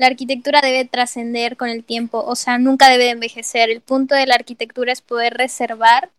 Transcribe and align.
la 0.00 0.06
arquitectura 0.06 0.62
debe 0.62 0.86
trascender 0.86 1.58
con 1.58 1.68
el 1.68 1.84
tiempo, 1.84 2.24
o 2.26 2.34
sea, 2.34 2.56
nunca 2.56 2.88
debe 2.88 3.10
envejecer. 3.10 3.68
El 3.68 3.82
punto 3.82 4.14
de 4.14 4.26
la 4.26 4.34
arquitectura 4.34 4.94
es 4.94 5.02
poder 5.02 5.34
reservar 5.34 6.10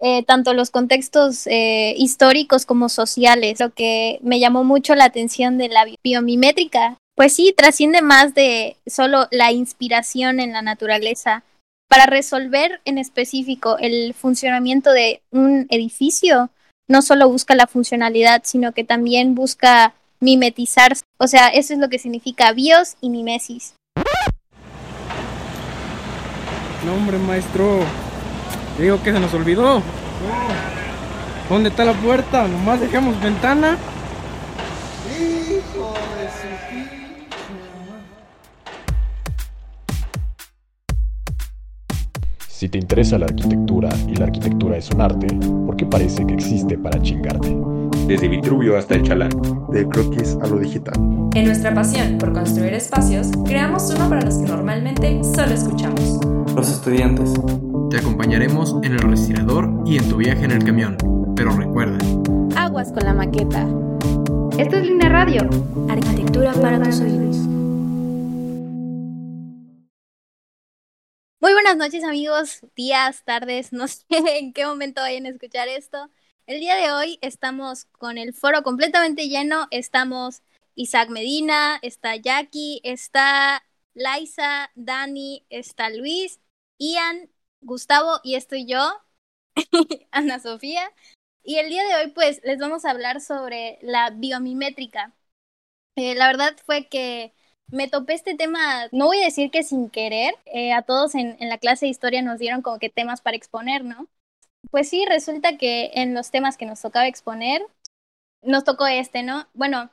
eh, 0.00 0.24
tanto 0.24 0.54
los 0.54 0.70
contextos 0.72 1.46
eh, 1.46 1.94
históricos 1.96 2.66
como 2.66 2.88
sociales. 2.88 3.60
Lo 3.60 3.70
que 3.70 4.18
me 4.22 4.40
llamó 4.40 4.64
mucho 4.64 4.96
la 4.96 5.04
atención 5.04 5.56
de 5.56 5.68
la 5.68 5.86
biomimétrica, 6.02 6.98
pues 7.14 7.32
sí, 7.32 7.54
trasciende 7.56 8.02
más 8.02 8.34
de 8.34 8.76
solo 8.88 9.28
la 9.30 9.52
inspiración 9.52 10.40
en 10.40 10.52
la 10.52 10.62
naturaleza. 10.62 11.44
Para 11.88 12.06
resolver 12.06 12.80
en 12.84 12.98
específico 12.98 13.76
el 13.78 14.14
funcionamiento 14.14 14.90
de 14.90 15.22
un 15.30 15.68
edificio, 15.70 16.50
no 16.88 17.02
solo 17.02 17.28
busca 17.28 17.54
la 17.54 17.68
funcionalidad, 17.68 18.42
sino 18.44 18.72
que 18.72 18.82
también 18.82 19.36
busca 19.36 19.94
mimetizar. 20.22 20.94
O 21.18 21.26
sea, 21.26 21.48
eso 21.48 21.74
es 21.74 21.80
lo 21.80 21.90
que 21.90 21.98
significa 21.98 22.52
bios 22.52 22.96
y 23.02 23.10
mimesis. 23.10 23.74
No, 26.86 26.94
hombre, 26.94 27.18
maestro. 27.18 27.80
Digo 28.78 29.02
que 29.02 29.12
se 29.12 29.20
nos 29.20 29.34
olvidó. 29.34 29.82
¿Dónde 31.48 31.68
está 31.68 31.84
la 31.84 31.92
puerta? 31.92 32.48
Nomás 32.48 32.80
dejamos 32.80 33.20
ventana. 33.20 33.76
Hijo 35.10 35.92
de 36.16 36.28
su 36.28 36.48
Si 42.48 42.68
te 42.68 42.78
interesa 42.78 43.18
la 43.18 43.26
arquitectura 43.26 43.88
y 44.06 44.14
la 44.14 44.26
arquitectura 44.26 44.76
es 44.76 44.88
un 44.90 45.00
arte, 45.00 45.26
¿por 45.66 45.76
qué 45.76 45.84
parece 45.84 46.24
que 46.24 46.34
existe 46.34 46.78
para 46.78 47.02
chingarte? 47.02 47.81
Desde 48.06 48.28
Vitruvio 48.28 48.76
hasta 48.76 48.96
el 48.96 49.02
Chalán. 49.02 49.30
De 49.70 49.88
croquis 49.88 50.36
a 50.42 50.46
lo 50.48 50.58
digital. 50.58 50.94
En 51.34 51.46
nuestra 51.46 51.72
pasión 51.72 52.18
por 52.18 52.32
construir 52.32 52.74
espacios, 52.74 53.28
creamos 53.46 53.90
uno 53.94 54.08
para 54.08 54.22
los 54.22 54.36
que 54.38 54.44
normalmente 54.44 55.20
solo 55.22 55.54
escuchamos. 55.54 56.20
Los 56.54 56.68
estudiantes. 56.68 57.32
Te 57.90 57.98
acompañaremos 57.98 58.76
en 58.82 58.92
el 58.92 58.98
respirador 58.98 59.70
y 59.86 59.98
en 59.98 60.08
tu 60.08 60.16
viaje 60.16 60.44
en 60.44 60.50
el 60.50 60.64
camión. 60.64 60.96
Pero 61.36 61.56
recuerda. 61.56 61.98
Aguas 62.56 62.92
con 62.92 63.04
la 63.04 63.14
maqueta. 63.14 63.66
Esto 64.58 64.76
es 64.76 64.86
Línea 64.86 65.08
Radio. 65.08 65.48
Arquitectura 65.88 66.52
para 66.54 66.82
tus 66.82 67.00
oídos. 67.00 67.36
Muy 71.40 71.54
buenas 71.54 71.76
noches 71.76 72.04
amigos, 72.04 72.60
días, 72.76 73.24
tardes, 73.24 73.72
no 73.72 73.88
sé 73.88 74.04
en 74.10 74.52
qué 74.52 74.66
momento 74.66 75.00
vayan 75.00 75.26
a 75.26 75.30
escuchar 75.30 75.68
esto. 75.68 76.10
El 76.52 76.60
día 76.60 76.76
de 76.76 76.92
hoy 76.92 77.18
estamos 77.22 77.86
con 77.86 78.18
el 78.18 78.34
foro 78.34 78.62
completamente 78.62 79.26
lleno. 79.30 79.68
Estamos 79.70 80.42
Isaac 80.74 81.08
Medina, 81.08 81.78
está 81.80 82.16
Jackie, 82.16 82.82
está 82.84 83.64
Laisa, 83.94 84.70
Dani, 84.74 85.46
está 85.48 85.88
Luis, 85.88 86.40
Ian, 86.76 87.30
Gustavo 87.62 88.20
y 88.22 88.34
estoy 88.34 88.66
yo, 88.66 88.82
Ana 90.10 90.40
Sofía. 90.40 90.92
Y 91.42 91.56
el 91.56 91.70
día 91.70 91.84
de 91.84 91.94
hoy 91.94 92.10
pues 92.10 92.42
les 92.44 92.58
vamos 92.58 92.84
a 92.84 92.90
hablar 92.90 93.22
sobre 93.22 93.78
la 93.80 94.10
biomimétrica. 94.10 95.14
Eh, 95.96 96.14
la 96.14 96.26
verdad 96.26 96.54
fue 96.66 96.86
que 96.86 97.32
me 97.68 97.88
topé 97.88 98.12
este 98.12 98.34
tema, 98.36 98.88
no 98.92 99.06
voy 99.06 99.22
a 99.22 99.24
decir 99.24 99.50
que 99.50 99.62
sin 99.62 99.88
querer, 99.88 100.34
eh, 100.44 100.74
a 100.74 100.82
todos 100.82 101.14
en, 101.14 101.34
en, 101.40 101.48
la 101.48 101.56
clase 101.56 101.86
de 101.86 101.90
historia 101.90 102.20
nos 102.20 102.38
dieron 102.38 102.60
como 102.60 102.78
que 102.78 102.90
temas 102.90 103.22
para 103.22 103.38
exponer, 103.38 103.84
¿no? 103.84 104.06
Pues 104.72 104.88
sí, 104.90 105.04
resulta 105.06 105.58
que 105.58 105.92
en 105.94 106.14
los 106.14 106.32
temas 106.32 106.56
que 106.56 106.66
nos 106.66 106.80
tocaba 106.82 107.06
exponer, 107.06 107.62
nos 108.42 108.64
tocó 108.64 108.86
este, 108.86 109.22
¿no? 109.22 109.48
Bueno, 109.54 109.90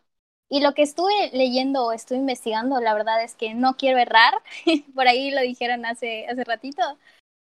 y 0.50 0.62
lo 0.62 0.74
que 0.76 0.84
estuve 0.84 1.12
leyendo 1.34 1.86
o 1.88 1.94
estuve 1.94 2.20
investigando, 2.20 2.82
la 2.82 2.94
verdad 2.96 3.24
es 3.24 3.36
que 3.36 3.54
no 3.56 3.78
quiero 3.78 4.00
errar, 4.00 4.34
por 4.96 5.08
ahí 5.08 5.32
lo 5.32 5.42
dijeron 5.42 5.86
hace, 5.86 6.28
hace 6.28 6.44
ratito, 6.46 6.82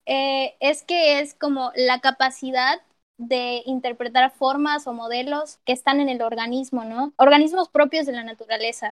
eh, 0.07 0.57
es 0.61 0.83
que 0.85 1.21
es 1.21 1.35
como 1.35 1.73
la 1.77 2.01
capacidad 2.01 2.81
de 3.19 3.63
interpretar 3.67 4.31
formas 4.33 4.87
o 4.89 4.95
modelos 4.95 5.59
que 5.67 5.73
están 5.73 6.01
en 6.01 6.09
el 6.11 6.23
organismo, 6.23 6.85
¿no? 6.85 7.15
Organismos 7.19 7.69
propios 7.71 8.07
de 8.07 8.13
la 8.13 8.25
naturaleza. 8.25 8.91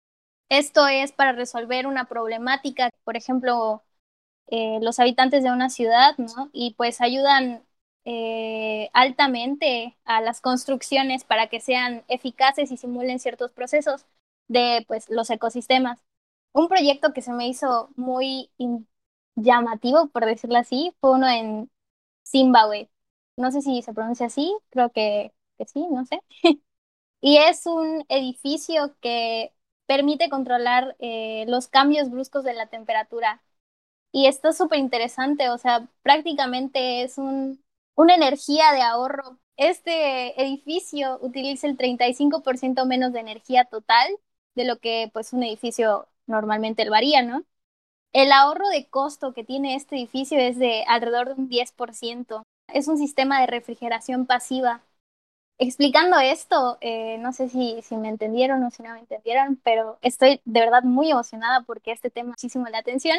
Esto 0.50 0.88
es 0.88 1.12
para 1.14 1.34
resolver 1.34 1.88
una 1.88 2.06
problemática, 2.08 2.92
por 3.06 3.18
ejemplo, 3.18 3.84
eh, 4.48 4.80
los 4.82 5.00
habitantes 5.00 5.44
de 5.44 5.52
una 5.52 5.70
ciudad, 5.70 6.18
¿no? 6.18 6.50
Y 6.54 6.76
pues 6.76 7.02
ayudan 7.02 7.64
eh, 8.06 8.90
altamente 8.94 9.98
a 10.06 10.22
las 10.22 10.42
construcciones 10.42 11.24
para 11.24 11.48
que 11.48 11.60
sean 11.62 12.04
eficaces 12.08 12.72
y 12.72 12.78
simulen 12.78 13.20
ciertos 13.20 13.52
procesos 13.52 14.06
de 14.48 14.86
pues, 14.88 15.10
los 15.10 15.30
ecosistemas. 15.30 16.00
Un 16.54 16.68
proyecto 16.70 17.14
que 17.14 17.22
se 17.22 17.34
me 17.34 17.48
hizo 17.48 17.90
muy 17.96 18.52
llamativo, 19.36 20.08
por 20.10 20.26
decirlo 20.26 20.58
así, 20.58 20.94
fue 21.00 21.12
uno 21.14 21.28
en 21.30 21.72
Zimbabue. 22.26 22.90
No 23.38 23.52
sé 23.52 23.62
si 23.62 23.82
se 23.82 23.94
pronuncia 23.94 24.28
así, 24.28 24.56
creo 24.70 24.92
que, 24.92 25.34
que 25.58 25.66
sí, 25.66 25.86
no 25.92 26.06
sé. 26.06 26.22
y 27.22 27.38
es 27.38 27.66
un 27.66 28.06
edificio 28.10 28.96
que 29.02 29.54
permite 29.88 30.30
controlar 30.30 30.96
eh, 31.00 31.46
los 31.48 31.68
cambios 31.68 32.10
bruscos 32.12 32.44
de 32.44 32.54
la 32.54 32.68
temperatura. 32.68 33.44
Y 34.12 34.28
esto 34.28 34.50
es 34.50 34.58
súper 34.58 34.80
interesante, 34.80 35.50
o 35.50 35.58
sea, 35.58 35.88
prácticamente 36.04 37.04
es 37.04 37.18
un, 37.18 37.63
una 37.96 38.16
energía 38.16 38.72
de 38.74 38.82
ahorro. 38.82 39.40
Este 39.58 40.42
edificio 40.42 41.20
utiliza 41.22 41.68
el 41.68 41.78
35% 41.78 42.86
menos 42.86 43.14
de 43.14 43.20
energía 43.20 43.66
total 43.66 44.08
de 44.56 44.66
lo 44.66 44.80
que 44.80 45.10
pues 45.14 45.34
un 45.34 45.44
edificio 45.44 46.08
normalmente 46.28 46.86
lo 46.86 46.94
haría, 46.96 47.22
¿no? 47.24 47.44
El 48.14 48.32
ahorro 48.32 48.70
de 48.70 48.88
costo 48.90 49.34
que 49.34 49.44
tiene 49.44 49.76
este 49.76 49.96
edificio 49.98 50.40
es 50.40 50.58
de 50.60 50.84
alrededor 50.88 51.30
de 51.36 51.42
un 51.42 51.50
10%. 51.50 52.44
Es 52.68 52.88
un 52.88 52.98
sistema 52.98 53.42
de 53.42 53.48
refrigeración 53.48 54.26
pasiva 54.28 54.84
explicando 55.58 56.20
esto, 56.20 56.78
eh, 56.82 57.18
no 57.20 57.32
sé 57.34 57.50
si, 57.50 57.82
si 57.84 57.96
me 57.98 58.10
entendieron 58.10 58.64
o 58.64 58.72
si 58.72 58.84
no 58.84 58.94
me 58.94 59.00
entendieron, 59.00 59.58
pero 59.64 59.98
estoy 60.02 60.42
de 60.46 60.60
verdad 60.60 60.84
muy 60.84 61.12
emocionada 61.12 61.62
porque 61.64 61.92
este 61.92 62.10
tema 62.10 62.30
muchísimo 62.32 62.68
la 62.70 62.80
atención. 62.80 63.18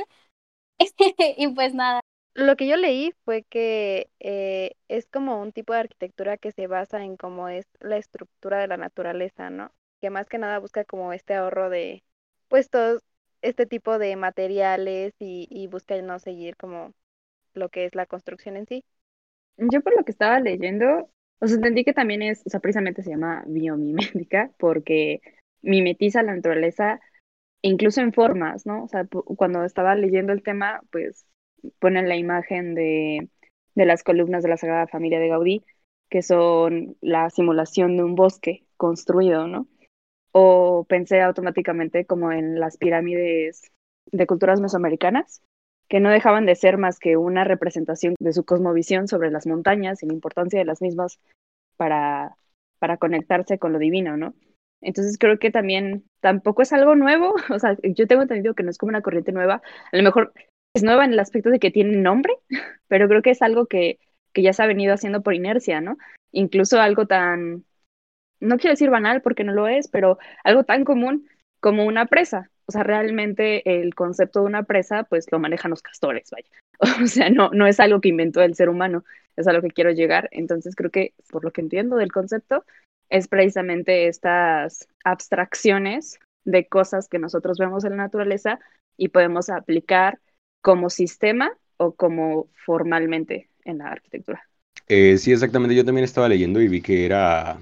y 1.39 1.49
pues 1.49 1.75
nada. 1.75 2.01
Lo 2.34 2.56
que 2.56 2.67
yo 2.69 2.77
leí 2.77 3.12
fue 3.25 3.45
que 3.45 4.11
eh, 4.21 4.72
es 4.89 5.06
como 5.09 5.41
un 5.41 5.53
tipo 5.53 5.72
de 5.72 5.81
arquitectura 5.81 6.37
que 6.37 6.53
se 6.53 6.67
basa 6.67 7.03
en 7.05 7.17
cómo 7.17 7.49
es 7.49 7.67
la 7.81 7.97
estructura 7.97 8.59
de 8.59 8.69
la 8.69 8.77
naturaleza, 8.77 9.50
¿no? 9.50 9.72
Que 10.00 10.11
más 10.11 10.28
que 10.28 10.39
nada 10.39 10.59
busca 10.59 10.84
como 10.84 11.12
este 11.12 11.34
ahorro 11.34 11.71
de, 11.71 12.05
pues, 12.49 12.71
todo 12.71 13.00
este 13.43 13.67
tipo 13.67 13.99
de 13.99 14.17
materiales 14.17 15.15
y, 15.21 15.47
y 15.50 15.69
busca 15.69 16.00
no 16.03 16.19
seguir 16.19 16.56
como 16.56 16.93
lo 17.55 17.69
que 17.71 17.87
es 17.87 17.95
la 17.95 18.06
construcción 18.06 18.56
en 18.56 18.66
sí. 18.66 18.84
Yo 19.56 19.83
por 19.83 19.97
lo 19.97 20.05
que 20.05 20.11
estaba 20.12 20.41
leyendo, 20.41 21.11
o 21.41 21.47
sea, 21.47 21.56
entendí 21.56 21.84
que 21.84 21.93
también 21.93 22.22
es, 22.22 22.43
o 22.47 22.51
sea, 22.51 22.61
precisamente 22.61 23.03
se 23.03 23.11
llama 23.11 23.45
biomimética 23.47 24.51
porque 24.59 25.21
mimetiza 25.62 26.22
la 26.22 26.34
naturaleza 26.34 27.01
incluso 27.62 28.01
en 28.03 28.12
formas, 28.12 28.66
¿no? 28.66 28.84
O 28.84 28.89
sea, 28.89 29.06
cuando 29.37 29.65
estaba 29.65 29.95
leyendo 29.97 30.33
el 30.33 30.43
tema, 30.43 30.83
pues 30.93 31.27
ponen 31.79 32.09
la 32.09 32.17
imagen 32.17 32.75
de, 32.75 33.29
de 33.75 33.87
las 33.87 34.03
columnas 34.03 34.43
de 34.43 34.49
la 34.49 34.57
Sagrada 34.57 34.87
Familia 34.87 35.19
de 35.19 35.29
Gaudí, 35.29 35.65
que 36.09 36.23
son 36.23 36.97
la 37.01 37.31
simulación 37.31 37.97
de 37.97 38.05
un 38.05 38.15
bosque 38.15 38.65
construido, 38.77 39.47
¿no? 39.47 39.67
O 40.33 40.85
pensé 40.89 41.21
automáticamente 41.21 42.07
como 42.07 42.33
en 42.33 42.61
las 42.61 42.77
pirámides 42.77 43.73
de 44.11 44.27
culturas 44.27 44.61
mesoamericanas, 44.61 45.43
que 45.89 46.01
no 46.01 46.11
dejaban 46.11 46.47
de 46.47 46.55
ser 46.55 46.79
más 46.79 46.99
que 46.99 47.17
una 47.17 47.45
representación 47.45 48.15
de 48.19 48.33
su 48.33 48.45
cosmovisión 48.45 49.09
sobre 49.09 49.31
las 49.31 49.47
montañas 49.47 50.03
y 50.03 50.07
la 50.07 50.15
importancia 50.15 50.59
de 50.59 50.65
las 50.65 50.83
mismas 50.83 51.19
para, 51.77 52.37
para 52.79 52.97
conectarse 52.97 53.59
con 53.59 53.73
lo 53.73 53.79
divino, 53.79 54.17
¿no? 54.17 54.35
Entonces 54.81 55.17
creo 55.19 55.39
que 55.39 55.51
también 55.51 56.05
tampoco 56.21 56.63
es 56.63 56.73
algo 56.73 56.95
nuevo, 56.95 57.35
o 57.51 57.59
sea, 57.59 57.77
yo 57.83 58.07
tengo 58.07 58.23
entendido 58.23 58.55
que 58.55 58.63
no 58.63 58.71
es 58.71 58.79
como 58.79 58.91
una 58.91 59.03
corriente 59.03 59.33
nueva, 59.33 59.63
a 59.93 59.97
lo 59.97 60.03
mejor 60.03 60.33
es 60.74 60.82
nueva 60.82 61.04
en 61.04 61.12
el 61.12 61.21
aspecto 61.21 61.50
de 61.50 61.59
que 61.59 61.71
tiene 61.71 61.97
nombre, 61.97 62.34
pero 62.88 63.09
creo 63.09 63.22
que 63.22 63.30
es 63.30 63.42
algo 63.42 63.66
que, 63.66 63.98
que 64.32 64.42
ya 64.42 64.53
se 64.53 64.62
ha 64.62 64.66
venido 64.66 64.92
haciendo 64.92 65.22
por 65.22 65.34
inercia, 65.34 65.80
¿no? 65.80 65.97
Incluso 66.32 66.80
algo 66.80 67.06
tan, 67.06 67.65
no 68.41 68.59
quiero 68.59 68.72
decir 68.72 68.91
banal 68.91 69.22
porque 69.22 69.44
no 69.44 69.53
lo 69.53 69.68
es, 69.68 69.88
pero 69.88 70.18
algo 70.42 70.65
tan 70.65 70.84
común 70.84 71.28
como 71.60 71.86
una 71.86 72.06
presa, 72.06 72.50
o 72.66 72.72
sea, 72.72 72.82
realmente 72.82 73.80
el 73.80 73.94
concepto 73.94 74.41
de 74.41 74.47
una 74.47 74.65
presa, 74.65 75.04
pues 75.04 75.30
lo 75.30 75.38
manejan 75.38 75.71
los 75.71 75.82
castores, 75.82 76.30
vaya. 76.30 76.48
O 77.03 77.06
sea, 77.06 77.30
no, 77.30 77.50
no 77.50 77.66
es 77.66 77.78
algo 77.78 78.00
que 78.00 78.09
inventó 78.09 78.42
el 78.42 78.54
ser 78.54 78.68
humano, 78.68 79.04
es 79.36 79.47
a 79.47 79.53
lo 79.53 79.62
que 79.62 79.71
quiero 79.71 79.91
llegar. 79.91 80.28
Entonces 80.32 80.74
creo 80.74 80.91
que, 80.91 81.15
por 81.30 81.44
lo 81.44 81.53
que 81.53 81.60
entiendo 81.60 81.97
del 81.97 82.12
concepto, 82.12 82.65
es 83.10 83.28
precisamente 83.28 84.09
estas 84.09 84.88
abstracciones 85.04 86.18
de 86.44 86.66
cosas 86.66 87.09
que 87.09 87.18
nosotros 87.18 87.59
vemos 87.59 87.84
en 87.84 87.91
la 87.91 88.04
naturaleza 88.04 88.59
y 88.97 89.09
podemos 89.09 89.50
aplicar 89.50 90.18
como 90.65 90.89
sistema 90.89 91.53
o 91.77 91.93
como 91.93 92.49
formalmente 92.65 93.51
en 93.66 93.78
la 93.78 93.89
arquitectura. 93.89 94.49
Eh, 94.89 95.19
sí, 95.19 95.31
exactamente. 95.31 95.75
Yo 95.75 95.84
también 95.84 96.07
estaba 96.07 96.27
leyendo 96.27 96.59
y 96.63 96.69
vi 96.69 96.81
que 96.81 97.05
era, 97.05 97.59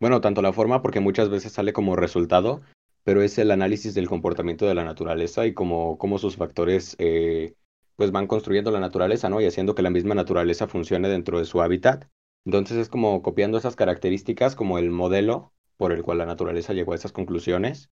bueno, 0.00 0.20
tanto 0.20 0.42
la 0.42 0.52
forma, 0.52 0.82
porque 0.82 0.98
muchas 0.98 1.28
veces 1.28 1.52
sale 1.52 1.72
como 1.72 1.94
resultado, 1.94 2.60
pero 3.04 3.22
es 3.22 3.38
el 3.38 3.52
análisis 3.52 3.94
del 3.94 4.08
comportamiento 4.08 4.66
de 4.66 4.74
la 4.74 4.82
naturaleza 4.82 5.46
y 5.46 5.54
cómo, 5.54 5.96
cómo 5.96 6.18
sus 6.18 6.36
factores 6.36 6.96
eh, 6.98 7.54
pues 7.94 8.10
van 8.10 8.26
construyendo 8.26 8.72
la 8.72 8.80
naturaleza, 8.80 9.28
¿no? 9.28 9.40
Y 9.40 9.46
haciendo 9.46 9.76
que 9.76 9.82
la 9.82 9.90
misma 9.90 10.16
naturaleza 10.16 10.66
funcione 10.66 11.08
dentro 11.08 11.38
de 11.38 11.44
su 11.44 11.62
hábitat. 11.62 12.08
Entonces 12.44 12.78
es 12.78 12.88
como 12.88 13.22
copiando 13.22 13.58
esas 13.58 13.76
características 13.76 14.56
como 14.56 14.78
el 14.78 14.90
modelo 14.90 15.52
por 15.76 15.92
el 15.92 16.02
cual 16.02 16.18
la 16.18 16.26
naturaleza 16.26 16.72
llegó 16.72 16.94
a 16.94 16.96
esas 16.96 17.12
conclusiones 17.12 17.90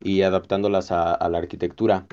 y 0.00 0.22
adaptándolas 0.22 0.92
a, 0.92 1.12
a 1.12 1.28
la 1.28 1.38
arquitectura. 1.38 2.06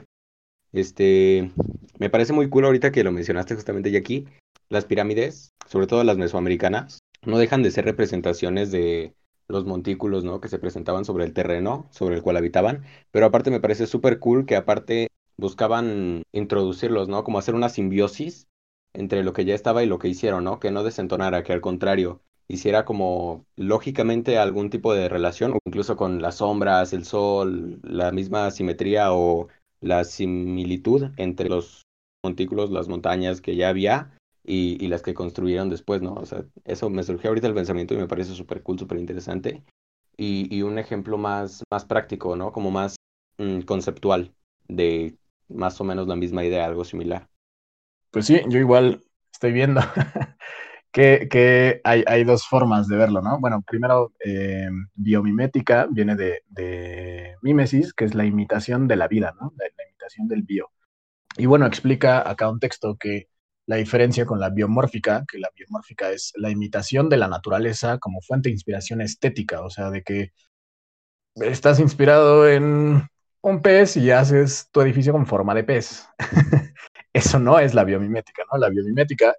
Este, 0.76 1.52
me 2.00 2.10
parece 2.10 2.34
muy 2.34 2.50
cool 2.50 2.66
ahorita 2.66 2.92
que 2.92 3.04
lo 3.04 3.12
mencionaste 3.12 3.56
justamente 3.56 3.90
y 3.90 3.98
aquí, 3.98 4.26
las 4.70 4.86
pirámides, 4.86 5.54
sobre 5.68 5.88
todo 5.88 6.04
las 6.04 6.18
mesoamericanas, 6.18 7.00
no 7.24 7.38
dejan 7.38 7.64
de 7.64 7.72
ser 7.72 7.86
representaciones 7.86 8.72
de 8.72 9.14
los 9.48 9.66
montículos, 9.66 10.24
¿no? 10.24 10.42
Que 10.42 10.48
se 10.48 10.60
presentaban 10.60 11.06
sobre 11.06 11.26
el 11.26 11.34
terreno 11.34 11.88
sobre 11.92 12.16
el 12.16 12.22
cual 12.22 12.38
habitaban, 12.38 12.84
pero 13.12 13.28
aparte 13.28 13.52
me 13.52 13.60
parece 13.60 13.88
súper 13.88 14.20
cool 14.20 14.46
que 14.46 14.56
aparte 14.56 15.10
buscaban 15.38 16.24
introducirlos, 16.32 17.08
¿no? 17.08 17.24
Como 17.24 17.40
hacer 17.40 17.56
una 17.56 17.70
simbiosis 17.70 18.48
entre 18.94 19.24
lo 19.24 19.34
que 19.34 19.46
ya 19.46 19.56
estaba 19.56 19.84
y 19.84 19.88
lo 19.88 20.00
que 20.00 20.08
hicieron, 20.08 20.44
¿no? 20.44 20.60
Que 20.60 20.72
no 20.72 20.84
desentonara, 20.84 21.44
que 21.44 21.54
al 21.54 21.62
contrario 21.62 22.22
hiciera 22.48 22.86
como 22.86 23.46
lógicamente 23.56 24.38
algún 24.38 24.70
tipo 24.70 24.94
de 24.94 25.10
relación, 25.10 25.54
o 25.54 25.60
incluso 25.66 25.96
con 25.98 26.22
las 26.22 26.36
sombras, 26.36 26.94
el 26.94 27.06
sol, 27.06 27.80
la 27.84 28.12
misma 28.12 28.52
simetría 28.52 29.14
o 29.14 29.48
la 29.82 30.04
similitud 30.04 31.12
entre 31.18 31.50
los 31.50 31.85
montículos, 32.26 32.72
las 32.72 32.88
montañas 32.88 33.40
que 33.40 33.56
ya 33.56 33.70
había 33.70 34.12
y, 34.44 34.88
las 34.88 35.02
que 35.02 35.14
construyeron 35.14 35.70
después, 35.70 36.02
¿no? 36.02 36.14
O 36.14 36.26
sea, 36.26 36.44
eso 36.66 36.90
me 36.90 37.04
surgió 37.04 37.30
ahorita 37.30 37.48
el 37.48 37.54
pensamiento 37.54 37.94
y 37.94 37.98
me 37.98 38.08
parece 38.08 38.34
súper 38.34 38.62
cool, 38.64 38.80
súper 38.80 38.98
interesante. 39.00 39.64
Y, 40.18 40.62
un 40.62 40.80
ejemplo 40.80 41.18
más, 41.18 41.64
más 41.72 41.86
práctico, 41.86 42.36
¿no? 42.36 42.52
Como 42.52 42.72
más 42.72 42.96
mm, 43.38 43.62
conceptual 43.62 44.34
de 44.68 45.16
más 45.50 45.80
o 45.82 45.84
menos 45.84 46.08
la 46.08 46.16
misma 46.16 46.44
idea, 46.44 46.66
algo 46.66 46.84
similar. 46.84 47.28
Pues 48.12 48.26
sí, 48.26 48.42
yo 48.48 48.60
igual 48.60 49.04
estoy 49.32 49.52
viendo 49.52 49.82
que, 50.92 51.82
hay, 51.84 52.24
dos 52.24 52.48
formas 52.48 52.88
de 52.88 52.98
verlo, 52.98 53.22
¿no? 53.22 53.40
Bueno, 53.40 53.62
primero, 53.62 54.14
eh, 54.24 54.70
biomimética 54.96 55.88
viene 55.92 56.16
de, 56.16 56.44
de, 56.48 57.36
mímesis, 57.42 57.94
que 57.94 58.06
es 58.06 58.16
la 58.16 58.26
imitación 58.26 58.88
de 58.88 58.96
la 58.96 59.08
vida, 59.08 59.34
¿no? 59.40 59.54
La 59.58 59.68
imitación 59.86 60.28
del 60.28 60.44
bio. 60.44 60.72
Y 61.38 61.46
bueno, 61.46 61.66
explica 61.66 62.28
acá 62.30 62.50
un 62.50 62.60
texto 62.60 62.98
que 62.98 63.28
la 63.68 63.78
diferencia 63.78 64.26
con 64.26 64.40
la 64.40 64.50
biomórfica, 64.50 65.26
que 65.30 65.40
la 65.40 65.50
biomórfica 65.56 66.12
es 66.12 66.32
la 66.36 66.50
imitación 66.50 67.10
de 67.10 67.18
la 67.18 67.28
naturaleza 67.28 67.98
como 67.98 68.22
fuente 68.22 68.50
de 68.50 68.54
inspiración 68.54 69.02
estética, 69.02 69.62
o 69.62 69.70
sea, 69.70 69.90
de 69.90 70.04
que 70.04 70.32
estás 71.36 71.80
inspirado 71.80 72.48
en 72.48 73.08
un 73.42 73.62
pez 73.62 73.98
y 73.98 74.12
haces 74.12 74.70
tu 74.72 74.82
edificio 74.82 75.14
con 75.14 75.26
forma 75.26 75.54
de 75.54 75.64
pez. 75.64 76.08
Eso 77.14 77.40
no 77.40 77.60
es 77.60 77.74
la 77.74 77.84
biomimética, 77.84 78.44
¿no? 78.52 78.58
La 78.58 78.70
biomimética, 78.70 79.36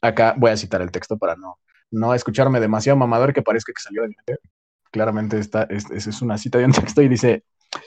acá 0.00 0.34
voy 0.36 0.50
a 0.50 0.56
citar 0.56 0.82
el 0.82 0.90
texto 0.90 1.18
para 1.18 1.36
no, 1.36 1.58
no 1.90 2.14
escucharme 2.14 2.60
demasiado 2.60 2.96
mamador 2.96 3.32
que 3.32 3.42
parezca 3.42 3.72
que 3.72 3.82
salió 3.82 4.02
de 4.02 4.08
mi 4.08 4.14
mente. 4.16 4.38
Claramente 4.90 5.38
esta 5.38 5.64
es, 5.64 5.90
es 5.90 6.22
una 6.22 6.38
cita 6.38 6.58
de 6.58 6.64
un 6.64 6.72
texto 6.72 7.02
y 7.02 7.08
dice, 7.08 7.44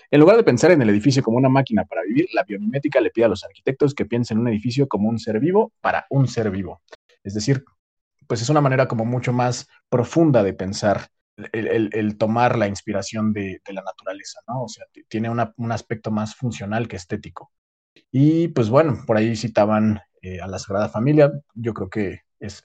en 0.09 0.19
lugar 0.19 0.37
de 0.37 0.43
pensar 0.43 0.71
en 0.71 0.81
el 0.81 0.89
edificio 0.89 1.23
como 1.23 1.37
una 1.37 1.49
máquina 1.49 1.85
para 1.85 2.03
vivir, 2.03 2.27
la 2.33 2.43
biomimética 2.43 3.01
le 3.01 3.11
pide 3.11 3.25
a 3.25 3.29
los 3.29 3.43
arquitectos 3.43 3.93
que 3.93 4.05
piensen 4.05 4.37
en 4.37 4.41
un 4.41 4.47
edificio 4.49 4.87
como 4.87 5.09
un 5.09 5.19
ser 5.19 5.39
vivo 5.39 5.73
para 5.81 6.05
un 6.09 6.27
ser 6.27 6.51
vivo. 6.51 6.81
Es 7.23 7.33
decir, 7.33 7.63
pues 8.27 8.41
es 8.41 8.49
una 8.49 8.61
manera 8.61 8.87
como 8.87 9.05
mucho 9.05 9.33
más 9.33 9.67
profunda 9.89 10.43
de 10.43 10.53
pensar 10.53 11.07
el, 11.51 12.17
tomar 12.17 12.57
la 12.57 12.67
inspiración 12.67 13.33
de, 13.33 13.61
la 13.67 13.81
naturaleza, 13.81 14.39
¿no? 14.47 14.63
O 14.63 14.67
sea, 14.67 14.85
tiene 15.07 15.29
un 15.29 15.71
aspecto 15.71 16.11
más 16.11 16.35
funcional 16.35 16.87
que 16.87 16.97
estético. 16.97 17.51
Y 18.11 18.49
pues 18.49 18.69
bueno, 18.69 19.03
por 19.05 19.17
ahí 19.17 19.35
citaban 19.35 20.01
eh, 20.21 20.39
a 20.39 20.47
la 20.47 20.59
Sagrada 20.59 20.89
Familia, 20.89 21.31
yo 21.53 21.73
creo 21.73 21.89
que 21.89 22.21
es, 22.39 22.61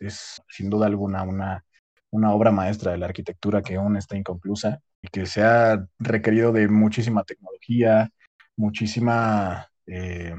sin 0.48 0.70
duda 0.70 0.86
alguna 0.86 1.22
una, 1.22 1.64
una 2.10 2.32
obra 2.32 2.50
maestra 2.50 2.92
de 2.92 2.98
la 2.98 3.06
arquitectura 3.06 3.62
que 3.62 3.76
aún 3.76 3.96
está 3.96 4.16
inconclusa 4.16 4.80
que 5.10 5.26
se 5.26 5.42
ha 5.42 5.86
requerido 5.98 6.52
de 6.52 6.68
muchísima 6.68 7.24
tecnología, 7.24 8.10
muchísima, 8.56 9.68
eh, 9.86 10.34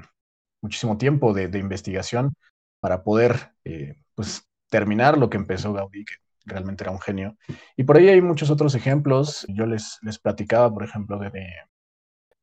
muchísimo 0.62 0.98
tiempo 0.98 1.34
de, 1.34 1.48
de, 1.48 1.60
investigación 1.60 2.34
para 2.80 3.04
poder 3.04 3.52
eh, 3.64 3.96
pues, 4.16 4.48
terminar 4.70 5.18
lo 5.18 5.30
que 5.30 5.38
empezó 5.38 5.74
Gaudí, 5.74 6.06
que 6.06 6.16
realmente 6.46 6.84
era 6.84 6.92
un 6.92 7.00
genio. 7.00 7.38
Y 7.76 7.84
por 7.84 7.98
ahí 7.98 8.10
hay 8.10 8.22
muchos 8.22 8.50
otros 8.50 8.76
ejemplos. 8.76 9.46
Yo 9.50 9.66
les, 9.66 9.98
les 10.02 10.20
platicaba, 10.20 10.74
por 10.74 10.84
ejemplo, 10.84 11.20
de, 11.20 11.32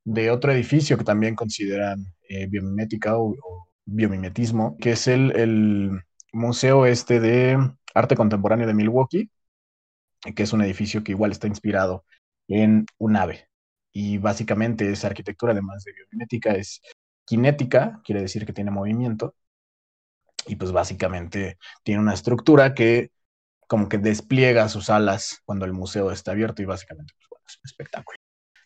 de 0.04 0.30
otro 0.30 0.52
edificio 0.52 0.98
que 0.98 1.04
también 1.04 1.34
consideran 1.34 2.06
eh, 2.28 2.46
biomimética 2.46 3.16
o, 3.16 3.30
o, 3.30 3.68
biomimetismo, 3.86 4.76
que 4.78 4.92
es 4.92 5.08
el, 5.08 5.32
el 5.36 6.00
Museo 6.32 6.86
este 6.86 7.20
de 7.20 7.58
Arte 7.94 8.16
Contemporáneo 8.16 8.66
de 8.66 8.74
Milwaukee, 8.74 9.30
que 10.34 10.42
es 10.42 10.52
un 10.52 10.62
edificio 10.62 11.04
que 11.04 11.12
igual 11.12 11.32
está 11.32 11.46
inspirado 11.46 12.04
en 12.48 12.86
un 12.98 13.16
ave. 13.16 13.48
Y 13.92 14.18
básicamente 14.18 14.90
esa 14.90 15.08
arquitectura, 15.08 15.52
además 15.52 15.84
de 15.84 15.92
biomimética, 15.92 16.52
es 16.52 16.80
cinética, 17.28 18.00
quiere 18.04 18.22
decir 18.22 18.44
que 18.44 18.52
tiene 18.52 18.70
movimiento. 18.70 19.34
Y 20.46 20.56
pues 20.56 20.72
básicamente 20.72 21.58
tiene 21.82 22.00
una 22.00 22.14
estructura 22.14 22.74
que 22.74 23.10
como 23.66 23.88
que 23.88 23.98
despliega 23.98 24.68
sus 24.68 24.90
alas 24.90 25.40
cuando 25.44 25.64
el 25.64 25.72
museo 25.72 26.10
está 26.10 26.32
abierto 26.32 26.60
y 26.60 26.66
básicamente 26.66 27.14
pues, 27.28 27.40
es 27.46 27.56
un 27.56 27.62
espectáculo. 27.64 28.18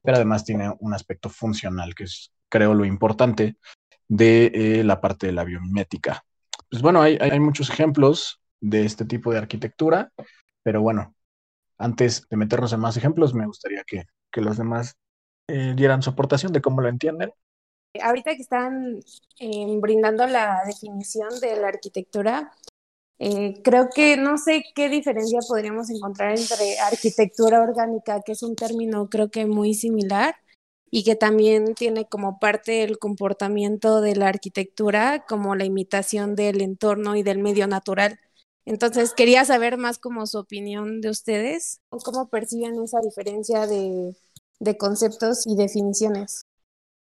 Pero 0.02 0.16
además 0.16 0.44
tiene 0.44 0.72
un 0.80 0.94
aspecto 0.94 1.28
funcional, 1.28 1.94
que 1.94 2.04
es 2.04 2.32
creo 2.48 2.74
lo 2.74 2.84
importante 2.84 3.56
de 4.08 4.50
eh, 4.54 4.84
la 4.84 5.00
parte 5.00 5.26
de 5.26 5.32
la 5.32 5.44
biomimética. 5.44 6.24
Pues 6.70 6.82
bueno, 6.82 7.00
hay, 7.02 7.18
hay 7.20 7.38
muchos 7.38 7.70
ejemplos 7.70 8.40
de 8.60 8.84
este 8.84 9.04
tipo 9.04 9.32
de 9.32 9.38
arquitectura, 9.38 10.12
pero 10.62 10.80
bueno, 10.80 11.14
antes 11.78 12.26
de 12.28 12.36
meternos 12.36 12.72
en 12.72 12.80
más 12.80 12.96
ejemplos, 12.96 13.34
me 13.34 13.46
gustaría 13.46 13.84
que, 13.84 14.04
que 14.30 14.40
los 14.40 14.58
demás 14.58 14.96
eh, 15.48 15.72
dieran 15.76 16.02
su 16.02 16.10
aportación 16.10 16.52
de 16.52 16.60
cómo 16.60 16.82
lo 16.82 16.88
entienden. 16.88 17.32
Ahorita 18.02 18.34
que 18.36 18.42
están 18.42 19.00
eh, 19.40 19.78
brindando 19.80 20.26
la 20.26 20.62
definición 20.66 21.40
de 21.40 21.56
la 21.56 21.68
arquitectura, 21.68 22.52
eh, 23.18 23.60
creo 23.64 23.88
que 23.92 24.16
no 24.16 24.38
sé 24.38 24.62
qué 24.74 24.88
diferencia 24.88 25.40
podríamos 25.48 25.90
encontrar 25.90 26.38
entre 26.38 26.78
arquitectura 26.80 27.62
orgánica, 27.62 28.20
que 28.24 28.32
es 28.32 28.42
un 28.42 28.54
término 28.54 29.08
creo 29.08 29.30
que 29.30 29.46
muy 29.46 29.74
similar 29.74 30.36
y 30.90 31.02
que 31.04 31.16
también 31.16 31.74
tiene 31.74 32.06
como 32.08 32.38
parte 32.38 32.82
el 32.84 32.98
comportamiento 32.98 34.00
de 34.00 34.16
la 34.16 34.28
arquitectura, 34.28 35.24
como 35.26 35.54
la 35.56 35.64
imitación 35.64 36.34
del 36.34 36.60
entorno 36.60 37.16
y 37.16 37.22
del 37.22 37.38
medio 37.38 37.66
natural. 37.66 38.20
Entonces, 38.68 39.14
quería 39.14 39.46
saber 39.46 39.78
más 39.78 39.98
como 39.98 40.26
su 40.26 40.36
opinión 40.36 41.00
de 41.00 41.08
ustedes, 41.08 41.80
o 41.88 41.96
cómo 41.96 42.28
perciben 42.28 42.78
esa 42.82 43.00
diferencia 43.00 43.66
de, 43.66 44.14
conceptos 44.76 45.46
y 45.46 45.56
definiciones. 45.56 46.44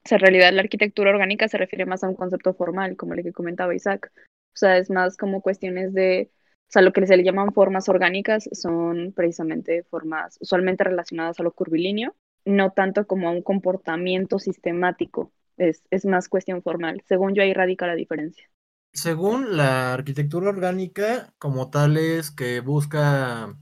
En 0.08 0.20
realidad, 0.20 0.52
la 0.52 0.62
arquitectura 0.62 1.10
orgánica 1.10 1.48
se 1.48 1.58
refiere 1.58 1.84
más 1.84 2.04
a 2.04 2.08
un 2.08 2.14
concepto 2.14 2.54
formal, 2.54 2.96
como 2.96 3.14
el 3.14 3.24
que 3.24 3.32
comentaba 3.32 3.74
Isaac. 3.74 4.12
O 4.14 4.56
sea, 4.56 4.78
es 4.78 4.90
más 4.90 5.16
como 5.16 5.42
cuestiones 5.42 5.92
de, 5.92 6.30
o 6.68 6.70
sea, 6.70 6.82
lo 6.82 6.92
que 6.92 7.04
se 7.04 7.16
le 7.16 7.24
llaman 7.24 7.52
formas 7.52 7.88
orgánicas 7.88 8.48
son 8.52 9.12
precisamente 9.12 9.82
formas 9.90 10.38
usualmente 10.40 10.84
relacionadas 10.84 11.40
a 11.40 11.42
lo 11.42 11.52
curvilíneo, 11.52 12.14
no 12.44 12.70
tanto 12.70 13.08
como 13.08 13.28
a 13.28 13.32
un 13.32 13.42
comportamiento 13.42 14.38
sistemático, 14.38 15.32
es, 15.56 15.82
es 15.90 16.06
más 16.06 16.28
cuestión 16.28 16.62
formal. 16.62 17.02
Según 17.08 17.34
yo, 17.34 17.42
ahí 17.42 17.52
radica 17.52 17.88
la 17.88 17.96
diferencia 17.96 18.48
según 18.96 19.56
la 19.56 19.94
arquitectura 19.94 20.48
orgánica, 20.50 21.34
como 21.38 21.70
tal 21.70 21.96
es 21.98 22.30
que 22.30 22.60
busca 22.60 23.56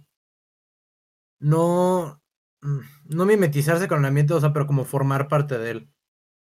no, 1.41 2.23
mm, 2.63 2.81
no 3.07 3.27
mimetizarse 3.27 3.89
con 3.89 4.01
el 4.01 4.07
ambiente, 4.07 4.35
o 4.35 4.41
sea, 4.41 4.53
pero 4.53 4.67
como 4.67 4.85
formar 4.85 5.29
parte 5.29 5.59
de 5.59 5.71
él. 5.71 5.91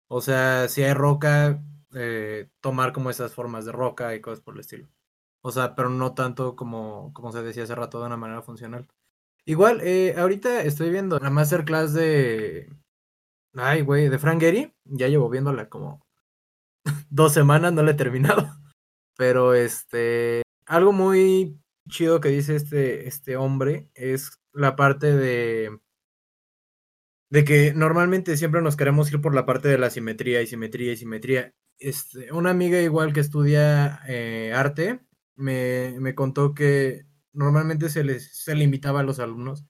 O 0.10 0.22
sea, 0.22 0.70
si 0.70 0.84
hay 0.84 0.94
roca, 0.94 1.64
eh, 1.96 2.50
tomar 2.62 2.94
como 2.94 3.10
esas 3.12 3.34
formas 3.34 3.66
de 3.66 3.72
roca 3.74 4.16
y 4.16 4.22
cosas 4.22 4.42
por 4.42 4.56
el 4.56 4.62
estilo. 4.62 4.90
O 5.44 5.52
sea, 5.52 5.76
pero 5.76 5.90
no 5.90 6.14
tanto 6.16 6.56
como, 6.56 7.14
como 7.14 7.32
se 7.32 7.44
decía 7.44 7.64
hace 7.64 7.76
rato 7.76 8.00
de 8.02 8.08
una 8.08 8.18
manera 8.18 8.42
funcional. 8.44 8.88
Igual, 9.46 9.82
eh, 9.84 10.16
ahorita 10.18 10.64
estoy 10.64 10.92
viendo 10.92 11.20
la 11.20 11.30
masterclass 11.32 11.94
de... 11.94 12.70
Ay, 13.56 13.82
güey, 13.82 14.10
de 14.10 14.20
Frank 14.20 14.42
Gehry. 14.42 14.76
Ya 14.86 15.08
llevo 15.10 15.30
viéndola 15.30 15.70
como 15.70 16.06
dos 17.10 17.34
semanas, 17.34 17.74
no 17.74 17.84
la 17.84 17.92
he 17.92 17.96
terminado. 17.96 18.61
Pero 19.18 19.54
este, 19.54 20.44
algo 20.66 20.94
muy 20.94 21.60
chido 21.90 22.22
que 22.22 22.30
dice 22.30 22.56
este, 22.56 23.08
este 23.08 23.36
hombre 23.38 23.90
es 23.94 24.40
la 24.54 24.76
parte 24.76 25.16
de, 25.16 25.80
de 27.30 27.46
que 27.46 27.74
normalmente 27.74 28.38
siempre 28.38 28.62
nos 28.62 28.76
queremos 28.78 29.12
ir 29.12 29.22
por 29.22 29.36
la 29.36 29.46
parte 29.46 29.68
de 29.70 29.78
la 29.78 29.90
simetría 29.90 30.42
y 30.42 30.48
simetría 30.48 30.94
y 30.94 30.98
simetría. 30.98 31.54
Este, 31.80 32.32
una 32.32 32.52
amiga 32.52 32.80
igual 32.82 33.14
que 33.14 33.22
estudia 33.22 34.02
eh, 34.08 34.54
arte 34.56 35.02
me, 35.36 35.96
me, 36.00 36.14
contó 36.16 36.54
que 36.54 37.06
normalmente 37.34 37.90
se 37.90 38.04
les 38.04 38.38
se 38.44 38.54
le 38.56 38.64
invitaba 38.64 39.00
a 39.00 39.04
los 39.04 39.20
alumnos 39.20 39.66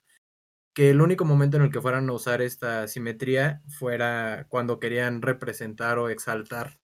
que 0.74 0.90
el 0.90 1.00
único 1.00 1.24
momento 1.24 1.56
en 1.56 1.64
el 1.64 1.70
que 1.72 1.80
fueran 1.80 2.08
a 2.08 2.12
usar 2.12 2.42
esta 2.42 2.88
simetría 2.88 3.62
fuera 3.68 4.46
cuando 4.48 4.80
querían 4.80 5.22
representar 5.22 5.98
o 5.98 6.08
exaltar 6.08 6.81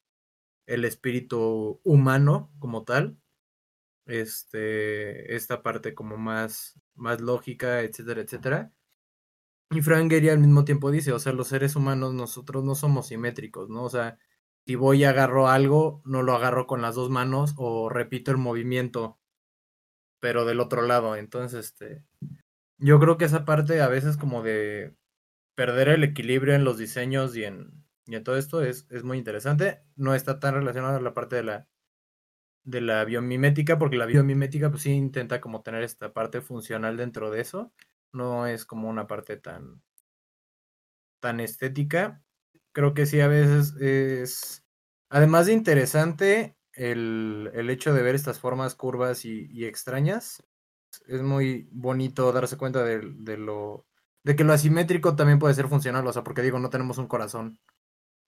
el 0.68 0.84
espíritu 0.84 1.80
humano 1.82 2.52
como 2.58 2.84
tal, 2.84 3.18
este, 4.06 5.34
esta 5.34 5.62
parte 5.62 5.94
como 5.94 6.18
más, 6.18 6.78
más 6.94 7.20
lógica, 7.20 7.80
etcétera, 7.80 8.20
etcétera. 8.20 8.72
Y 9.70 9.80
Frank 9.82 10.12
al 10.12 10.38
mismo 10.38 10.64
tiempo 10.64 10.90
dice, 10.90 11.12
o 11.12 11.18
sea, 11.18 11.32
los 11.32 11.48
seres 11.48 11.75
humanos 11.75 12.14
nosotros 12.14 12.64
no 12.64 12.75
somos 12.75 13.08
simétricos, 13.08 13.70
¿no? 13.70 13.84
O 13.84 13.90
sea, 13.90 14.18
si 14.66 14.76
voy 14.76 15.00
y 15.00 15.04
agarro 15.04 15.48
algo, 15.48 16.02
no 16.04 16.22
lo 16.22 16.34
agarro 16.34 16.66
con 16.66 16.82
las 16.82 16.94
dos 16.94 17.10
manos 17.10 17.54
o 17.56 17.88
repito 17.88 18.30
el 18.30 18.38
movimiento, 18.38 19.18
pero 20.20 20.44
del 20.44 20.60
otro 20.60 20.82
lado. 20.82 21.16
Entonces, 21.16 21.66
este, 21.66 22.04
yo 22.78 23.00
creo 23.00 23.18
que 23.18 23.25
esa 23.26 23.44
parte 23.46 23.80
a 23.80 23.88
veces 23.88 24.18
como 24.18 24.42
de 24.42 24.94
perder 25.56 25.88
el 25.88 26.04
equilibrio 26.04 26.54
en 26.54 26.64
los 26.64 26.78
diseños 26.78 27.37
y 27.37 27.44
en, 27.44 27.88
y 28.08 28.16
en 28.16 28.24
todo 28.24 28.36
esto 28.38 28.62
es, 28.62 28.86
es 28.90 29.04
muy 29.04 29.18
interesante. 29.18 29.82
No 29.96 30.14
está 30.14 30.40
tan 30.40 30.54
relacionado 30.54 30.96
a 30.98 31.00
la 31.02 31.14
parte 31.14 31.36
de 31.36 31.44
la 31.44 31.68
de 32.64 32.80
la 32.80 33.04
biomimética, 33.04 33.78
porque 33.78 33.96
la 33.96 34.06
biomimética 34.06 34.70
pues 34.70 34.82
sí 34.82 34.92
intenta 34.92 35.40
como 35.40 35.62
tener 35.62 35.82
esta 35.82 36.12
parte 36.12 36.40
funcional 36.40 36.96
dentro 36.96 37.30
de 37.30 37.40
eso, 37.40 37.72
no 38.12 38.46
es 38.46 38.64
como 38.66 38.88
una 38.88 39.06
parte 39.06 39.36
tan 39.38 39.82
tan 41.20 41.40
estética. 41.40 42.22
Creo 42.72 42.94
que 42.94 43.06
sí 43.06 43.20
a 43.20 43.28
veces 43.28 43.74
es, 43.80 44.64
además 45.10 45.46
de 45.46 45.52
interesante, 45.52 46.56
el, 46.72 47.50
el 47.54 47.70
hecho 47.70 47.92
de 47.94 48.02
ver 48.02 48.14
estas 48.14 48.38
formas 48.40 48.74
curvas 48.74 49.24
y, 49.24 49.46
y 49.50 49.64
extrañas, 49.64 50.42
es 51.06 51.22
muy 51.22 51.68
bonito 51.72 52.32
darse 52.32 52.56
cuenta 52.56 52.84
de, 52.84 53.00
de, 53.16 53.36
lo 53.38 53.86
de 54.24 54.36
que 54.36 54.44
lo 54.44 54.52
asimétrico 54.52 55.16
también 55.16 55.38
puede 55.38 55.54
ser 55.54 55.68
funcional, 55.68 56.06
o 56.06 56.12
sea, 56.12 56.24
porque 56.24 56.42
digo, 56.42 56.58
no 56.60 56.70
tenemos 56.70 56.98
un 56.98 57.08
corazón 57.08 57.58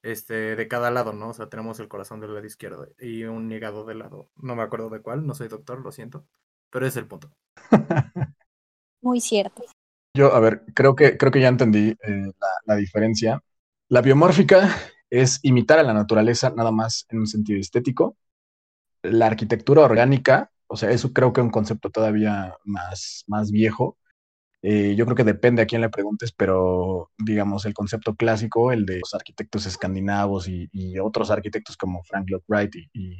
este, 0.03 0.57
de 0.57 0.69
cada 0.69 0.91
lado, 0.91 1.13
¿no? 1.13 1.29
O 1.31 1.35
sea, 1.35 1.49
tenemos 1.49 1.81
el 1.81 1.89
corazón 1.89 2.21
del 2.21 2.35
lado 2.35 2.47
izquierdo 2.47 2.89
y 2.99 3.25
un 3.25 3.51
hígado 3.51 3.85
del 3.85 3.99
lado, 4.01 4.31
no 4.37 4.57
me 4.57 4.63
acuerdo 4.63 4.91
de 4.91 5.03
cuál, 5.03 5.27
no 5.27 5.35
soy 5.35 5.49
doctor, 5.49 5.81
lo 5.81 5.93
siento, 5.93 6.27
pero 6.71 6.87
es 6.87 6.97
el 6.97 7.07
punto. 7.07 7.31
Muy 9.03 9.21
cierto. 9.21 9.65
Yo, 10.15 10.35
a 10.35 10.41
ver, 10.41 10.65
creo 10.75 10.97
que, 10.97 11.17
creo 11.17 11.31
que 11.33 11.41
ya 11.41 11.49
entendí 11.49 11.91
eh, 11.91 12.33
la, 12.41 12.49
la, 12.65 12.77
diferencia. 12.77 13.43
La 13.89 14.03
biomórfica 14.03 14.69
es 15.09 15.39
imitar 15.43 15.79
a 15.79 15.83
la 15.83 15.95
naturaleza 15.95 16.51
nada 16.51 16.73
más 16.73 17.07
en 17.09 17.21
un 17.21 17.27
sentido 17.27 17.61
estético. 17.61 18.17
La 19.03 19.27
arquitectura 19.27 19.83
orgánica, 19.83 20.51
o 20.67 20.77
sea, 20.77 20.91
eso 20.91 21.13
creo 21.13 21.33
que 21.33 21.41
es 21.41 21.45
un 21.45 21.51
concepto 21.51 21.91
todavía 21.91 22.57
más, 22.65 23.25
más 23.27 23.51
viejo, 23.51 23.97
eh, 24.63 24.95
yo 24.95 25.07
creo 25.07 25.17
que 25.17 25.25
depende 25.25 25.63
a 25.63 25.67
quién 25.67 25.81
le 25.81 25.89
preguntes, 25.89 26.33
pero 26.33 27.11
digamos, 27.19 27.65
el 27.65 27.73
concepto 27.73 28.15
clásico, 28.15 28.73
el 28.73 28.85
de 28.85 28.99
los 29.01 29.15
arquitectos 29.15 29.65
escandinavos 29.67 30.49
y, 30.49 30.69
otros 31.01 31.31
arquitectos 31.31 31.77
como 31.77 32.03
Frank 32.05 32.29
Lloyd 32.29 32.43
Wright 32.49 32.75
y, 32.93 33.17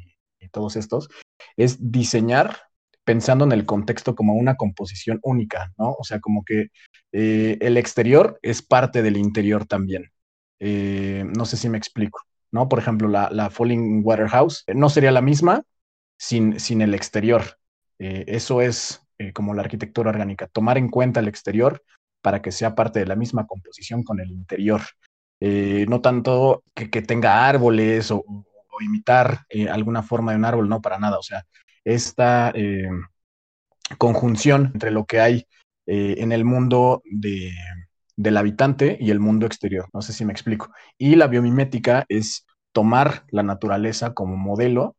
todos 0.51 0.75
estos, 0.75 1.07
es 1.55 1.91
diseñar 1.91 2.57
pensando 3.05 3.45
en 3.45 3.51
el 3.53 3.65
contexto 3.65 4.15
como 4.15 4.33
una 4.33 4.55
composición 4.55 5.19
única, 5.23 5.71
¿no? 5.77 5.91
O 5.93 6.03
sea, 6.03 6.19
como 6.19 6.43
que 6.43 6.69
eh, 7.13 7.57
el 7.61 7.77
exterior 7.77 8.37
es 8.41 8.61
parte 8.61 9.01
del 9.01 9.17
interior 9.17 9.65
también. 9.65 10.11
Eh, 10.59 11.23
no 11.37 11.45
sé 11.45 11.57
si 11.57 11.69
me 11.69 11.77
explico, 11.77 12.21
¿no? 12.51 12.67
Por 12.67 12.79
ejemplo, 12.79 13.07
la, 13.07 13.49
Falling 13.49 14.01
Waterhouse 14.03 14.65
no 14.73 14.89
sería 14.89 15.11
la 15.11 15.21
misma 15.21 15.63
sin, 16.17 16.59
sin 16.59 16.81
el 16.81 16.93
exterior. 16.93 17.57
eso 17.99 18.61
es 18.61 19.01
eh, 19.21 19.33
como 19.33 19.53
la 19.53 19.61
arquitectura 19.61 20.09
orgánica, 20.09 20.47
tomar 20.47 20.77
en 20.77 20.89
cuenta 20.89 21.19
el 21.19 21.27
exterior 21.27 21.83
para 22.21 22.41
que 22.41 22.51
sea 22.51 22.75
parte 22.75 22.99
de 22.99 23.05
la 23.05 23.15
misma 23.15 23.45
composición 23.45 24.03
con 24.03 24.19
el 24.19 24.31
interior. 24.31 24.81
Eh, 25.39 25.85
no 25.87 26.01
tanto 26.01 26.63
que, 26.73 26.87
tenga 27.01 27.47
árboles 27.47 28.11
o, 28.11 28.23
imitar 28.79 29.45
eh, 29.49 29.69
alguna 29.69 30.01
forma 30.01 30.31
de 30.31 30.37
un 30.39 30.45
árbol, 30.45 30.67
no 30.67 30.81
para 30.81 30.97
nada. 30.97 31.19
O 31.19 31.23
sea, 31.23 31.45
esta 31.85 32.51
conjunción 33.97 34.71
entre 34.73 34.89
lo 34.89 35.05
que 35.05 35.19
hay 35.19 35.45
en 35.85 36.31
el 36.31 36.45
mundo 36.45 37.03
de, 37.05 37.51
del 38.15 38.37
habitante 38.37 38.97
y 38.99 39.11
el 39.11 39.19
mundo 39.19 39.45
exterior. 39.45 39.87
No 39.93 40.01
sé 40.01 40.13
si 40.13 40.25
me 40.25 40.33
explico. 40.33 40.71
Y 40.97 41.15
la 41.15 41.27
biomimética 41.27 42.05
es 42.09 42.45
tomar 42.71 43.25
la 43.29 43.43
naturaleza 43.43 44.13
como 44.13 44.37
modelo 44.37 44.95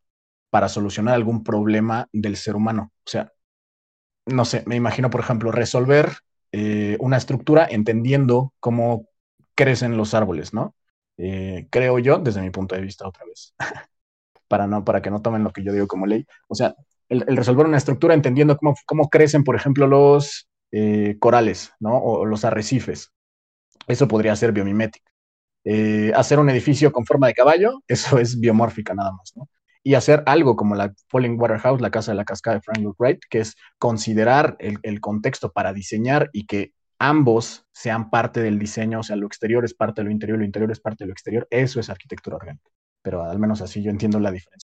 para 0.50 0.69
solucionar 0.69 1.14
algún 1.14 1.43
problema 1.43 2.09
del 2.12 2.37
ser 2.37 2.55
humano. 2.57 2.93
O 3.05 3.11
sea, 3.11 3.33
no 4.26 4.45
sé, 4.45 4.62
me 4.67 4.76
imagino, 4.76 5.11
por 5.11 5.21
ejemplo, 5.21 5.52
resolver 5.52 6.12
eh, 6.52 6.97
una 7.00 7.17
estructura 7.17 7.67
entendiendo 7.71 8.52
cómo 8.61 9.09
crecen 9.55 9.97
los 9.97 10.14
árboles, 10.14 10.55
¿no? 10.55 10.75
Eh, 11.19 11.67
creo 11.71 11.99
yo, 11.99 12.19
desde 12.19 12.41
mi 12.43 12.50
punto 12.50 12.75
de 12.75 12.83
vista, 12.83 13.07
otra 13.07 13.25
vez, 13.26 13.55
para, 14.49 14.67
no, 14.67 14.85
para 14.85 15.02
que 15.02 15.11
no 15.11 15.23
tomen 15.23 15.45
lo 15.45 15.52
que 15.52 15.64
yo 15.64 15.73
digo 15.73 15.87
como 15.87 16.07
ley. 16.07 16.26
O 16.49 16.55
sea, 16.55 16.75
el, 17.09 17.37
resolver 17.37 17.67
una 17.67 17.79
estructura 17.79 18.14
entendiendo 18.14 18.57
cómo, 18.57 18.75
cómo 18.87 19.09
crecen, 19.11 19.45
por 19.45 19.57
ejemplo, 19.57 19.87
los 19.87 20.49
eh, 20.73 21.17
corales, 21.21 21.73
¿no? 21.81 21.97
O, 21.97 22.21
o, 22.21 22.26
los 22.26 22.45
arrecifes. 22.45 23.12
Eso 23.87 24.09
podría 24.09 24.37
ser 24.37 24.52
biomimética. 24.52 25.11
Eh, 25.64 26.12
hacer 26.17 26.38
un 26.41 26.50
edificio 26.50 26.93
con 26.93 27.07
forma 27.07 27.29
de 27.29 27.35
caballo, 27.35 27.83
eso 27.88 28.19
es 28.19 28.38
biomórfica 28.38 28.95
nada 28.95 29.12
más, 29.12 29.33
¿no? 29.37 29.49
Y 29.83 29.95
hacer 29.95 30.23
algo 30.27 30.57
como 30.57 30.75
la 30.75 30.95
Falling 31.09 31.41
Waterhouse, 31.41 31.81
la 31.81 31.91
casa 31.91 32.12
de 32.12 32.17
la 32.17 32.25
cascada 32.25 32.57
de 32.57 32.62
Frank 32.62 32.79
Lloyd 32.79 32.95
Wright, 32.99 33.21
que 33.29 33.41
es 33.41 33.57
considerar 33.79 34.57
el, 34.61 34.79
el, 34.83 35.01
contexto 35.01 35.53
para 35.53 35.73
diseñar 35.73 36.31
y 36.33 36.47
que 36.47 36.73
ambos 36.99 37.67
sean 37.73 38.11
parte 38.11 38.41
del 38.41 38.59
diseño, 38.59 39.01
o 39.01 39.03
sea, 39.03 39.17
lo 39.17 39.27
exterior 39.27 39.65
es 39.65 39.75
parte 39.75 40.01
de 40.01 40.05
lo 40.05 40.11
interior, 40.12 40.39
lo 40.39 40.45
interior 40.45 40.71
es 40.71 40.79
parte 40.79 41.05
de 41.05 41.09
lo 41.09 41.12
exterior, 41.12 41.49
eso 41.51 41.81
es 41.81 41.91
arquitectura 41.91 42.37
orgánica. 42.37 42.71
Pero 43.03 43.25
al 43.25 43.39
menos 43.41 43.61
así 43.61 43.83
yo 43.83 43.91
entiendo 43.91 44.21
la 44.21 44.31
diferencia. 44.31 44.69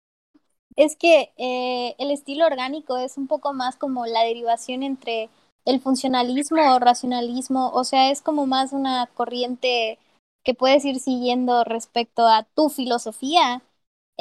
Es 0.77 0.95
que 0.95 1.33
eh, 1.37 1.95
el 1.99 2.11
estilo 2.11 2.45
orgánico 2.45 2.97
es 2.97 3.17
un 3.17 3.27
poco 3.27 3.53
más 3.53 3.75
como 3.75 4.05
la 4.05 4.23
derivación 4.23 4.83
entre 4.83 5.29
el 5.65 5.81
funcionalismo 5.81 6.73
o 6.73 6.79
racionalismo, 6.79 7.69
o 7.71 7.83
sea, 7.83 8.09
es 8.09 8.21
como 8.21 8.47
más 8.47 8.71
una 8.71 9.07
corriente 9.13 9.99
que 10.43 10.53
puedes 10.53 10.85
ir 10.85 10.99
siguiendo 10.99 11.63
respecto 11.65 12.27
a 12.27 12.43
tu 12.55 12.69
filosofía 12.69 13.61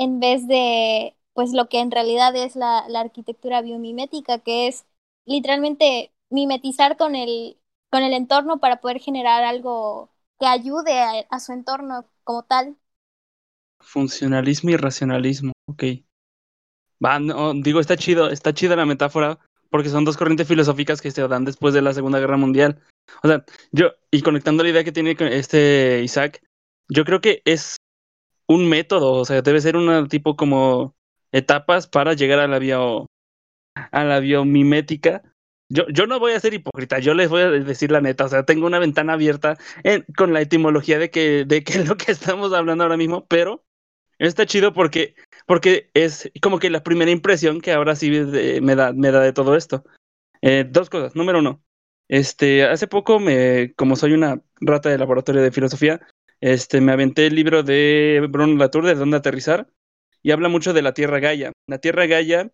en 0.00 0.18
vez 0.18 0.48
de 0.48 1.14
pues 1.34 1.52
lo 1.52 1.68
que 1.68 1.78
en 1.78 1.90
realidad 1.90 2.34
es 2.34 2.56
la, 2.56 2.88
la, 2.88 3.00
arquitectura 3.00 3.60
biomimética, 3.60 4.38
que 4.38 4.66
es 4.66 4.86
literalmente 5.26 6.10
mimetizar 6.30 6.96
con 6.96 7.14
el, 7.14 7.58
con 7.90 8.02
el 8.02 8.14
entorno 8.14 8.60
para 8.60 8.80
poder 8.80 8.98
generar 8.98 9.44
algo 9.44 10.10
que 10.38 10.46
ayude 10.46 10.98
a, 11.28 11.40
su 11.40 11.52
entorno 11.52 12.06
como 12.24 12.44
tal. 12.44 12.76
Funcionalismo 13.78 14.70
y 14.70 14.76
racionalismo, 14.76 15.52
ok. 15.66 15.84
Va, 17.04 17.18
no, 17.18 17.52
digo, 17.54 17.80
está 17.80 17.96
chido, 17.96 18.30
está 18.30 18.54
chida 18.54 18.76
la 18.76 18.86
metáfora, 18.86 19.38
porque 19.68 19.90
son 19.90 20.06
dos 20.06 20.16
corrientes 20.16 20.48
filosóficas 20.48 21.02
que 21.02 21.10
se 21.10 21.28
dan 21.28 21.44
después 21.44 21.74
de 21.74 21.82
la 21.82 21.92
Segunda 21.92 22.18
Guerra 22.18 22.38
Mundial. 22.38 22.80
O 23.22 23.28
sea, 23.28 23.44
yo, 23.70 23.90
y 24.10 24.22
conectando 24.22 24.62
la 24.62 24.70
idea 24.70 24.84
que 24.84 24.92
tiene 24.92 25.14
este 25.18 26.00
Isaac, 26.02 26.42
yo 26.88 27.04
creo 27.04 27.20
que 27.20 27.42
es 27.44 27.76
un 28.50 28.68
método, 28.68 29.12
o 29.12 29.24
sea, 29.24 29.42
debe 29.42 29.60
ser 29.60 29.76
un 29.76 30.08
tipo 30.08 30.34
como 30.34 30.96
etapas 31.30 31.86
para 31.86 32.14
llegar 32.14 32.40
a 32.40 32.48
la 32.48 32.58
bio, 32.58 33.06
a 33.92 34.04
la 34.04 34.18
biomimética. 34.18 35.22
Yo, 35.68 35.84
yo 35.88 36.08
no 36.08 36.18
voy 36.18 36.32
a 36.32 36.40
ser 36.40 36.54
hipócrita, 36.54 36.98
yo 36.98 37.14
les 37.14 37.28
voy 37.28 37.42
a 37.42 37.50
decir 37.50 37.92
la 37.92 38.00
neta, 38.00 38.24
o 38.24 38.28
sea, 38.28 38.44
tengo 38.44 38.66
una 38.66 38.80
ventana 38.80 39.12
abierta 39.12 39.56
con 40.16 40.32
la 40.32 40.40
etimología 40.40 40.98
de 40.98 41.10
que, 41.10 41.44
de 41.44 41.62
que 41.62 41.74
es 41.74 41.88
lo 41.88 41.96
que 41.96 42.10
estamos 42.12 42.52
hablando 42.52 42.82
ahora 42.82 42.96
mismo, 42.96 43.24
pero 43.28 43.64
está 44.18 44.46
chido 44.46 44.72
porque, 44.72 45.14
porque 45.46 45.90
es 45.94 46.28
como 46.42 46.58
que 46.58 46.70
la 46.70 46.82
primera 46.82 47.12
impresión 47.12 47.60
que 47.60 47.72
ahora 47.72 47.94
sí 47.94 48.10
de, 48.10 48.60
me, 48.60 48.74
da, 48.74 48.92
me 48.92 49.12
da 49.12 49.20
de 49.20 49.32
todo 49.32 49.54
esto. 49.54 49.84
Eh, 50.42 50.66
dos 50.68 50.90
cosas. 50.90 51.14
Número 51.14 51.38
uno, 51.38 51.62
este, 52.08 52.64
hace 52.64 52.88
poco, 52.88 53.20
me, 53.20 53.74
como 53.74 53.94
soy 53.94 54.12
una 54.14 54.42
rata 54.60 54.88
de 54.88 54.98
laboratorio 54.98 55.40
de 55.40 55.52
filosofía, 55.52 56.00
este, 56.40 56.80
me 56.80 56.92
aventé 56.92 57.26
el 57.26 57.34
libro 57.34 57.62
de 57.62 58.26
Bruno 58.30 58.56
Latour, 58.56 58.86
de 58.86 58.94
dónde 58.94 59.16
aterrizar, 59.16 59.68
y 60.22 60.30
habla 60.30 60.48
mucho 60.48 60.72
de 60.72 60.82
la 60.82 60.94
Tierra 60.94 61.18
Gaia. 61.18 61.52
La 61.66 61.78
Tierra 61.78 62.06
Gaia, 62.06 62.50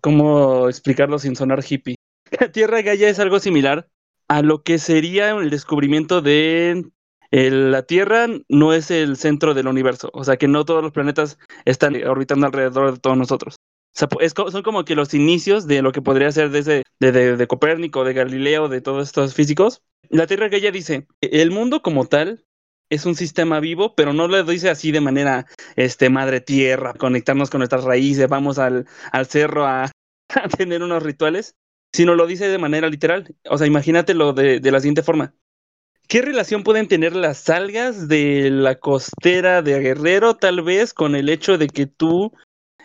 ¿cómo 0.00 0.68
explicarlo 0.68 1.18
sin 1.18 1.36
sonar 1.36 1.62
hippie? 1.66 1.96
La 2.40 2.52
Tierra 2.52 2.82
Gaia 2.82 3.08
es 3.08 3.18
algo 3.18 3.40
similar 3.40 3.88
a 4.28 4.42
lo 4.42 4.62
que 4.62 4.78
sería 4.78 5.30
el 5.30 5.50
descubrimiento 5.50 6.20
de 6.20 6.84
la 7.30 7.82
Tierra 7.82 8.26
no 8.48 8.72
es 8.72 8.90
el 8.90 9.16
centro 9.16 9.54
del 9.54 9.68
universo, 9.68 10.10
o 10.12 10.24
sea 10.24 10.36
que 10.36 10.48
no 10.48 10.64
todos 10.64 10.82
los 10.82 10.92
planetas 10.92 11.38
están 11.64 11.94
orbitando 12.04 12.46
alrededor 12.46 12.92
de 12.92 13.00
todos 13.00 13.16
nosotros. 13.16 13.56
Son 13.94 14.62
como 14.62 14.84
que 14.84 14.94
los 14.94 15.12
inicios 15.12 15.66
de 15.66 15.82
lo 15.82 15.92
que 15.92 16.02
podría 16.02 16.30
ser 16.30 16.50
desde 16.50 16.82
de, 17.00 17.12
de, 17.12 17.36
de 17.36 17.46
Copérnico, 17.46 18.04
de 18.04 18.14
Galileo, 18.14 18.68
de 18.68 18.80
todos 18.80 19.08
estos 19.08 19.34
físicos. 19.34 19.82
La 20.08 20.26
Tierra 20.26 20.48
Gaia 20.48 20.70
dice, 20.70 21.06
el 21.20 21.50
mundo 21.50 21.82
como 21.82 22.06
tal 22.06 22.44
es 22.90 23.06
un 23.06 23.14
sistema 23.14 23.60
vivo, 23.60 23.94
pero 23.94 24.12
no 24.12 24.28
lo 24.28 24.42
dice 24.44 24.70
así 24.70 24.92
de 24.92 25.00
manera 25.00 25.46
este, 25.76 26.10
madre 26.10 26.40
tierra, 26.40 26.94
conectarnos 26.94 27.50
con 27.50 27.60
nuestras 27.60 27.84
raíces, 27.84 28.28
vamos 28.28 28.58
al, 28.58 28.86
al 29.12 29.26
cerro 29.26 29.66
a, 29.66 29.84
a, 30.28 30.48
tener 30.48 30.82
unos 30.82 31.02
rituales, 31.02 31.54
sino 31.92 32.14
lo 32.14 32.26
dice 32.26 32.48
de 32.48 32.58
manera 32.58 32.88
literal. 32.88 33.34
O 33.48 33.58
sea, 33.58 33.66
imagínatelo 33.66 34.32
de, 34.32 34.60
de 34.60 34.70
la 34.70 34.80
siguiente 34.80 35.02
forma. 35.02 35.34
¿Qué 36.08 36.22
relación 36.22 36.62
pueden 36.62 36.88
tener 36.88 37.14
las 37.14 37.50
algas 37.50 38.08
de 38.08 38.48
la 38.50 38.76
costera 38.76 39.60
de 39.60 39.78
Guerrero, 39.78 40.36
tal 40.36 40.62
vez, 40.62 40.94
con 40.94 41.14
el 41.14 41.28
hecho 41.28 41.58
de 41.58 41.68
que 41.68 41.86
tú 41.86 42.32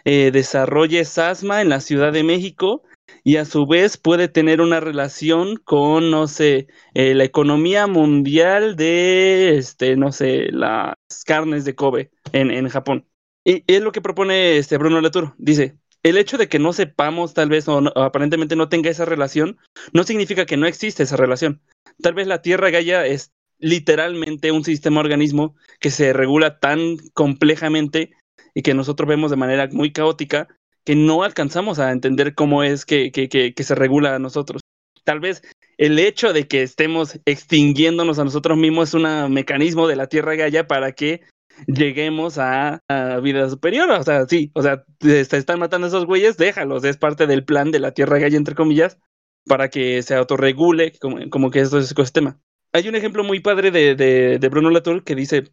eh, 0.04 0.32
desarrolles 0.32 1.18
asma 1.18 1.62
en 1.62 1.70
la 1.70 1.80
Ciudad 1.80 2.12
de 2.12 2.24
México 2.24 2.84
y 3.24 3.38
a 3.38 3.46
su 3.46 3.66
vez 3.66 3.98
puede 3.98 4.28
tener 4.28 4.62
una 4.62 4.80
relación 4.80 5.58
con, 5.58 6.12
no 6.12 6.28
sé, 6.28 6.68
eh, 6.94 7.14
la 7.14 7.24
economía 7.24 7.88
mundial 7.88 8.76
de, 8.76 9.58
este, 9.58 9.96
no 9.96 10.12
sé, 10.12 10.52
las 10.52 10.96
carnes 11.26 11.66
de 11.66 11.76
Kobe 11.76 12.12
en, 12.32 12.52
en 12.52 12.70
Japón? 12.70 13.08
Y 13.46 13.64
es 13.68 13.82
lo 13.82 13.92
que 13.92 14.02
propone 14.02 14.58
este 14.58 14.78
Bruno 14.78 15.02
Latour. 15.02 15.34
Dice, 15.38 15.78
el 16.04 16.18
hecho 16.18 16.38
de 16.38 16.50
que 16.50 16.60
no 16.60 16.74
sepamos, 16.74 17.34
tal 17.34 17.50
vez, 17.50 17.68
o 17.68 17.82
aparentemente 17.98 18.56
no 18.56 18.70
tenga 18.70 18.90
esa 18.90 19.06
relación, 19.06 19.58
no 19.94 20.04
significa 20.04 20.46
que 20.46 20.58
no 20.58 20.68
existe 20.68 21.04
esa 21.04 21.18
relación. 21.18 21.62
Tal 22.02 22.14
vez 22.14 22.28
la 22.28 22.42
Tierra 22.42 22.70
Gaia 22.70 23.06
es 23.06 23.32
literalmente 23.60 24.52
un 24.52 24.66
sistema 24.66 25.00
organismo 25.00 25.56
que 25.80 25.92
se 25.92 26.12
regula 26.12 26.60
tan 26.60 26.98
complejamente 27.14 28.12
y 28.54 28.62
que 28.62 28.74
nosotros 28.74 29.08
vemos 29.08 29.32
de 29.32 29.38
manera 29.38 29.70
muy 29.72 29.94
caótica 29.94 30.48
que 30.86 30.96
no 30.96 31.24
alcanzamos 31.24 31.80
a 31.80 31.92
entender 31.92 32.36
cómo 32.36 32.63
es 32.63 32.86
que, 32.86 33.12
que, 33.12 33.30
que, 33.30 33.54
que 33.54 33.63
se 33.63 33.75
regula 33.75 34.16
a 34.16 34.20
nosotros. 34.20 34.62
Tal 35.04 35.20
vez 35.20 35.42
el 35.78 36.00
hecho 36.00 36.34
de 36.34 36.48
que 36.48 36.62
estemos 36.62 37.20
extinguiéndonos 37.25 38.20
a 38.20 38.24
nosotros 38.24 38.58
mismos 38.58 38.90
es 38.90 38.94
un 38.96 39.34
mecanismo 39.34 39.88
de 39.88 39.96
la 39.96 40.08
Tierra 40.08 40.36
Gaia 40.36 40.68
para 40.68 40.94
que 40.94 41.22
lleguemos 41.68 42.38
a, 42.38 42.80
a 42.88 43.20
vida 43.20 43.50
superior. 43.50 43.90
O 43.92 44.04
sea, 44.04 44.25
sí, 44.28 44.52
o 44.54 44.62
sea, 44.62 44.84
te- 45.00 45.25
se 45.25 45.38
están 45.38 45.60
matando 45.60 45.88
esos 45.88 46.06
güeyes, 46.06 46.38
déjalos, 46.38 46.84
es 46.84 46.98
parte 46.98 47.28
del 47.28 47.44
plan 47.44 47.72
de 47.72 47.80
la 47.80 47.92
Tierra 47.92 48.20
Gaia, 48.20 48.38
entre 48.38 48.56
comillas, 48.56 48.98
para 49.46 49.70
que 49.70 50.02
se 50.04 50.16
autorregule 50.16 50.94
como, 51.00 51.30
como 51.30 51.52
que 51.52 51.60
esto 51.60 51.80
es 51.80 51.92
ecosistema. 51.92 52.40
Hay 52.72 52.88
un 52.88 52.96
ejemplo 52.96 53.24
muy 53.24 53.40
padre 53.40 53.72
de, 53.72 53.96
de, 53.96 54.40
de 54.40 54.50
Bruno 54.50 54.70
Latour 54.70 55.04
que 55.04 55.16
dice, 55.16 55.52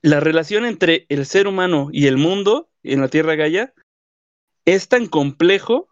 la 0.00 0.20
relación 0.20 0.64
entre 0.64 1.06
el 1.08 1.26
ser 1.26 1.46
humano 1.46 1.88
y 1.92 2.06
el 2.06 2.16
mundo 2.16 2.70
en 2.82 3.00
la 3.00 3.08
Tierra 3.08 3.34
Gaia 3.34 3.74
es 4.64 4.88
tan 4.88 5.06
complejo 5.06 5.88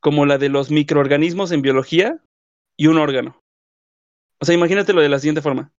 como 0.00 0.26
la 0.26 0.38
de 0.38 0.48
los 0.48 0.70
microorganismos 0.70 1.52
en 1.52 1.62
biología 1.62 2.18
y 2.76 2.88
un 2.88 2.98
órgano. 2.98 3.40
O 4.40 4.44
sea, 4.44 4.54
imagínatelo 4.54 5.00
de 5.00 5.08
la 5.08 5.18
siguiente 5.18 5.42
forma. 5.42 5.72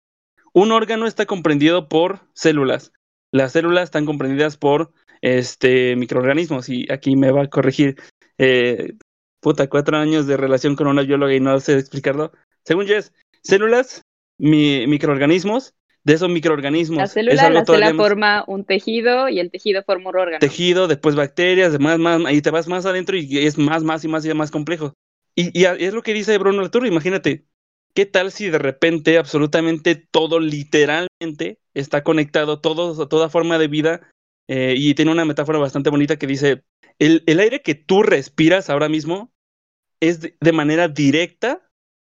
Un 0.53 0.71
órgano 0.73 1.07
está 1.07 1.27
comprendido 1.27 1.89
por 1.89 2.21
células. 2.35 2.93
Las 3.33 3.53
células 3.53 3.85
están 3.85 4.07
comprendidas 4.07 4.57
por 4.57 4.93
este, 5.21 5.97
microorganismos. 5.97 6.69
Y 6.69 6.91
aquí 6.93 7.17
me 7.17 7.31
va 7.33 7.43
a 7.45 7.49
corregir. 7.51 7.97
eh, 8.39 8.95
puta, 9.41 9.69
cuatro 9.69 9.97
años 9.97 10.27
de 10.27 10.37
relación 10.37 10.77
con 10.77 10.87
una 10.87 11.03
bióloga 11.03 11.35
y 11.35 11.41
no 11.41 11.59
sé 11.59 11.77
explicarlo. 11.79 12.33
Según 12.65 12.87
yo 12.87 12.97
es 12.97 13.12
células, 13.43 14.03
mi- 14.39 14.87
microorganismos. 14.87 15.75
De 16.04 16.14
esos 16.14 16.28
microorganismos. 16.28 16.99
La 16.99 17.04
es 17.04 17.12
célula, 17.12 17.50
la 17.50 17.64
célula 17.64 17.92
más- 17.92 18.09
forma 18.09 18.44
un 18.49 18.64
tejido 18.64 19.28
y 19.28 19.38
el 19.38 19.50
tejido 19.50 19.82
forma 19.85 20.11
un 20.11 20.16
órgano. 20.16 20.38
tejido, 20.40 20.88
después 20.88 21.14
bacterias, 21.14 21.73
demás, 21.73 21.99
más, 21.99 22.32
y 22.32 22.42
te 22.42 22.50
vas 22.50 22.66
más 22.66 22.87
adentro 22.87 23.16
y 23.16 23.38
es 23.38 23.56
más, 23.56 23.85
más 23.85 24.04
y 24.04 24.09
más 24.09 24.25
y 24.25 24.35
más 24.35 24.50
complejo. 24.50 24.94
Y, 25.35 25.64
es 25.64 25.94
lo 25.94 26.02
que 26.02 26.12
dice 26.12 26.37
Bruno 26.38 26.61
Latour, 26.61 26.87
imagínate, 26.87 27.47
¿qué 27.94 28.04
tal 28.04 28.32
si 28.32 28.50
de 28.50 28.59
repente 28.59 29.16
absolutamente 29.16 29.94
todo 29.94 30.40
literalmente 30.40 31.59
está 31.73 32.02
conectado, 32.02 32.61
todo, 32.61 33.09
toda 33.09 33.30
forma 33.30 33.59
de 33.59 33.68
vida, 33.68 34.11
eh, 34.49 34.75
y 34.76 34.94
tiene 34.94 35.12
una 35.12 35.25
metáfora 35.25 35.59
bastante 35.59 35.88
bonita 35.88 36.16
que 36.16 36.26
dice, 36.26 36.64
el, 36.99 37.23
el 37.26 37.40
aire 37.40 37.62
que 37.62 37.75
tú 37.75 38.02
respiras 38.02 38.68
ahora 38.68 38.88
mismo 38.88 39.32
es 40.00 40.21
de, 40.21 40.37
de 40.40 40.52
manera 40.52 40.88
directa 40.88 41.62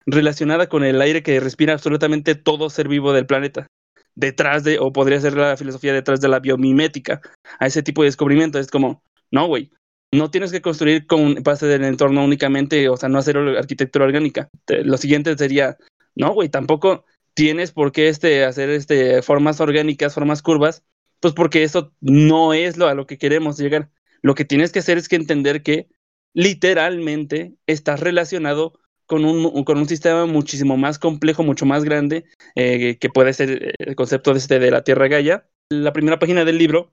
relacionada 0.05 0.69
con 0.69 0.85
el 0.85 1.01
aire 1.01 1.23
que 1.23 1.41
respira 1.41 1.73
absolutamente 1.73 2.35
todo 2.35 2.69
ser 2.69 2.89
vivo 2.89 3.13
del 3.13 3.27
planeta 3.27 3.69
detrás 4.15 4.65
de, 4.65 4.79
o 4.79 4.93
podría 4.93 5.21
ser 5.21 5.35
la 5.35 5.57
filosofía 5.57 5.93
detrás 5.93 6.21
de 6.21 6.29
la 6.29 6.41
biomimética, 6.41 7.21
a 7.59 7.67
ese 7.67 7.83
tipo 7.83 8.03
de 8.03 8.09
descubrimiento. 8.09 8.59
Es 8.59 8.71
como, 8.71 9.03
no, 9.31 9.47
güey, 9.47 9.71
no 10.13 10.31
tienes 10.31 10.53
que 10.53 10.63
construir 10.63 11.07
con 11.07 11.35
base 11.43 11.67
del 11.67 11.85
entorno 11.85 12.25
únicamente, 12.25 12.89
o 12.89 12.97
sea, 12.97 13.09
no 13.09 13.19
hacer 13.19 13.37
arquitectura 13.37 14.05
orgánica. 14.05 14.49
Lo 14.67 14.97
siguiente 14.97 15.37
sería, 15.37 15.77
no, 16.15 16.33
güey, 16.33 16.49
tampoco 16.49 17.05
tienes 17.35 17.73
por 17.73 17.93
qué 17.93 18.09
este, 18.09 18.45
hacer 18.45 18.71
este, 18.71 19.23
formas 19.23 19.61
orgánicas, 19.61 20.15
formas 20.15 20.43
curvas, 20.43 20.85
pues 21.21 21.35
porque 21.35 21.65
eso 21.65 21.93
no 22.01 22.55
es 22.55 22.77
lo 22.77 22.87
a 22.87 22.95
lo 22.95 23.07
que 23.07 23.19
queremos 23.19 23.59
llegar. 23.59 23.91
Lo 24.23 24.35
que 24.35 24.45
tienes 24.45 24.73
que 24.73 24.79
hacer 24.79 24.99
es 24.99 25.09
que 25.09 25.17
entender 25.17 25.63
que 25.63 25.89
literalmente 26.33 27.55
estás 27.67 28.01
relacionado 28.01 28.79
con 29.07 29.25
un, 29.25 29.65
con 29.65 29.79
un 29.79 29.89
sistema 29.89 30.27
muchísimo 30.27 30.77
más 30.77 30.99
complejo, 30.99 31.43
mucho 31.43 31.67
más 31.67 31.85
grande, 31.85 32.25
eh, 32.55 32.97
que 32.99 33.11
puede 33.11 33.33
ser 33.33 33.51
eh, 33.51 33.73
el 33.79 33.97
concepto 33.97 34.33
de, 34.33 34.39
este, 34.39 34.59
de 34.59 34.71
la 34.71 34.83
Tierra 34.83 35.09
Gaia. 35.09 35.47
La 35.71 35.93
primera 35.93 36.19
página 36.19 36.45
del 36.45 36.59
libro 36.59 36.93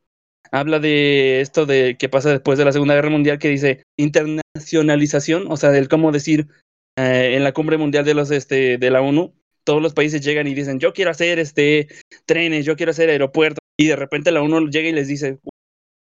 habla 0.52 0.80
de 0.80 1.42
esto 1.42 1.66
de 1.66 1.98
que 1.98 2.10
pasa 2.10 2.30
después 2.30 2.58
de 2.58 2.66
la 2.66 2.72
Segunda 2.72 2.96
Guerra 2.96 3.10
Mundial, 3.10 3.40
que 3.40 3.50
dice 3.50 3.84
internacionalización, 3.98 5.46
o 5.50 5.58
sea, 5.58 5.72
del 5.72 5.88
cómo 5.88 6.12
decir 6.12 6.48
eh, 6.98 7.36
en 7.36 7.44
la 7.44 7.54
cumbre 7.54 7.78
mundial 7.78 8.06
de 8.06 8.14
los 8.14 8.32
este 8.32 8.78
de 8.78 8.90
la 8.92 9.02
ONU, 9.02 9.34
todos 9.64 9.82
los 9.82 9.94
países 9.94 10.22
llegan 10.22 10.48
y 10.48 10.54
dicen, 10.54 10.80
yo 10.80 10.94
quiero 10.94 11.12
hacer 11.12 11.40
este 11.40 11.88
trenes, 12.26 12.66
yo 12.66 12.76
quiero 12.76 12.92
hacer 12.92 13.10
aeropuertos, 13.10 13.60
y 13.78 13.88
de 13.88 13.96
repente 13.96 14.32
la 14.32 14.42
ONU 14.42 14.70
llega 14.70 14.90
y 14.90 14.94
les 14.94 15.08
dice, 15.08 15.40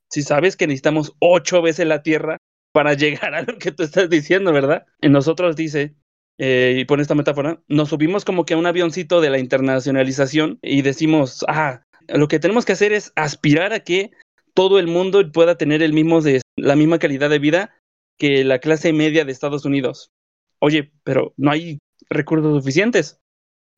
si 0.09 0.21
sabes 0.21 0.55
que 0.55 0.67
necesitamos 0.67 1.13
ocho 1.19 1.61
veces 1.61 1.85
la 1.87 2.01
Tierra 2.01 2.37
para 2.71 2.93
llegar 2.93 3.33
a 3.33 3.41
lo 3.41 3.57
que 3.57 3.71
tú 3.71 3.83
estás 3.83 4.09
diciendo, 4.09 4.53
¿verdad? 4.53 4.85
Y 5.01 5.09
nosotros 5.09 5.55
dice, 5.55 5.95
eh, 6.37 6.77
y 6.79 6.85
pone 6.85 7.01
esta 7.01 7.15
metáfora, 7.15 7.61
nos 7.67 7.89
subimos 7.89 8.25
como 8.25 8.45
que 8.45 8.53
a 8.53 8.57
un 8.57 8.65
avioncito 8.65 9.21
de 9.21 9.29
la 9.29 9.39
internacionalización 9.39 10.59
y 10.61 10.81
decimos, 10.81 11.43
ah, 11.47 11.83
lo 12.07 12.27
que 12.27 12.39
tenemos 12.39 12.65
que 12.65 12.73
hacer 12.73 12.93
es 12.93 13.11
aspirar 13.15 13.73
a 13.73 13.81
que 13.81 14.11
todo 14.53 14.79
el 14.79 14.87
mundo 14.87 15.31
pueda 15.31 15.57
tener 15.57 15.81
el 15.83 15.93
mismo 15.93 16.21
de, 16.21 16.41
la 16.55 16.75
misma 16.75 16.99
calidad 16.99 17.29
de 17.29 17.39
vida 17.39 17.75
que 18.17 18.43
la 18.43 18.59
clase 18.59 18.93
media 18.93 19.25
de 19.25 19.31
Estados 19.31 19.65
Unidos. 19.65 20.11
Oye, 20.59 20.91
pero 21.03 21.33
no 21.37 21.51
hay 21.51 21.79
recursos 22.09 22.57
suficientes. 22.57 23.19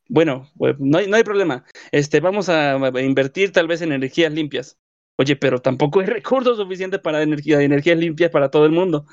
Bueno, 0.07 0.49
pues, 0.57 0.75
no 0.79 0.97
hay, 0.97 1.07
no 1.07 1.15
hay 1.15 1.23
problema. 1.23 1.63
Este, 1.91 2.19
vamos 2.19 2.49
a 2.49 2.77
invertir 3.01 3.51
tal 3.51 3.67
vez 3.67 3.81
en 3.81 3.91
energías 3.91 4.33
limpias. 4.33 4.77
Oye, 5.17 5.35
pero 5.35 5.61
tampoco 5.61 5.99
hay 5.99 6.05
recursos 6.07 6.57
suficientes 6.57 6.99
para 6.99 7.21
energía, 7.23 7.61
energías 7.61 7.97
limpias 7.97 8.31
para 8.31 8.49
todo 8.49 8.65
el 8.65 8.71
mundo. 8.71 9.05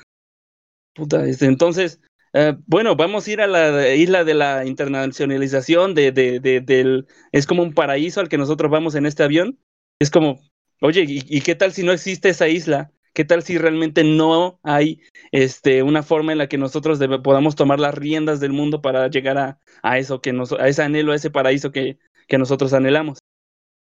Puta, 0.93 1.25
este, 1.25 1.45
entonces, 1.45 2.01
eh, 2.33 2.55
bueno, 2.65 2.95
vamos 2.95 3.27
a 3.27 3.31
ir 3.31 3.41
a 3.41 3.47
la 3.47 3.93
isla 3.95 4.23
de 4.23 4.33
la 4.33 4.65
internacionalización, 4.65 5.95
de, 5.95 6.11
de, 6.11 6.39
de- 6.39 6.61
del, 6.61 7.07
es 7.31 7.45
como 7.47 7.63
un 7.63 7.73
paraíso 7.73 8.19
al 8.19 8.29
que 8.29 8.37
nosotros 8.37 8.69
vamos 8.71 8.95
en 8.95 9.05
este 9.05 9.23
avión. 9.23 9.57
Es 9.99 10.11
como, 10.11 10.39
oye, 10.81 11.05
¿y, 11.07 11.41
qué 11.41 11.55
tal 11.55 11.71
si 11.73 11.83
no 11.83 11.91
existe 11.93 12.29
esa 12.29 12.47
isla? 12.47 12.91
¿Qué 13.13 13.25
tal 13.25 13.43
si 13.43 13.57
realmente 13.57 14.03
no 14.03 14.59
hay 14.63 15.01
este, 15.31 15.83
una 15.83 16.03
forma 16.03 16.31
en 16.31 16.37
la 16.37 16.47
que 16.47 16.57
nosotros 16.57 16.99
podamos 17.23 17.55
tomar 17.55 17.79
las 17.79 17.95
riendas 17.95 18.39
del 18.39 18.53
mundo 18.53 18.81
para 18.81 19.07
llegar 19.09 19.37
a, 19.37 19.59
a 19.81 19.97
eso 19.97 20.21
que 20.21 20.31
nos, 20.31 20.51
a 20.53 20.67
ese 20.67 20.83
anhelo, 20.83 21.11
a 21.11 21.15
ese 21.15 21.31
paraíso 21.31 21.71
que, 21.71 21.97
que 22.27 22.37
nosotros 22.37 22.73
anhelamos? 22.73 23.17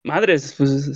Madres, 0.03 0.55
pues 0.57 0.95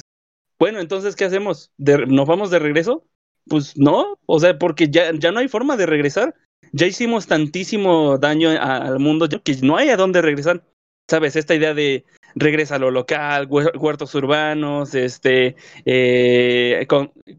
bueno, 0.60 0.80
entonces, 0.80 1.16
¿qué 1.16 1.26
hacemos? 1.26 1.72
¿De- 1.78 2.06
¿Nos 2.06 2.28
vamos 2.28 2.52
de 2.52 2.60
regreso? 2.60 3.06
Pues 3.48 3.78
no, 3.78 4.20
o 4.26 4.40
sea, 4.40 4.58
porque 4.60 4.90
ya, 4.90 5.12
ya 5.14 5.32
no 5.32 5.40
hay 5.40 5.48
forma 5.48 5.78
de 5.78 5.86
regresar. 5.86 6.36
Ya 6.72 6.86
hicimos 6.86 7.26
tantísimo 7.28 8.18
daño 8.18 8.50
al 8.52 9.00
mundo 9.00 9.28
que 9.44 9.56
no 9.64 9.78
hay 9.78 9.90
a 9.90 9.98
dónde 9.98 10.22
regresar. 10.22 10.64
¿Sabes? 11.10 11.36
Esta 11.36 11.56
idea 11.56 11.74
de 11.74 12.06
regresa 12.36 12.76
a 12.76 12.80
lo 12.80 12.92
local, 12.92 13.50
huer- 13.50 13.76
huertos 13.80 14.14
urbanos, 14.14 14.94
este, 14.94 15.56
eh, 15.86 16.86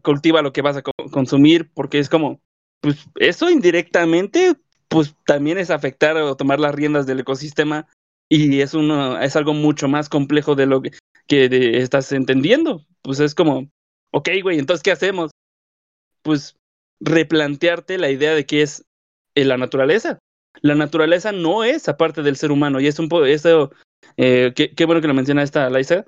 cultiva 0.01 0.41
lo 0.41 0.51
que 0.51 0.61
vas 0.61 0.75
a 0.77 0.81
co- 0.81 0.91
consumir, 1.11 1.69
porque 1.73 1.99
es 1.99 2.09
como, 2.09 2.41
pues 2.81 2.97
eso 3.15 3.49
indirectamente, 3.49 4.55
pues 4.89 5.15
también 5.25 5.57
es 5.57 5.69
afectar 5.69 6.17
o 6.17 6.35
tomar 6.35 6.59
las 6.59 6.75
riendas 6.75 7.05
del 7.05 7.21
ecosistema 7.21 7.87
y 8.31 8.61
es, 8.61 8.73
uno, 8.73 9.19
es 9.19 9.35
algo 9.35 9.53
mucho 9.53 9.89
más 9.89 10.07
complejo 10.07 10.55
de 10.55 10.65
lo 10.65 10.81
que, 10.81 10.91
que 11.27 11.81
estás 11.81 12.13
entendiendo. 12.13 12.85
Pues 13.01 13.19
es 13.19 13.35
como, 13.35 13.69
ok, 14.13 14.29
güey, 14.41 14.57
entonces, 14.57 14.81
¿qué 14.81 14.91
hacemos? 14.91 15.31
Pues 16.21 16.55
replantearte 17.01 17.97
la 17.97 18.09
idea 18.09 18.33
de 18.33 18.45
que 18.45 18.61
es 18.61 18.85
eh, 19.35 19.43
la 19.43 19.57
naturaleza. 19.57 20.17
La 20.61 20.75
naturaleza 20.75 21.33
no 21.33 21.65
es 21.65 21.89
aparte 21.89 22.23
del 22.23 22.37
ser 22.37 22.53
humano 22.53 22.79
y 22.79 22.87
es 22.87 22.99
un 22.99 23.09
poco, 23.09 23.25
eso, 23.25 23.71
eh, 24.15 24.53
qué, 24.55 24.73
qué 24.73 24.85
bueno 24.85 25.01
que 25.01 25.09
lo 25.09 25.13
menciona 25.13 25.43
esta 25.43 25.69
Laisa. 25.69 26.05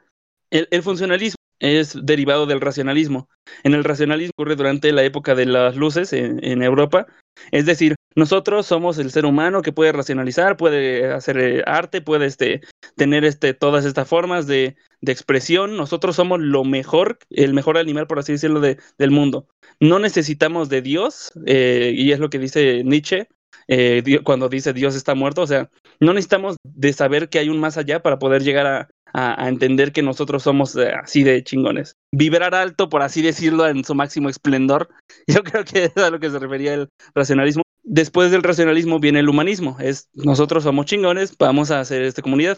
El, 0.50 0.70
el 0.72 0.82
funcionalismo 0.82 1.36
es 1.64 1.98
derivado 2.06 2.46
del 2.46 2.60
racionalismo. 2.60 3.30
En 3.64 3.74
el 3.74 3.86
racionalismo 3.86 4.34
ocurre 4.36 4.58
durante 4.58 4.92
la 4.92 5.04
época 5.04 5.34
de 5.34 5.46
las 5.46 5.78
luces 5.78 6.12
en, 6.12 6.62
Europa. 6.62 7.08
Es 7.52 7.66
decir, 7.66 7.96
nosotros 8.16 8.66
somos 8.66 8.98
el 9.00 9.12
ser 9.12 9.26
humano 9.26 9.62
que 9.62 9.72
puede 9.72 9.94
racionalizar, 9.94 10.58
puede 10.58 11.12
hacer 11.12 11.38
eh, 11.38 11.64
arte, 11.66 12.02
puede 12.02 12.26
este, 12.26 12.62
tener 12.96 13.24
este, 13.24 13.54
todas 13.54 13.86
estas 13.86 14.08
formas 14.08 14.46
de, 14.46 14.76
de 15.02 15.12
expresión. 15.14 15.78
Nosotros 15.78 16.18
somos 16.18 16.42
lo 16.42 16.66
mejor, 16.66 17.18
el 17.30 17.54
mejor 17.54 17.78
animal, 17.78 18.08
por 18.08 18.20
así 18.20 18.34
decirlo, 18.34 18.60
de- 18.60 18.78
del 18.98 19.12
mundo. 19.12 19.48
No 19.80 20.00
necesitamos 20.00 20.68
de 20.68 20.82
Dios, 20.82 21.32
eh, 21.46 21.94
y 21.96 22.12
es 22.12 22.20
lo 22.20 22.30
que 22.30 22.40
dice 22.40 22.84
Nietzsche. 22.84 23.30
eh, 23.70 24.04
cuando 24.26 24.50
dice 24.50 24.74
Dios 24.74 24.96
está 24.96 25.16
muerto, 25.16 25.42
o 25.42 25.48
sea, 25.48 25.70
no 26.02 26.14
necesitamos 26.14 26.58
de 26.64 26.92
saber 26.92 27.30
que 27.30 27.40
hay 27.40 27.48
un 27.48 27.60
más 27.60 27.78
allá 27.78 28.02
para 28.02 28.20
poder 28.20 28.44
llegar 28.44 28.66
a, 28.68 28.90
a- 29.14 29.44
a 29.46 29.48
entender 29.50 29.92
que 29.92 30.02
nosotros 30.02 30.44
somos 30.44 30.76
eh, 30.76 30.92
así 30.92 31.24
de 31.24 31.44
chingones. 31.44 31.96
Vibrar 32.12 32.56
alto, 32.56 32.90
por 32.90 33.02
así 33.04 33.22
decirlo, 33.22 33.68
en 33.68 33.84
su 33.84 33.96
máximo 33.96 34.30
esplendor. 34.30 34.90
Yo 35.28 35.44
creo 35.44 35.64
que 35.64 35.86
es 35.86 35.98
a 35.98 36.10
lo 36.10 36.20
que 36.20 36.30
se 36.30 36.40
refería 36.40 36.74
el 36.74 36.90
racionalismo. 37.16 37.64
Después 37.84 38.32
del 38.32 38.44
racionalismo 38.44 39.00
viene 39.00 39.20
el 39.20 39.30
humanismo, 39.30 39.78
es 39.80 40.10
nosotros 40.14 40.64
somos 40.64 40.86
chingones, 40.86 41.38
vamos 41.38 41.70
a 41.70 41.80
hacer 41.82 42.02
esta 42.04 42.22
comunidad. 42.22 42.58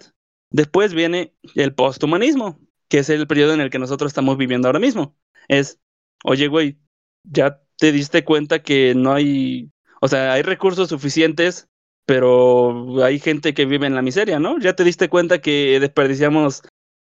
Después 0.51 0.93
viene 0.93 1.33
el 1.55 1.73
posthumanismo, 1.73 2.59
que 2.87 2.99
es 2.99 3.09
el 3.09 3.25
periodo 3.27 3.53
en 3.53 3.61
el 3.61 3.69
que 3.71 3.79
nosotros 3.79 4.11
estamos 4.11 4.37
viviendo 4.37 4.67
ahora 4.67 4.79
mismo. 4.79 5.17
Es, 5.47 5.79
oye, 6.23 6.47
güey, 6.47 6.77
ya 7.23 7.59
te 7.77 7.91
diste 7.91 8.23
cuenta 8.23 8.61
que 8.61 8.93
no 8.95 9.13
hay, 9.13 9.71
o 9.99 10.07
sea, 10.07 10.33
hay 10.33 10.43
recursos 10.43 10.89
suficientes, 10.89 11.67
pero 12.05 13.03
hay 13.03 13.19
gente 13.19 13.53
que 13.53 13.65
vive 13.65 13.87
en 13.87 13.95
la 13.95 14.01
miseria, 14.01 14.39
¿no? 14.39 14.59
Ya 14.59 14.75
te 14.75 14.83
diste 14.83 15.09
cuenta 15.09 15.41
que 15.41 15.79
desperdiciamos 15.79 16.61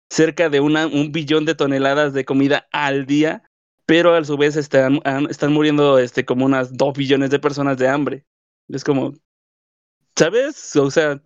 cerca 0.10 0.50
de 0.50 0.60
un 0.60 1.12
billón 1.12 1.46
de 1.46 1.56
toneladas 1.56 2.14
de 2.14 2.26
comida 2.26 2.68
al 2.72 3.06
día, 3.06 3.44
pero 3.86 4.16
a 4.16 4.24
su 4.24 4.38
vez 4.38 4.56
están, 4.56 5.02
están 5.30 5.54
muriendo 5.54 6.00
este, 6.00 6.26
como 6.26 6.46
unas 6.46 6.76
dos 6.76 6.98
billones 6.98 7.30
de 7.30 7.40
personas 7.40 7.78
de 7.78 7.88
hambre. 7.88 8.26
Es 8.68 8.84
como, 8.84 9.14
¿sabes? 10.16 10.76
O 10.76 10.92
sea, 10.92 11.22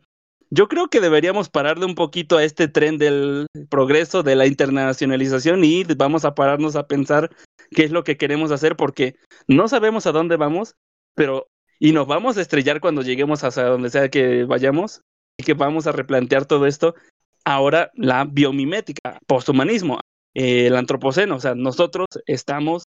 yo 0.50 0.68
creo 0.68 0.88
que 0.88 1.02
deberíamos 1.02 1.50
pararle 1.50 1.86
un 1.86 1.96
poquito 1.96 2.38
a 2.38 2.44
este 2.44 2.68
tren 2.68 3.00
del 3.00 3.48
progreso, 3.70 4.22
de 4.22 4.36
la 4.36 4.46
internacionalización 4.46 5.64
y 5.64 5.84
vamos 5.84 6.26
a 6.26 6.36
pararnos 6.36 6.76
a 6.76 6.88
pensar 6.88 7.32
qué 7.72 7.86
es 7.86 7.92
lo 7.92 8.04
que 8.04 8.18
queremos 8.18 8.52
hacer 8.52 8.76
porque 8.76 9.16
no 9.48 9.68
sabemos 9.68 10.06
a 10.06 10.12
dónde 10.12 10.38
vamos, 10.38 10.76
pero 11.16 11.48
y 11.84 11.92
nos 11.92 12.08
vamos 12.08 12.38
a 12.38 12.42
estrellar 12.42 12.80
cuando 12.80 13.02
lleguemos 13.02 13.44
hasta 13.44 13.66
donde 13.66 13.90
sea 13.90 14.08
que 14.08 14.46
vayamos 14.46 15.02
y 15.38 15.44
que 15.44 15.54
vamos 15.54 15.86
a 15.86 15.92
replantear 15.92 16.46
todo 16.46 16.66
esto. 16.66 16.96
Ahora 17.44 17.92
la 17.96 18.24
biomimética, 18.24 19.20
posthumanismo, 19.28 20.00
eh, 20.34 20.68
el 20.68 20.78
antropoceno, 20.78 21.36
o 21.36 21.40
sea, 21.42 21.56
nosotros 21.56 22.08
estamos 22.26 22.84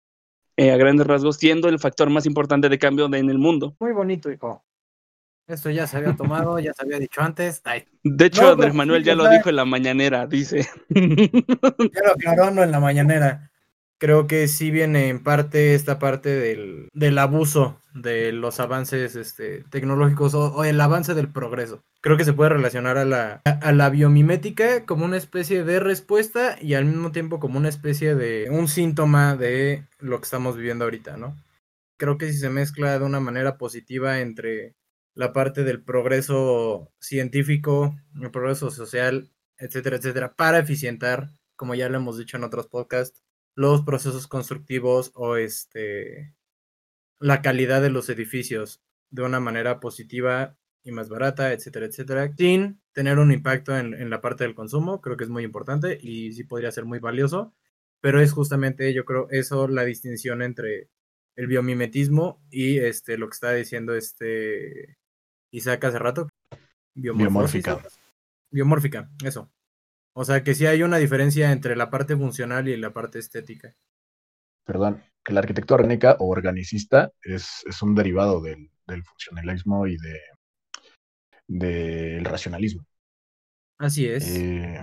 eh, 0.58 0.72
a 0.72 0.76
grandes 0.76 1.06
rasgos 1.06 1.38
siendo 1.38 1.70
el 1.70 1.78
factor 1.78 2.10
más 2.10 2.26
importante 2.26 2.68
de 2.68 2.78
cambio 2.78 3.08
de- 3.08 3.18
en 3.18 3.30
el 3.30 3.38
mundo. 3.38 3.74
Muy 3.80 3.92
bonito, 3.92 4.30
hijo. 4.30 4.62
Esto 5.48 5.70
ya 5.70 5.86
se 5.86 5.96
había 5.96 6.14
tomado, 6.14 6.58
ya 6.58 6.74
se 6.74 6.82
había 6.84 6.98
dicho 6.98 7.22
antes. 7.22 7.62
Ay, 7.64 7.84
De 8.04 8.26
hecho, 8.26 8.42
No, 8.42 8.48
Andrés 8.50 8.66
pero 8.66 8.74
Manuel 8.74 9.02
sí, 9.02 9.06
ya 9.06 9.14
lo 9.14 9.28
dijo 9.30 9.48
en 9.48 9.56
la 9.56 9.64
mañanera, 9.64 10.26
dice. 10.26 10.68
ya 10.90 12.02
lo 12.04 12.12
aclaró 12.12 12.50
no 12.50 12.62
en 12.62 12.70
la 12.70 12.78
mañanera. 12.80 13.50
Creo 14.02 14.26
que 14.26 14.48
sí 14.48 14.72
viene 14.72 15.10
en 15.10 15.22
parte 15.22 15.76
esta 15.76 16.00
parte 16.00 16.28
del, 16.30 16.88
del 16.92 17.16
abuso 17.18 17.78
de 17.94 18.32
los 18.32 18.58
avances 18.58 19.14
este, 19.14 19.62
tecnológicos 19.70 20.34
o, 20.34 20.64
el 20.64 20.80
avance 20.80 21.14
del 21.14 21.30
progreso. 21.30 21.84
Creo 22.00 22.16
que 22.16 22.24
se 22.24 22.32
puede 22.32 22.50
relacionar 22.50 22.98
a 22.98 23.04
la, 23.04 23.42
a 23.44 23.70
la 23.70 23.90
biomimética 23.90 24.86
como 24.86 25.04
una 25.04 25.18
especie 25.18 25.62
de 25.62 25.78
respuesta 25.78 26.56
y 26.60 26.74
al 26.74 26.86
mismo 26.86 27.12
tiempo 27.12 27.38
como 27.38 27.58
una 27.58 27.68
especie 27.68 28.16
de 28.16 28.48
un 28.50 28.66
síntoma 28.66 29.36
de 29.36 29.86
lo 30.00 30.18
que 30.18 30.24
estamos 30.24 30.56
viviendo 30.56 30.82
ahorita, 30.82 31.16
¿no? 31.16 31.36
Creo 31.96 32.18
que 32.18 32.32
si 32.32 32.40
se 32.40 32.50
mezcla 32.50 32.98
de 32.98 33.04
una 33.04 33.20
manera 33.20 33.56
positiva 33.56 34.18
entre 34.18 34.74
la 35.14 35.32
parte 35.32 35.62
del 35.62 35.80
progreso 35.80 36.90
científico, 36.98 37.94
el 38.20 38.32
progreso 38.32 38.72
social, 38.72 39.30
etcétera, 39.58 39.94
etcétera, 39.94 40.34
para 40.34 40.58
eficientar, 40.58 41.30
como 41.54 41.76
ya 41.76 41.88
lo 41.88 41.98
hemos 41.98 42.18
dicho 42.18 42.36
en 42.36 42.42
otros 42.42 42.66
podcasts, 42.66 43.22
los 43.54 43.82
procesos 43.82 44.26
constructivos 44.26 45.12
o 45.14 45.36
este 45.36 46.34
la 47.18 47.42
calidad 47.42 47.82
de 47.82 47.90
los 47.90 48.08
edificios 48.08 48.82
de 49.10 49.22
una 49.22 49.40
manera 49.40 49.78
positiva 49.78 50.56
y 50.82 50.90
más 50.90 51.08
barata, 51.08 51.52
etcétera, 51.52 51.86
etcétera, 51.86 52.32
sin 52.36 52.80
tener 52.92 53.18
un 53.18 53.30
impacto 53.30 53.76
en, 53.76 53.94
en 53.94 54.10
la 54.10 54.20
parte 54.20 54.44
del 54.44 54.54
consumo, 54.54 55.00
creo 55.00 55.16
que 55.16 55.24
es 55.24 55.30
muy 55.30 55.44
importante 55.44 55.98
y 56.00 56.32
sí 56.32 56.42
podría 56.44 56.72
ser 56.72 56.84
muy 56.84 56.98
valioso, 56.98 57.54
pero 58.00 58.20
es 58.20 58.32
justamente, 58.32 58.92
yo 58.92 59.04
creo, 59.04 59.28
eso 59.30 59.68
la 59.68 59.84
distinción 59.84 60.42
entre 60.42 60.88
el 61.36 61.46
biomimetismo 61.46 62.42
y 62.50 62.78
este 62.78 63.16
lo 63.16 63.28
que 63.28 63.34
está 63.34 63.52
diciendo 63.52 63.94
este 63.94 64.98
Isaac 65.50 65.84
hace 65.84 65.98
rato. 65.98 66.28
Biomórfica. 66.94 67.80
Biomórfica, 68.50 69.10
eso. 69.24 69.50
O 70.14 70.24
sea 70.24 70.42
que 70.42 70.54
sí 70.54 70.64
hay 70.64 70.82
una 70.82 70.96
diferencia 70.96 71.52
entre 71.52 71.76
la 71.76 71.90
parte 71.90 72.16
funcional 72.16 72.66
y 72.66 72.78
la 72.78 72.94
parte 72.94 73.18
estética. 73.18 73.74
Perdón, 74.64 75.00
que 75.24 75.32
la 75.32 75.38
arquitectura 75.40 75.76
orgánica 75.82 76.16
o 76.18 76.28
organicista 76.28 77.12
es, 77.22 77.62
es 77.66 77.80
un 77.82 77.94
derivado 77.94 78.40
del, 78.40 78.70
del 78.88 79.04
funcionalismo 79.04 79.86
y 79.86 79.96
de, 79.98 80.18
del 81.46 82.24
racionalismo. 82.24 82.84
Así 83.78 84.06
es. 84.08 84.46
Eh, 84.46 84.80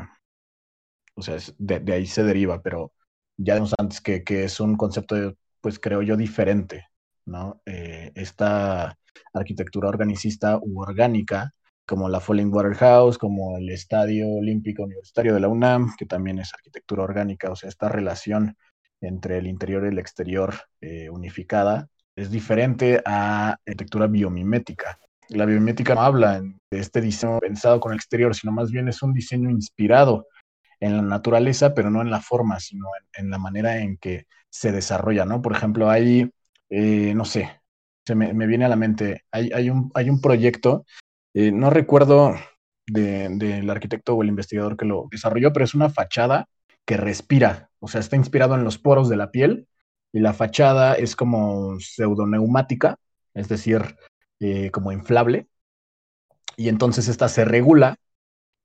o 1.15 1.21
sea, 1.21 1.35
es- 1.35 1.53
de, 1.57 1.79
de 1.79 1.93
ahí 1.93 2.05
se 2.05 2.23
deriva, 2.23 2.61
pero 2.61 2.93
ya 3.37 3.55
vimos 3.55 3.73
antes 3.77 4.01
que, 4.01 4.23
que 4.23 4.43
es 4.45 4.59
un 4.59 4.75
concepto, 4.77 5.15
pues 5.61 5.79
creo 5.79 6.01
yo, 6.01 6.17
diferente, 6.17 6.87
¿no? 7.25 7.61
Eh, 7.65 8.11
esta 8.15 8.97
arquitectura 9.33 9.89
organicista 9.89 10.59
u 10.61 10.81
orgánica, 10.81 11.53
como 11.89 12.07
la 12.07 12.19
Falling 12.19 12.53
Waterhouse, 12.53 13.17
como 13.17 13.57
el 13.57 13.67
Estadio 13.69 14.29
Olímpico 14.29 14.83
Universitario 14.83 15.33
de 15.33 15.39
la 15.39 15.47
UNAM, 15.47 15.95
que 15.97 16.05
también 16.05 16.37
es 16.37 16.53
arquitectura 16.53 17.01
orgánica, 17.01 17.49
o 17.49 17.55
sea, 17.55 17.67
esta 17.67 17.89
relación 17.89 18.55
entre 19.01 19.39
el 19.39 19.47
interior 19.47 19.83
y 19.83 19.87
el 19.87 19.97
exterior 19.97 20.53
eh, 20.81 21.09
unificada, 21.09 21.87
es 22.15 22.29
diferente 22.29 23.01
a 23.03 23.53
arquitectura 23.53 24.05
biomimética. 24.05 24.99
La 25.29 25.45
biomimética 25.45 25.95
no 25.95 26.01
habla 26.01 26.41
de 26.41 26.79
este 26.79 27.01
diseño 27.01 27.39
pensado 27.39 27.79
con 27.79 27.91
el 27.91 27.97
exterior, 27.97 28.35
sino 28.35 28.51
más 28.51 28.69
bien 28.69 28.87
es 28.87 29.01
un 29.01 29.11
diseño 29.11 29.49
inspirado 29.49 30.27
en 30.79 30.95
la 30.95 31.01
naturaleza, 31.01 31.73
pero 31.73 31.89
no 31.89 32.03
en 32.03 32.11
la 32.11 32.21
forma, 32.21 32.59
sino 32.59 32.85
en, 33.13 33.31
la 33.31 33.39
manera 33.39 33.79
en 33.79 33.97
que 33.97 34.27
se 34.47 34.71
desarrolla, 34.71 35.25
¿no? 35.25 35.41
Por 35.41 35.53
ejemplo, 35.53 35.89
hay, 35.89 36.29
eh, 36.69 37.13
no 37.15 37.25
sé, 37.25 37.59
se 38.05 38.15
me, 38.15 38.47
viene 38.47 38.65
a 38.65 38.69
la 38.69 38.75
mente, 38.75 39.23
hay, 39.31 39.69
un, 39.69 39.91
hay 39.93 40.09
un 40.09 40.21
proyecto, 40.21 40.85
eh, 41.33 41.51
no 41.51 41.69
recuerdo 41.69 42.35
de- 42.87 43.29
del 43.29 43.69
arquitecto 43.69 44.15
o 44.15 44.23
el 44.23 44.29
investigador 44.29 44.77
que 44.77 44.85
lo 44.85 45.07
desarrolló, 45.11 45.53
pero 45.53 45.65
es 45.65 45.75
una 45.75 45.89
fachada 45.89 46.47
que 46.85 46.97
respira, 46.97 47.69
o 47.79 47.87
sea, 47.87 47.99
está 47.99 48.15
inspirado 48.15 48.55
en 48.55 48.63
los 48.63 48.77
poros 48.77 49.09
de 49.09 49.17
la 49.17 49.31
piel 49.31 49.67
y 50.11 50.19
la 50.19 50.33
fachada 50.33 50.95
es 50.95 51.15
como 51.15 51.79
pseudoneumática, 51.79 52.97
es 53.33 53.47
decir, 53.47 53.95
eh, 54.39 54.71
como 54.71 54.91
inflable, 54.91 55.47
y 56.57 56.67
entonces 56.69 57.07
esta 57.07 57.29
se 57.29 57.45
regula 57.45 57.97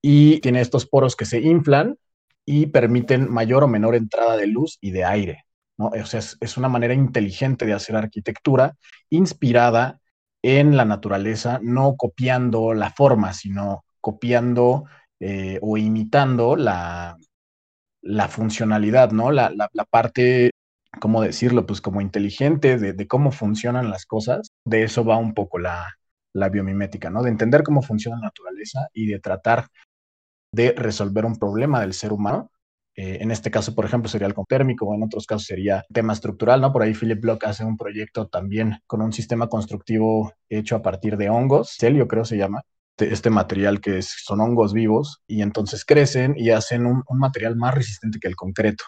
y 0.02 0.40
tiene 0.40 0.60
estos 0.60 0.86
poros 0.86 1.16
que 1.16 1.24
se 1.26 1.40
inflan 1.40 1.96
y 2.44 2.66
permiten 2.66 3.30
mayor 3.30 3.64
o 3.64 3.68
menor 3.68 3.94
entrada 3.94 4.36
de 4.36 4.46
luz 4.46 4.78
y 4.80 4.90
de 4.90 5.04
aire. 5.04 5.44
¿no? 5.78 5.86
O 5.88 6.06
sea, 6.06 6.20
es, 6.20 6.36
es 6.40 6.56
una 6.56 6.68
manera 6.68 6.94
inteligente 6.94 7.66
de 7.66 7.72
hacer 7.72 7.96
arquitectura 7.96 8.76
inspirada 9.10 10.00
en 10.44 10.76
la 10.76 10.84
naturaleza, 10.84 11.58
no 11.62 11.96
copiando 11.96 12.74
la 12.74 12.90
forma, 12.90 13.32
sino 13.32 13.84
copiando 14.02 14.84
eh, 15.18 15.58
o 15.62 15.78
imitando 15.78 16.54
la, 16.54 17.16
la 18.02 18.28
funcionalidad, 18.28 19.10
¿no? 19.12 19.30
La, 19.32 19.50
la, 19.50 19.84
parte, 19.86 20.50
¿cómo 21.00 21.22
decirlo? 21.22 21.64
Pues 21.64 21.80
como 21.80 22.02
inteligente 22.02 22.76
de, 22.76 22.92
de, 22.92 23.06
cómo 23.08 23.32
funcionan 23.32 23.88
las 23.88 24.04
cosas. 24.04 24.50
De 24.66 24.82
eso 24.84 25.02
va 25.02 25.16
un 25.16 25.32
poco 25.32 25.58
la, 25.58 25.94
la 26.34 26.50
biomimética, 26.50 27.08
¿no? 27.08 27.22
De 27.22 27.30
entender 27.30 27.62
cómo 27.62 27.80
funciona 27.80 28.18
la 28.18 28.26
naturaleza 28.26 28.88
y 28.92 29.06
de 29.06 29.20
tratar 29.20 29.66
de 30.52 30.72
resolver 30.76 31.24
un 31.24 31.38
problema 31.38 31.80
del 31.80 31.94
ser 31.94 32.12
humano. 32.12 32.50
Eh, 32.96 33.18
en 33.20 33.30
este 33.30 33.50
caso, 33.50 33.74
por 33.74 33.84
ejemplo, 33.84 34.08
sería 34.08 34.28
el 34.28 34.34
térmico, 34.48 34.86
o 34.86 34.94
en 34.94 35.02
otros 35.02 35.26
casos 35.26 35.46
sería 35.46 35.84
tema 35.92 36.12
estructural, 36.12 36.60
¿no? 36.60 36.72
Por 36.72 36.82
ahí 36.82 36.94
Philip 36.94 37.20
Block 37.20 37.44
hace 37.44 37.64
un 37.64 37.76
proyecto 37.76 38.28
también 38.28 38.78
con 38.86 39.02
un 39.02 39.12
sistema 39.12 39.48
constructivo 39.48 40.32
hecho 40.48 40.76
a 40.76 40.82
partir 40.82 41.16
de 41.16 41.28
hongos, 41.30 41.74
celio 41.76 42.06
creo 42.06 42.24
se 42.24 42.36
llama, 42.36 42.62
este 42.96 43.30
material 43.30 43.80
que 43.80 44.00
son 44.02 44.40
hongos 44.40 44.72
vivos 44.72 45.22
y 45.26 45.42
entonces 45.42 45.84
crecen 45.84 46.34
y 46.36 46.50
hacen 46.50 46.86
un, 46.86 47.02
un, 47.08 47.18
material 47.18 47.56
más 47.56 47.74
resistente 47.74 48.20
que 48.20 48.28
el 48.28 48.36
concreto, 48.36 48.84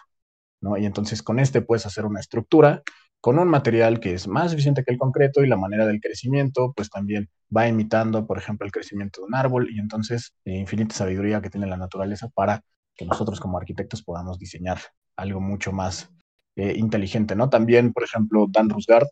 ¿no? 0.61 0.77
Y 0.77 0.85
entonces 0.85 1.21
con 1.23 1.39
este 1.39 1.61
puedes 1.61 1.85
hacer 1.85 2.05
una 2.05 2.21
estructura 2.21 2.83
con 3.19 3.39
un 3.39 3.47
material 3.49 3.99
que 3.99 4.13
es 4.13 4.27
más 4.27 4.53
eficiente 4.53 4.83
que 4.83 4.91
el 4.91 4.97
concreto 4.97 5.43
y 5.43 5.47
la 5.47 5.57
manera 5.57 5.85
del 5.85 5.99
crecimiento 5.99 6.73
pues 6.75 6.89
también 6.89 7.29
va 7.55 7.67
imitando, 7.67 8.25
por 8.27 8.37
ejemplo, 8.37 8.65
el 8.65 8.71
crecimiento 8.71 9.21
de 9.21 9.27
un 9.27 9.35
árbol 9.35 9.69
y 9.71 9.79
entonces 9.79 10.33
eh, 10.45 10.57
infinita 10.57 10.95
sabiduría 10.95 11.41
que 11.41 11.49
tiene 11.49 11.67
la 11.67 11.77
naturaleza 11.77 12.29
para 12.29 12.63
que 12.97 13.05
nosotros 13.05 13.39
como 13.39 13.57
arquitectos 13.57 14.03
podamos 14.03 14.39
diseñar 14.39 14.79
algo 15.15 15.39
mucho 15.39 15.71
más 15.71 16.09
eh, 16.55 16.73
inteligente, 16.75 17.35
¿no? 17.35 17.49
También, 17.49 17.93
por 17.93 18.03
ejemplo, 18.03 18.47
Dan 18.49 18.69
Rusgard, 18.69 19.07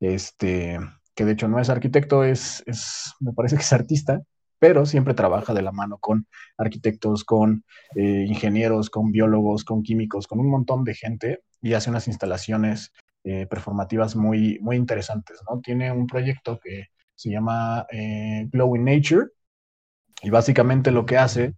este, 0.00 0.78
que 1.14 1.24
de 1.24 1.32
hecho 1.32 1.48
no 1.48 1.58
es 1.58 1.68
arquitecto, 1.68 2.24
es, 2.24 2.62
me 3.20 3.32
parece 3.32 3.56
que 3.56 3.62
es 3.62 3.72
artista, 3.72 4.22
pero 4.60 4.86
siempre 4.86 5.14
trabaja 5.14 5.54
de 5.54 5.62
la 5.62 5.72
mano 5.72 5.98
con 5.98 6.26
arquitectos, 6.56 7.24
con 7.24 7.64
eh, 7.94 8.24
ingenieros, 8.28 8.90
con 8.90 9.10
biólogos, 9.10 9.64
con 9.64 9.82
químicos, 9.82 10.26
con 10.26 10.40
un 10.40 10.50
montón 10.50 10.84
de 10.84 10.94
gente 10.94 11.42
y 11.60 11.74
hace 11.74 11.90
unas 11.90 12.08
instalaciones 12.08 12.92
eh, 13.24 13.46
performativas 13.46 14.16
muy, 14.16 14.58
muy 14.60 14.76
interesantes, 14.76 15.40
¿no? 15.48 15.60
Tiene 15.60 15.92
un 15.92 16.06
proyecto 16.06 16.58
que 16.62 16.86
se 17.14 17.30
llama 17.30 17.86
eh, 17.90 18.48
Glowing 18.50 18.84
Nature, 18.84 19.26
y 20.22 20.30
básicamente 20.30 20.90
lo 20.90 21.06
que 21.06 21.18
hace 21.18 21.54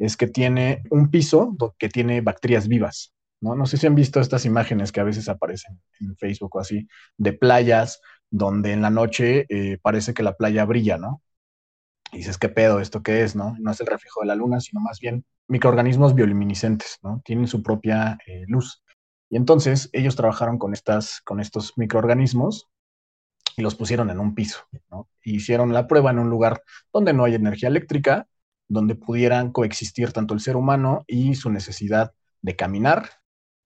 es 0.00 0.16
que 0.16 0.26
tiene 0.26 0.82
un 0.90 1.10
piso 1.10 1.54
que 1.78 1.90
tiene 1.90 2.22
bacterias 2.22 2.68
vivas, 2.68 3.12
¿no? 3.40 3.54
No 3.54 3.66
sé 3.66 3.76
si 3.76 3.86
han 3.86 3.94
visto 3.94 4.18
estas 4.18 4.46
imágenes 4.46 4.92
que 4.92 5.00
a 5.00 5.04
veces 5.04 5.28
aparecen 5.28 5.80
en 6.00 6.16
Facebook 6.16 6.56
o 6.56 6.60
así, 6.60 6.88
de 7.18 7.34
playas 7.34 8.00
donde 8.30 8.72
en 8.72 8.80
la 8.80 8.90
noche 8.90 9.46
eh, 9.50 9.78
parece 9.82 10.14
que 10.14 10.22
la 10.22 10.36
playa 10.36 10.64
brilla, 10.64 10.96
¿no? 10.96 11.22
Y 12.12 12.18
dices, 12.18 12.38
¿qué 12.38 12.48
pedo? 12.48 12.80
¿Esto 12.80 13.02
qué 13.02 13.22
es, 13.22 13.36
no? 13.36 13.56
No 13.60 13.70
es 13.70 13.80
el 13.80 13.86
reflejo 13.86 14.22
de 14.22 14.28
la 14.28 14.34
luna, 14.34 14.60
sino 14.60 14.80
más 14.80 15.00
bien 15.00 15.24
microorganismos 15.48 16.14
bioluminiscentes, 16.14 16.98
¿no? 17.02 17.20
Tienen 17.24 17.46
su 17.46 17.62
propia 17.62 18.18
eh, 18.26 18.44
luz. 18.48 18.82
Y 19.28 19.36
entonces 19.36 19.90
ellos 19.92 20.16
trabajaron 20.16 20.58
con, 20.58 20.72
estas, 20.72 21.20
con 21.20 21.40
estos 21.40 21.76
microorganismos 21.76 22.70
y 23.56 23.62
los 23.62 23.74
pusieron 23.74 24.08
en 24.10 24.18
un 24.18 24.34
piso, 24.34 24.60
¿no? 24.90 25.08
hicieron 25.22 25.72
la 25.72 25.86
prueba 25.86 26.10
en 26.10 26.18
un 26.18 26.30
lugar 26.30 26.62
donde 26.92 27.12
no 27.12 27.24
hay 27.24 27.34
energía 27.34 27.68
eléctrica, 27.68 28.26
donde 28.70 28.94
pudieran 28.94 29.50
coexistir 29.50 30.12
tanto 30.12 30.32
el 30.32 30.40
ser 30.40 30.56
humano 30.56 31.04
y 31.08 31.34
su 31.34 31.50
necesidad 31.50 32.12
de 32.40 32.54
caminar 32.54 33.10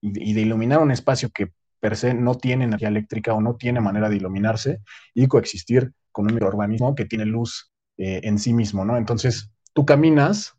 y, 0.01 0.33
de 0.33 0.41
iluminar 0.41 0.79
un 0.79 0.91
espacio 0.91 1.29
que 1.29 1.51
per 1.79 1.95
se 1.95 2.15
no 2.15 2.35
tiene 2.35 2.65
energía 2.65 2.87
eléctrica 2.87 3.33
o 3.33 3.39
no 3.39 3.55
tiene 3.55 3.79
manera 3.81 4.09
de 4.09 4.15
iluminarse 4.15 4.81
y 5.13 5.27
coexistir 5.27 5.93
con 6.11 6.25
un 6.25 6.33
microorganismo 6.33 6.95
que 6.95 7.05
tiene 7.05 7.25
luz 7.25 7.71
eh, 7.97 8.21
en 8.23 8.39
sí 8.39 8.53
mismo, 8.53 8.83
¿no? 8.83 8.97
Entonces, 8.97 9.51
tú 9.73 9.85
caminas 9.85 10.55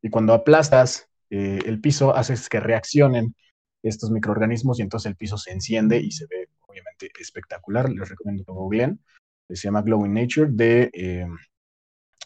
y 0.00 0.10
cuando 0.10 0.32
aplastas 0.32 1.08
eh, 1.30 1.58
el 1.66 1.80
piso, 1.80 2.14
haces 2.14 2.48
que 2.48 2.60
reaccionen 2.60 3.34
estos 3.82 4.12
microorganismos 4.12 4.78
y 4.78 4.82
entonces 4.82 5.10
el 5.10 5.16
piso 5.16 5.38
se 5.38 5.50
enciende 5.50 5.98
y 5.98 6.12
se 6.12 6.26
ve 6.26 6.48
obviamente 6.68 7.10
espectacular. 7.18 7.90
Les 7.90 8.08
recomiendo 8.08 8.44
que 8.44 8.52
googleen. 8.52 9.00
Se 9.48 9.56
llama 9.56 9.82
Glowing 9.82 10.14
Nature 10.14 10.50
de 10.52 10.90
eh, 10.92 11.26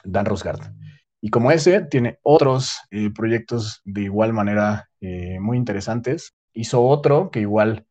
Dan 0.04 0.26
Rosgard. 0.26 0.70
Y 1.22 1.30
como 1.30 1.50
ese, 1.50 1.80
tiene 1.82 2.18
otros 2.22 2.80
eh, 2.90 3.10
proyectos 3.14 3.80
de 3.84 4.02
igual 4.02 4.34
manera 4.34 4.90
eh, 5.00 5.38
muy 5.40 5.56
interesantes. 5.56 6.34
Hizo 6.52 6.82
otro 6.82 7.30
que 7.30 7.40
igual 7.40 7.86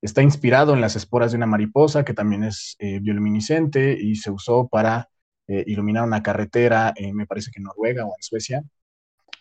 está 0.00 0.22
inspirado 0.22 0.72
en 0.72 0.80
las 0.80 0.96
esporas 0.96 1.32
de 1.32 1.36
una 1.36 1.46
mariposa, 1.46 2.04
que 2.04 2.14
también 2.14 2.44
es 2.44 2.76
bioluminiscente 2.78 3.98
y 4.00 4.16
se 4.16 4.30
usó 4.30 4.68
para 4.68 5.08
iluminar 5.48 6.04
una 6.04 6.22
carretera, 6.22 6.94
me 7.12 7.26
parece 7.26 7.50
que 7.50 7.58
en 7.58 7.64
Noruega 7.64 8.04
o 8.04 8.14
en 8.16 8.22
Suecia, 8.22 8.62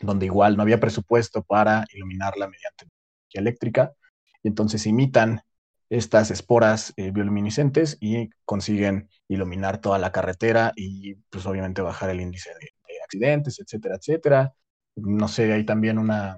donde 0.01 0.25
igual 0.25 0.57
no 0.57 0.63
había 0.63 0.79
presupuesto 0.79 1.43
para 1.43 1.85
iluminarla 1.93 2.47
mediante 2.47 2.87
eléctrica, 3.33 3.93
y 4.43 4.47
entonces 4.47 4.85
imitan 4.87 5.41
estas 5.89 6.31
esporas 6.31 6.93
eh, 6.97 7.11
bioluminiscentes 7.11 7.97
y 7.99 8.29
consiguen 8.43 9.09
iluminar 9.27 9.79
toda 9.79 9.99
la 9.99 10.11
carretera 10.11 10.73
y 10.75 11.15
pues 11.29 11.45
obviamente 11.45 11.81
bajar 11.81 12.09
el 12.09 12.21
índice 12.21 12.49
de, 12.49 12.69
accidentes, 13.05 13.59
etcétera, 13.59 13.95
etcétera. 13.97 14.53
No 14.95 15.27
sé, 15.27 15.53
hay 15.53 15.65
también 15.65 15.97
una, 15.99 16.37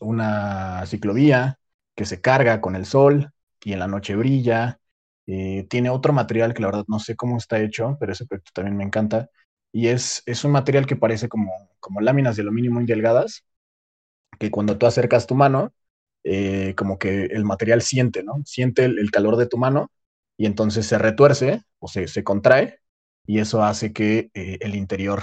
una 0.00 0.84
ciclovía 0.86 1.58
que 1.94 2.04
se 2.04 2.20
carga 2.20 2.60
con 2.60 2.76
el 2.76 2.86
sol 2.86 3.30
y 3.64 3.72
en 3.72 3.80
la 3.80 3.88
noche 3.88 4.16
brilla. 4.16 4.78
Eh, 5.26 5.66
tiene 5.68 5.90
otro 5.90 6.12
material 6.12 6.54
que 6.54 6.62
la 6.62 6.68
verdad 6.68 6.84
no 6.88 6.98
sé 6.98 7.16
cómo 7.16 7.36
está 7.38 7.60
hecho, 7.60 7.96
pero 8.00 8.12
ese 8.12 8.26
proyecto 8.26 8.52
también 8.54 8.76
me 8.76 8.84
encanta. 8.84 9.30
Y 9.72 9.88
es, 9.88 10.22
es 10.26 10.44
un 10.44 10.52
material 10.52 10.86
que 10.86 10.96
parece 10.96 11.28
como, 11.28 11.52
como 11.80 12.00
láminas 12.00 12.36
de 12.36 12.42
aluminio 12.42 12.72
muy 12.72 12.86
delgadas, 12.86 13.44
que 14.38 14.50
cuando 14.50 14.78
tú 14.78 14.86
acercas 14.86 15.26
tu 15.26 15.34
mano, 15.34 15.72
eh, 16.24 16.74
como 16.76 16.98
que 16.98 17.26
el 17.26 17.44
material 17.44 17.82
siente, 17.82 18.22
¿no? 18.22 18.42
Siente 18.44 18.84
el, 18.84 19.10
calor 19.10 19.36
de 19.36 19.46
tu 19.46 19.58
mano 19.58 19.90
y 20.36 20.46
entonces 20.46 20.86
se 20.86 20.98
retuerce 20.98 21.62
o 21.78 21.88
se, 21.88 22.08
se 22.08 22.24
contrae 22.24 22.80
y 23.26 23.38
eso 23.40 23.62
hace 23.64 23.92
que 23.92 24.30
eh, 24.34 24.58
el 24.60 24.74
interior 24.74 25.22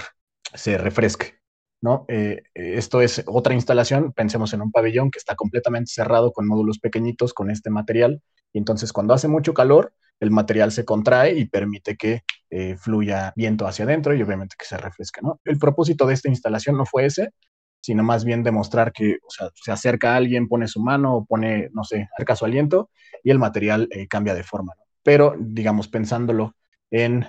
se 0.54 0.78
refresque, 0.78 1.40
¿no? 1.80 2.04
Eh, 2.08 2.42
esto 2.54 3.00
es 3.00 3.22
otra 3.26 3.54
instalación, 3.54 4.12
pensemos 4.12 4.52
en 4.52 4.62
un 4.62 4.72
pabellón 4.72 5.10
que 5.10 5.18
está 5.18 5.34
completamente 5.34 5.90
cerrado 5.90 6.32
con 6.32 6.46
módulos 6.46 6.78
pequeñitos 6.78 7.34
con 7.34 7.50
este 7.50 7.70
material 7.70 8.22
y 8.52 8.58
entonces 8.58 8.92
cuando 8.92 9.14
hace 9.14 9.28
mucho 9.28 9.54
calor, 9.54 9.92
el 10.20 10.30
material 10.30 10.72
se 10.72 10.84
contrae 10.84 11.38
y 11.38 11.44
permite 11.44 11.96
que 11.96 12.22
fluya 12.78 13.32
viento 13.36 13.66
hacia 13.68 13.84
adentro 13.84 14.14
y 14.14 14.22
obviamente 14.22 14.56
que 14.58 14.64
se 14.64 14.76
refresque, 14.76 15.20
¿no? 15.22 15.38
El 15.44 15.58
propósito 15.58 16.06
de 16.06 16.14
esta 16.14 16.28
instalación 16.28 16.76
no 16.76 16.86
fue 16.86 17.04
ese, 17.04 17.30
sino 17.80 18.02
más 18.02 18.24
bien 18.24 18.42
demostrar 18.42 18.92
que 18.92 19.18
o 19.26 19.30
sea, 19.30 19.50
se 19.54 19.72
acerca 19.72 20.16
alguien, 20.16 20.48
pone 20.48 20.68
su 20.68 20.80
mano 20.80 21.24
pone, 21.28 21.70
no 21.72 21.84
sé, 21.84 22.08
acerca 22.14 22.36
su 22.36 22.44
aliento 22.44 22.90
y 23.22 23.30
el 23.30 23.38
material 23.38 23.88
eh, 23.90 24.06
cambia 24.08 24.34
de 24.34 24.42
forma. 24.42 24.74
¿no? 24.76 24.84
Pero, 25.02 25.34
digamos, 25.38 25.88
pensándolo 25.88 26.54
en, 26.90 27.26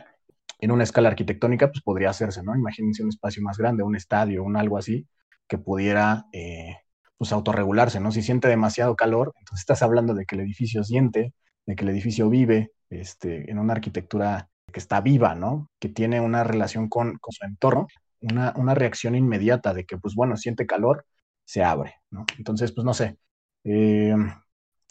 en, 0.60 0.72
una 0.72 0.84
escala 0.84 1.10
arquitectónica, 1.10 1.67
pues 1.72 1.82
podría 1.84 2.10
hacerse, 2.10 2.43
¿no? 2.43 2.56
Imagínense 2.56 3.04
un 3.04 3.10
espacio 3.10 3.41
más 3.43 3.58
grande, 3.58 3.84
un 3.84 3.95
estadio, 3.95 4.43
un 4.43 4.58
algo 4.58 4.78
así, 4.78 5.08
que 5.48 5.58
pudiera, 5.58 6.26
eh, 6.34 6.78
pues, 7.17 7.32
autorregularse, 7.32 8.00
¿no? 8.00 8.12
Si 8.12 8.22
siente 8.22 8.48
demasiado 8.48 8.95
calor, 8.95 9.34
entonces 9.39 9.62
estás 9.62 9.82
hablando 9.82 10.13
de 10.13 10.26
que 10.26 10.36
el 10.36 10.41
edificio 10.41 10.84
siente, 10.84 11.34
de 11.65 11.76
que 11.76 11.84
el 11.84 11.89
edificio 11.89 12.30
vive, 12.30 12.72
este, 12.89 13.50
en 13.52 13.60
una 13.60 13.74
arquitectura 13.74 14.50
que 14.72 14.80
está 14.80 15.02
viva, 15.02 15.36
¿no? 15.36 15.69
Que 15.80 15.89
tiene 15.89 16.22
una 16.22 16.43
relación 16.43 16.89
con, 16.89 17.17
con 17.19 17.34
su 17.34 17.45
entorno 17.45 17.88
una, 18.22 18.76
reacción 18.76 19.15
inmediata 19.15 19.74
de 19.74 19.86
que, 19.86 19.98
pues 19.98 20.15
bueno, 20.15 20.38
siente 20.38 20.65
calor, 20.65 21.06
se 21.45 21.63
abre, 21.63 21.95
¿no? 22.12 22.26
Entonces, 22.38 22.72
pues 22.72 22.86
no 22.86 22.93
sé. 22.93 23.17
Eh, 23.63 24.15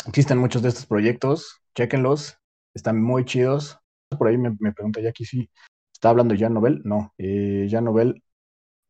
existen 0.06 0.38
muchos 0.38 0.62
de 0.62 0.70
estos 0.70 0.86
proyectos, 0.86 1.60
chequenlos, 1.74 2.38
están 2.74 3.00
muy 3.00 3.24
chidos. 3.24 3.78
Por 4.16 4.28
ahí 4.28 4.38
me, 4.38 4.56
me 4.60 4.72
pregunta 4.72 5.00
Jackie 5.00 5.24
si 5.24 5.50
está 5.92 6.10
hablando 6.10 6.34
Jan 6.38 6.54
Nobel. 6.54 6.80
No, 6.84 7.14
eh, 7.18 7.66
Jan 7.70 7.84
Nobel 7.84 8.22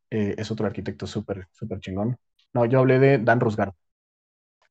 eh, 0.09 0.35
es 0.37 0.51
otro 0.51 0.67
arquitecto 0.67 1.07
súper, 1.07 1.47
súper 1.51 1.79
chingón. 1.79 2.17
No, 2.53 2.65
yo 2.65 2.79
hablé 2.79 2.99
de 2.99 3.17
Dan 3.17 3.39
Rosgard, 3.39 3.73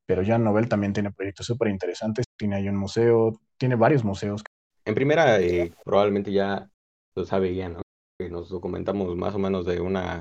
pero 0.07 0.25
Jan 0.25 0.45
Nobel 0.45 0.69
también 0.69 0.93
tiene 0.93 1.13
proyectos 1.13 1.47
súper 1.47 1.69
interesantes. 1.69 2.27
Tiene 2.37 2.57
ahí 2.57 2.69
un 2.69 2.77
museo, 2.77 3.41
tiene 3.57 3.75
varios 3.75 4.05
museos. 4.05 4.43
En 4.85 4.95
primera, 4.95 5.39
probablemente 5.85 6.33
ya 6.33 6.69
lo 7.15 7.25
sabe 7.25 7.55
ya, 7.55 7.69
¿no? 7.69 7.83
nos 8.31 8.49
documentamos 8.49 9.15
más 9.17 9.35
o 9.35 9.39
menos 9.39 9.65
de 9.65 9.81
una 9.81 10.19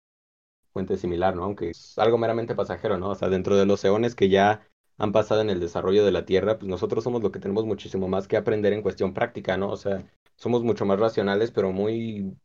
fuente 0.72 0.98
similar, 0.98 1.36
¿no? 1.36 1.46
Aunque 1.46 1.72
es 1.72 1.98
algo 1.98 2.20
meramente 2.20 2.54
pasajero, 2.54 3.00
¿no? 3.00 3.10
O 3.10 3.16
sea, 3.16 3.30
dentro 3.30 3.56
de 3.56 3.66
los 3.66 3.84
eones 3.84 4.14
que 4.14 4.30
ya 4.30 4.68
han 4.98 5.12
pasado 5.12 5.42
en 5.42 5.50
el 5.50 5.60
desarrollo 5.60 6.06
de 6.06 6.12
la 6.12 6.26
Tierra, 6.26 6.58
pues 6.58 6.70
nosotros 6.70 7.04
somos 7.04 7.22
lo 7.24 7.32
que 7.32 7.40
tenemos 7.40 7.66
muchísimo 7.66 8.08
más 8.08 8.28
que 8.28 8.38
aprender 8.38 8.74
en 8.74 8.82
cuestión 8.82 9.14
práctica, 9.14 9.58
¿no? 9.58 9.70
O 9.70 9.78
sea, 9.78 10.04
somos 10.36 10.64
mucho 10.64 10.86
más 10.86 11.00
racionales, 11.00 11.52
pero 11.52 11.72
muy 11.72 12.36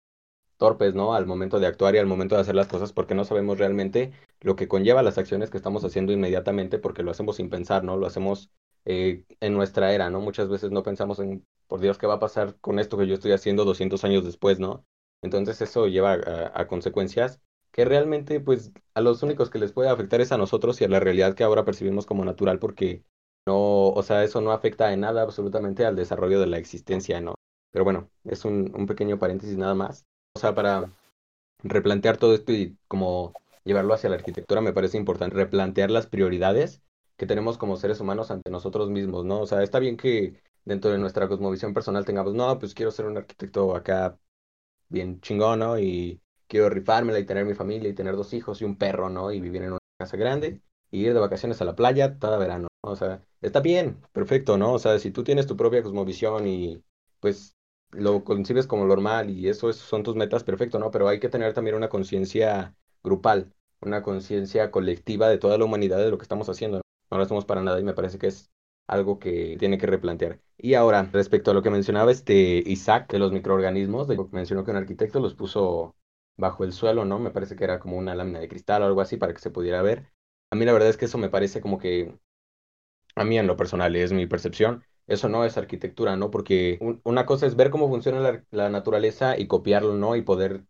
torpes, 0.59 0.95
¿no? 0.95 1.15
Al 1.15 1.27
momento 1.27 1.59
de 1.61 1.67
actuar 1.67 1.95
y 1.95 1.99
al 1.99 2.07
momento 2.07 2.37
de 2.37 2.43
hacer 2.43 2.55
las 2.55 2.69
cosas, 2.69 2.93
porque 2.93 3.15
no 3.15 3.25
sabemos 3.25 3.59
realmente 3.59 4.13
lo 4.41 4.57
que 4.57 4.69
conlleva 4.69 5.03
las 5.03 5.19
acciones 5.19 5.51
que 5.51 5.57
estamos 5.57 5.85
haciendo 5.85 6.13
inmediatamente, 6.13 6.79
porque 6.79 7.03
lo 7.03 7.11
hacemos 7.11 7.37
sin 7.37 7.51
pensar, 7.51 7.85
¿no? 7.85 7.97
Lo 7.97 8.07
hacemos 8.07 8.51
eh, 8.85 9.25
en 9.41 9.55
nuestra 9.55 9.93
era, 9.93 10.11
¿no? 10.11 10.21
Muchas 10.21 10.49
veces 10.49 10.71
no 10.71 10.83
pensamos 10.83 11.19
en, 11.19 11.45
por 11.67 11.81
Dios, 11.81 11.99
¿qué 11.99 12.07
va 12.07 12.15
a 12.15 12.19
pasar 12.21 12.57
con 12.61 12.79
esto 12.79 12.97
que 12.99 13.07
yo 13.07 13.15
estoy 13.15 13.33
haciendo 13.33 13.65
200 13.65 14.05
años 14.05 14.25
después, 14.25 14.61
¿no? 14.61 14.85
Entonces 15.23 15.61
eso 15.63 15.87
lleva 15.87 16.19
a, 16.55 16.67
consecuencias 16.67 17.41
que 17.73 17.85
realmente 17.85 18.41
pues 18.41 18.73
a 18.95 19.01
los 19.01 19.23
únicos 19.23 19.51
que 19.51 19.59
les 19.59 19.73
puede 19.73 19.89
afectar 19.91 20.21
es 20.21 20.33
a 20.33 20.39
nosotros 20.39 20.81
y 20.81 20.85
a 20.85 20.89
la 20.89 21.01
realidad 21.01 21.35
que 21.35 21.45
ahora 21.45 21.65
percibimos 21.65 22.07
como 22.07 22.25
natural 22.25 22.59
porque 22.59 23.05
no, 23.47 23.89
o 23.91 24.03
sea, 24.03 24.25
eso 24.25 24.41
no 24.41 24.53
afecta 24.53 24.93
en 24.93 25.01
nada 25.01 25.23
absolutamente 25.23 25.85
al 25.87 25.97
desarrollo 25.97 26.41
de 26.41 26.47
la 26.47 26.59
existencia, 26.59 27.21
¿no? 27.21 27.35
Pero 27.73 27.85
bueno, 27.85 28.11
es 28.25 28.45
un, 28.45 28.73
un 28.77 28.87
pequeño 28.87 29.19
paréntesis 29.19 29.57
nada 29.57 29.75
más. 29.75 30.05
O 30.35 30.41
sea, 30.41 30.55
para 30.55 30.93
replantear 31.63 32.17
todo 32.19 32.35
esto 32.35 32.53
y 32.53 32.77
como 32.89 33.33
llevarlo 33.65 33.95
hacia 33.95 34.11
la 34.11 34.17
arquitectura 34.17 34.61
me 34.61 34.73
parece 34.73 34.97
importante 34.99 35.37
replantear 35.37 35.91
las 35.91 36.07
prioridades 36.07 36.83
que 37.17 37.27
tenemos 37.27 37.59
como 37.59 37.77
seres 37.77 38.01
humanos 38.01 38.31
ante 38.31 38.51
nosotros 38.51 38.91
mismos, 38.91 39.25
¿no? 39.25 39.41
O 39.41 39.47
sea, 39.47 39.63
está 39.63 39.79
bien 39.79 39.97
que 39.97 40.41
dentro 40.65 40.91
de 40.91 40.99
nuestra 40.99 41.29
cosmovisión 41.29 41.75
personal 41.75 42.05
tengamos, 42.05 42.35
no, 42.35 42.59
pues 42.59 42.75
quiero 42.75 42.91
ser 42.91 43.07
un 43.07 43.17
arquitecto 43.17 43.75
acá 43.77 44.19
bien 44.89 45.21
chingón, 45.21 45.61
¿no? 45.61 45.79
Y 45.79 46.21
quiero 46.53 46.69
rifármela 46.69 47.19
y 47.19 47.25
tener 47.25 47.47
mi 47.47 47.55
familia 47.55 47.89
y 47.89 47.95
tener 47.95 48.15
dos 48.15 48.35
hijos 48.35 48.61
y 48.61 48.67
un 48.67 48.77
perro, 48.77 49.09
¿no? 49.09 49.33
Y 49.33 49.41
vivir 49.41 49.63
en 49.63 49.71
una 49.71 49.79
casa 49.99 50.19
grande 50.19 50.61
y 50.91 51.07
ir 51.07 51.15
de 51.15 51.21
vacaciones 51.21 51.63
a 51.63 51.65
la 51.65 51.75
playa 51.75 52.19
todo 52.19 52.39
verano, 52.39 52.69
¿no? 52.85 52.91
O 52.93 52.95
sea, 52.95 53.23
está 53.41 53.61
bien, 53.61 54.03
perfecto, 54.13 54.59
¿no? 54.59 54.75
O 54.75 54.79
sea, 54.79 54.99
si 54.99 55.11
tú 55.11 55.25
tienes 55.25 55.47
tu 55.47 55.57
propia 55.57 55.83
cosmovisión 55.83 56.47
y 56.47 56.85
pues 57.21 57.57
lo 57.91 58.23
concibes 58.23 58.67
como 58.67 58.85
normal 58.87 59.31
y 59.31 59.49
eso 59.49 59.73
son 59.73 60.03
tus 60.03 60.15
metas, 60.15 60.45
perfecto, 60.45 60.79
¿no? 60.79 60.91
Pero 60.91 61.09
hay 61.09 61.21
que 61.21 61.31
tener 61.31 61.55
también 61.55 61.75
una 61.75 61.89
conciencia 61.89 62.77
grupal, 63.03 63.55
una 63.81 64.03
conciencia 64.03 64.71
colectiva 64.71 65.31
de 65.31 65.39
toda 65.39 65.57
la 65.57 65.65
humanidad 65.65 65.99
de 65.99 66.11
lo 66.11 66.19
que 66.19 66.25
estamos 66.25 66.51
haciendo, 66.51 66.79
¿no? 66.79 66.83
No 67.11 67.17
lo 67.17 67.25
hacemos 67.25 67.47
para 67.47 67.63
nada 67.63 67.81
y 67.81 67.85
me 67.85 67.95
parece 67.95 68.19
que 68.19 68.27
es 68.27 68.53
algo 68.87 69.19
que 69.19 69.57
tiene 69.59 69.79
que 69.79 69.87
replantear. 69.87 70.39
Y 70.59 70.75
ahora, 70.75 71.09
respecto 71.13 71.51
a 71.51 71.55
lo 71.55 71.63
que 71.63 71.71
mencionaba 71.71 72.13
este 72.13 72.63
Isaac 72.67 73.11
de 73.11 73.19
los 73.21 73.33
microorganismos, 73.33 74.07
de, 74.07 74.23
mencionó 74.33 74.65
que 74.65 74.71
un 74.71 74.77
arquitecto 74.77 75.19
los 75.19 75.35
puso 75.35 75.97
bajo 76.37 76.65
el 76.65 76.73
suelo, 76.73 77.05
¿no? 77.05 77.19
Me 77.19 77.31
parece 77.31 77.57
que 77.57 77.65
era 77.65 77.79
como 77.81 77.97
una 77.99 78.15
lámina 78.15 78.41
de 78.41 78.49
cristal 78.49 78.83
o 78.83 78.87
algo 78.87 79.01
así 79.01 79.17
para 79.17 79.33
que 79.35 79.41
se 79.41 79.51
pudiera 79.51 79.83
ver. 79.83 80.13
A 80.51 80.57
mí 80.57 80.65
la 80.65 80.73
verdad 80.73 80.89
es 80.91 80.97
que 80.97 81.07
eso 81.07 81.19
me 81.19 81.31
parece 81.31 81.61
como 81.61 81.79
que, 81.79 82.19
a 83.15 83.25
mí 83.25 83.39
en 83.39 83.47
lo 83.47 83.57
personal, 83.57 83.95
es 83.97 84.13
mi 84.13 84.27
percepción, 84.27 84.85
eso 85.07 85.29
no 85.29 85.45
es 85.45 85.57
arquitectura, 85.59 86.17
¿no? 86.17 86.31
Porque 86.31 86.79
un- 86.81 87.01
una 87.05 87.27
cosa 87.27 87.47
es 87.47 87.57
ver 87.57 87.71
cómo 87.71 87.89
funciona 87.89 88.21
la, 88.21 88.45
la 88.51 88.69
naturaleza 88.71 89.39
y 89.39 89.47
copiarlo, 89.47 89.95
¿no? 89.95 90.17
Y 90.17 90.23
poder 90.23 90.65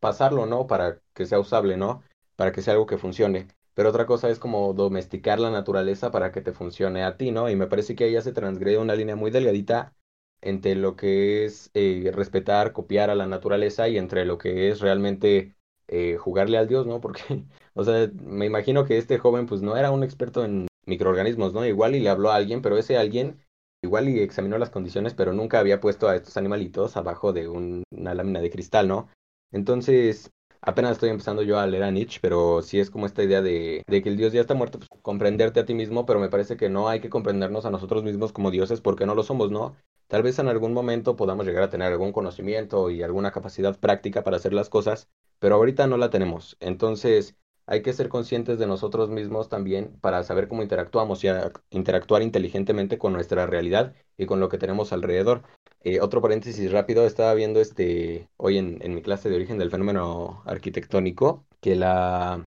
pasarlo, 0.00 0.46
¿no? 0.46 0.66
Para 0.66 1.00
que 1.14 1.26
sea 1.26 1.38
usable, 1.40 1.76
¿no? 1.76 2.02
Para 2.36 2.52
que 2.52 2.62
sea 2.62 2.74
algo 2.74 2.86
que 2.86 2.98
funcione. 2.98 3.48
Pero 3.74 3.90
otra 3.90 4.06
cosa 4.06 4.28
es 4.30 4.38
como 4.38 4.72
domesticar 4.74 5.38
la 5.40 5.50
naturaleza 5.50 6.10
para 6.10 6.32
que 6.32 6.42
te 6.42 6.52
funcione 6.52 7.04
a 7.04 7.16
ti, 7.16 7.30
¿no? 7.30 7.48
Y 7.50 7.56
me 7.56 7.66
parece 7.66 7.94
que 7.96 8.04
ahí 8.04 8.12
ya 8.12 8.22
se 8.22 8.32
transgrede 8.32 8.78
una 8.78 8.94
línea 8.94 9.16
muy 9.16 9.30
delgadita 9.30 9.94
entre 10.42 10.74
lo 10.74 10.96
que 10.96 11.44
es 11.44 11.70
eh, 11.74 12.10
respetar, 12.14 12.72
copiar 12.72 13.10
a 13.10 13.14
la 13.14 13.26
naturaleza 13.26 13.88
y 13.88 13.98
entre 13.98 14.24
lo 14.26 14.38
que 14.38 14.70
es 14.70 14.80
realmente 14.80 15.54
eh, 15.88 16.16
jugarle 16.18 16.58
al 16.58 16.68
Dios, 16.68 16.86
¿no? 16.86 17.00
Porque, 17.00 17.22
o 17.74 17.84
sea, 17.84 18.10
me 18.14 18.46
imagino 18.46 18.84
que 18.84 18.98
este 18.98 19.18
joven 19.18 19.46
pues 19.46 19.62
no 19.62 19.76
era 19.76 19.90
un 19.90 20.02
experto 20.04 20.44
en 20.44 20.66
microorganismos, 20.86 21.52
¿no? 21.54 21.64
Igual 21.66 21.94
y 21.94 22.00
le 22.00 22.10
habló 22.10 22.30
a 22.30 22.36
alguien, 22.36 22.62
pero 22.62 22.76
ese 22.78 22.96
alguien 22.98 23.38
igual 23.82 24.08
y 24.08 24.20
examinó 24.20 24.58
las 24.58 24.70
condiciones, 24.70 25.14
pero 25.14 25.32
nunca 25.32 25.58
había 25.58 25.80
puesto 25.80 26.08
a 26.08 26.16
estos 26.16 26.36
animalitos 26.36 26.96
abajo 26.96 27.32
de 27.32 27.48
un- 27.48 27.82
una 27.90 28.14
lámina 28.14 28.40
de 28.40 28.50
cristal, 28.50 28.88
¿no? 28.88 29.08
Entonces, 29.50 30.30
apenas 30.60 30.92
estoy 30.92 31.10
empezando 31.10 31.42
yo 31.42 31.58
a 31.58 31.66
leer 31.66 31.82
a 31.84 31.90
Nietzsche, 31.90 32.18
pero 32.22 32.62
sí 32.62 32.78
es 32.80 32.90
como 32.90 33.06
esta 33.06 33.22
idea 33.22 33.42
de, 33.42 33.82
de 33.86 34.02
que 34.02 34.08
el 34.08 34.16
Dios 34.16 34.32
ya 34.32 34.40
está 34.40 34.54
muerto, 34.54 34.78
pues, 34.78 34.88
comprenderte 35.02 35.60
a 35.60 35.64
ti 35.66 35.74
mismo, 35.74 36.06
pero 36.06 36.20
me 36.20 36.28
parece 36.30 36.56
que 36.56 36.68
no 36.70 36.88
hay 36.88 37.00
que 37.00 37.10
comprendernos 37.10 37.64
a 37.66 37.70
nosotros 37.70 38.02
mismos 38.04 38.32
como 38.32 38.50
dioses 38.50 38.80
porque 38.80 39.04
no 39.06 39.14
lo 39.14 39.22
somos, 39.24 39.50
¿no? 39.50 39.76
Tal 40.12 40.22
vez 40.22 40.38
en 40.38 40.48
algún 40.48 40.74
momento 40.74 41.16
podamos 41.16 41.46
llegar 41.46 41.62
a 41.62 41.70
tener 41.70 41.90
algún 41.90 42.12
conocimiento 42.12 42.90
y 42.90 43.02
alguna 43.02 43.30
capacidad 43.30 43.80
práctica 43.80 44.22
para 44.22 44.36
hacer 44.36 44.52
las 44.52 44.68
cosas, 44.68 45.08
pero 45.38 45.54
ahorita 45.54 45.86
no 45.86 45.96
la 45.96 46.10
tenemos. 46.10 46.58
Entonces, 46.60 47.34
hay 47.64 47.80
que 47.80 47.94
ser 47.94 48.10
conscientes 48.10 48.58
de 48.58 48.66
nosotros 48.66 49.08
mismos 49.08 49.48
también 49.48 49.96
para 50.02 50.22
saber 50.22 50.48
cómo 50.48 50.60
interactuamos 50.60 51.24
y 51.24 51.28
interactuar 51.70 52.20
inteligentemente 52.20 52.98
con 52.98 53.14
nuestra 53.14 53.46
realidad 53.46 53.94
y 54.18 54.26
con 54.26 54.38
lo 54.38 54.50
que 54.50 54.58
tenemos 54.58 54.92
alrededor. 54.92 55.44
Eh, 55.80 56.00
otro 56.02 56.20
paréntesis 56.20 56.70
rápido, 56.70 57.06
estaba 57.06 57.32
viendo 57.32 57.58
este 57.62 58.28
hoy 58.36 58.58
en, 58.58 58.94
mi 58.94 59.00
clase 59.00 59.30
de 59.30 59.36
origen 59.36 59.56
del 59.56 59.70
fenómeno 59.70 60.42
arquitectónico, 60.44 61.46
que 61.62 61.74
la, 61.74 62.44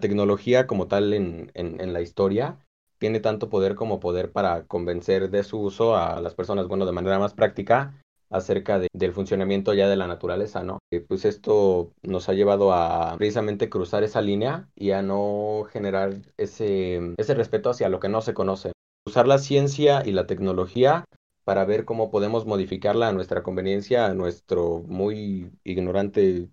tecnología 0.00 0.68
como 0.68 0.86
tal 0.86 1.12
en 1.12 1.92
la 1.92 2.02
historia 2.02 2.60
tiene 3.02 3.20
tanto 3.20 3.50
poder 3.50 3.74
como 3.74 4.00
poder 4.00 4.32
para 4.32 4.64
convencer 4.66 5.30
de 5.30 5.44
su 5.44 5.60
uso 5.60 5.96
a 5.96 6.20
las 6.22 6.34
personas, 6.36 6.68
bueno, 6.68 6.86
de 6.86 6.92
manera 6.92 7.18
más 7.18 7.34
práctica 7.34 7.94
acerca 8.30 8.78
de- 8.78 8.88
del 8.94 9.12
funcionamiento 9.12 9.74
ya 9.74 9.88
de 9.88 9.96
la 9.96 10.06
naturaleza, 10.06 10.62
¿no? 10.62 10.78
Pues 11.08 11.24
esto 11.26 11.92
nos 12.02 12.28
ha 12.28 12.32
llevado 12.34 12.72
a 12.72 13.16
precisamente 13.18 13.68
cruzar 13.68 14.04
esa 14.04 14.22
línea 14.22 14.68
y 14.76 14.92
a 14.92 15.02
no 15.02 15.64
generar 15.70 16.14
ese, 16.38 17.14
ese 17.18 17.34
respeto 17.34 17.70
hacia 17.70 17.88
lo 17.90 18.00
que 18.00 18.08
no 18.08 18.22
se 18.22 18.34
conoce. 18.34 18.72
Usar 19.06 19.26
la 19.28 19.38
ciencia 19.38 20.02
y 20.06 20.12
la 20.12 20.26
tecnología 20.26 21.04
para 21.44 21.64
ver 21.64 21.84
cómo 21.84 22.10
podemos 22.10 22.46
modificarla 22.46 23.08
a 23.08 23.12
nuestra 23.12 23.42
conveniencia, 23.42 24.06
a 24.06 24.14
nuestro 24.14 24.80
muy 24.86 25.50
ignorante 25.64 26.48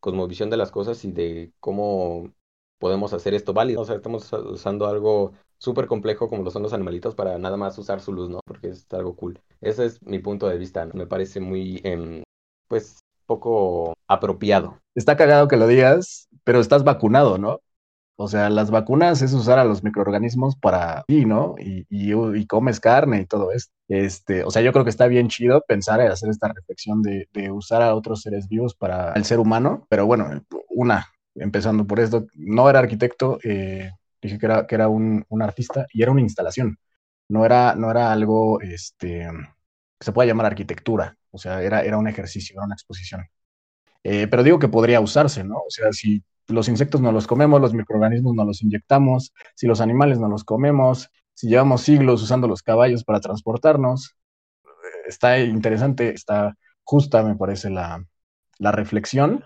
cosmovisión 0.00 0.50
de 0.50 0.56
las 0.58 0.70
cosas 0.70 1.04
y 1.04 1.12
de 1.12 1.52
cómo 1.60 2.32
podemos 2.78 3.12
hacer 3.12 3.34
esto 3.34 3.52
válido. 3.54 3.80
O 3.82 3.84
sea, 3.84 3.96
estamos 3.96 4.24
usa- 4.26 4.40
usando 4.40 4.86
algo 4.86 5.32
súper 5.64 5.86
complejo 5.86 6.28
como 6.28 6.44
lo 6.44 6.50
son 6.50 6.62
los 6.62 6.72
animalitos 6.72 7.14
para 7.14 7.38
nada 7.38 7.56
más 7.56 7.76
usar 7.78 8.00
su 8.00 8.12
luz, 8.12 8.28
¿no? 8.30 8.40
Porque 8.46 8.68
es 8.68 8.86
algo 8.92 9.16
cool. 9.16 9.40
Ese 9.60 9.86
es 9.86 10.02
mi 10.02 10.18
punto 10.18 10.48
de 10.48 10.58
vista, 10.58 10.84
¿no? 10.84 10.92
Me 10.94 11.06
parece 11.06 11.40
muy, 11.40 11.80
em, 11.84 12.22
pues, 12.68 13.00
poco 13.26 13.94
apropiado. 14.06 14.78
Está 14.94 15.16
cagado 15.16 15.48
que 15.48 15.56
lo 15.56 15.66
digas, 15.66 16.28
pero 16.44 16.60
estás 16.60 16.84
vacunado, 16.84 17.38
¿no? 17.38 17.60
O 18.16 18.28
sea, 18.28 18.48
las 18.48 18.70
vacunas 18.70 19.22
es 19.22 19.32
usar 19.32 19.58
a 19.58 19.64
los 19.64 19.82
microorganismos 19.82 20.54
para 20.56 21.02
ti, 21.08 21.24
¿no? 21.24 21.56
Y, 21.58 21.84
y, 21.90 22.46
comes 22.46 22.78
carne 22.78 23.22
y 23.22 23.26
todo 23.26 23.50
esto. 23.50 23.72
Este, 23.88 24.44
o 24.44 24.50
sea, 24.50 24.62
yo 24.62 24.72
creo 24.72 24.84
que 24.84 24.90
está 24.90 25.08
bien 25.08 25.28
chido 25.28 25.62
pensar 25.66 26.00
y 26.00 26.04
hacer 26.06 26.30
esta 26.30 26.52
reflexión 26.52 27.02
de, 27.02 27.28
de 27.32 27.50
usar 27.50 27.82
a 27.82 27.94
otros 27.94 28.22
seres 28.22 28.48
vivos 28.48 28.74
para 28.74 29.12
el 29.14 29.24
ser 29.24 29.40
humano, 29.40 29.86
pero 29.88 30.06
bueno, 30.06 30.28
una, 30.68 31.08
empezando 31.34 31.86
por 31.86 31.98
esto, 31.98 32.26
no 32.34 32.70
era 32.70 32.78
arquitecto, 32.78 33.38
eh, 33.42 33.90
dije 34.28 34.38
que 34.38 34.46
era, 34.46 34.66
que 34.66 34.74
era 34.74 34.88
un, 34.88 35.24
un 35.28 35.42
artista 35.42 35.86
y 35.92 36.02
era 36.02 36.12
una 36.12 36.20
instalación, 36.22 36.78
no 37.28 37.44
era, 37.46 37.74
no 37.76 37.90
era 37.90 38.12
algo 38.12 38.60
este, 38.60 39.28
que 39.98 40.04
se 40.04 40.12
pueda 40.12 40.26
llamar 40.28 40.46
arquitectura, 40.46 41.16
o 41.30 41.38
sea, 41.38 41.62
era, 41.62 41.82
era 41.82 41.98
un 41.98 42.08
ejercicio, 42.08 42.54
era 42.56 42.66
una 42.66 42.74
exposición. 42.74 43.26
Eh, 44.02 44.26
pero 44.28 44.42
digo 44.42 44.58
que 44.58 44.68
podría 44.68 45.00
usarse, 45.00 45.44
¿no? 45.44 45.56
O 45.58 45.70
sea, 45.70 45.92
si 45.92 46.22
los 46.48 46.68
insectos 46.68 47.00
no 47.00 47.12
los 47.12 47.26
comemos, 47.26 47.60
los 47.60 47.72
microorganismos 47.74 48.34
no 48.34 48.44
los 48.44 48.62
inyectamos, 48.62 49.32
si 49.54 49.66
los 49.66 49.80
animales 49.80 50.18
no 50.18 50.28
los 50.28 50.44
comemos, 50.44 51.10
si 51.34 51.48
llevamos 51.48 51.82
siglos 51.82 52.22
usando 52.22 52.46
los 52.48 52.62
caballos 52.62 53.04
para 53.04 53.20
transportarnos, 53.20 54.16
eh, 54.66 54.68
está 55.08 55.38
interesante, 55.40 56.10
está 56.14 56.56
justa, 56.84 57.22
me 57.22 57.36
parece, 57.36 57.70
la, 57.70 58.04
la 58.58 58.72
reflexión, 58.72 59.44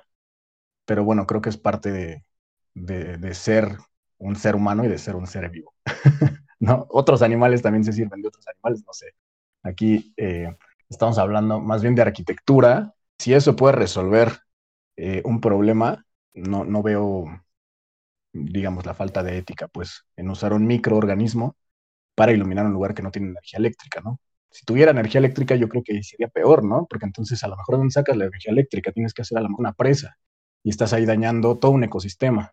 pero 0.86 1.04
bueno, 1.04 1.26
creo 1.26 1.40
que 1.42 1.50
es 1.50 1.58
parte 1.58 1.92
de, 1.92 2.24
de, 2.74 3.18
de 3.18 3.34
ser 3.34 3.78
un 4.18 4.36
ser 4.36 4.56
humano 4.56 4.84
y 4.84 4.88
de 4.88 4.98
ser 4.98 5.16
un 5.16 5.26
ser 5.26 5.48
vivo. 5.50 5.74
¿no? 6.60 6.86
Otros 6.90 7.22
animales 7.22 7.62
también 7.62 7.84
se 7.84 7.92
sirven 7.92 8.22
de 8.22 8.28
otros 8.28 8.46
animales, 8.48 8.84
no 8.86 8.92
sé. 8.92 9.12
Aquí 9.62 10.12
eh, 10.16 10.54
estamos 10.88 11.18
hablando 11.18 11.60
más 11.60 11.82
bien 11.82 11.94
de 11.94 12.02
arquitectura. 12.02 12.94
Si 13.18 13.34
eso 13.34 13.56
puede 13.56 13.74
resolver 13.76 14.32
eh, 14.96 15.22
un 15.24 15.40
problema, 15.40 16.04
no, 16.34 16.64
no 16.64 16.82
veo, 16.82 17.26
digamos, 18.32 18.86
la 18.86 18.94
falta 18.94 19.22
de 19.22 19.38
ética, 19.38 19.68
pues, 19.68 20.04
en 20.16 20.30
usar 20.30 20.52
un 20.52 20.66
microorganismo 20.66 21.56
para 22.14 22.32
iluminar 22.32 22.66
un 22.66 22.72
lugar 22.72 22.94
que 22.94 23.02
no 23.02 23.10
tiene 23.10 23.28
energía 23.28 23.58
eléctrica, 23.58 24.00
¿no? 24.02 24.20
Si 24.50 24.64
tuviera 24.64 24.92
energía 24.92 25.20
eléctrica, 25.20 25.56
yo 25.56 25.68
creo 25.68 25.82
que 25.84 26.02
sería 26.02 26.28
peor, 26.28 26.64
¿no? 26.64 26.86
Porque 26.88 27.06
entonces 27.06 27.42
a 27.44 27.48
lo 27.48 27.56
mejor 27.56 27.78
¿dónde 27.78 27.92
sacas 27.92 28.16
la 28.16 28.24
energía 28.26 28.52
eléctrica? 28.52 28.92
Tienes 28.92 29.14
que 29.14 29.22
hacer 29.22 29.38
a 29.38 29.42
lo 29.42 29.48
una 29.58 29.72
presa 29.74 30.18
y 30.64 30.70
estás 30.70 30.92
ahí 30.92 31.06
dañando 31.06 31.58
todo 31.58 31.72
un 31.72 31.84
ecosistema, 31.84 32.52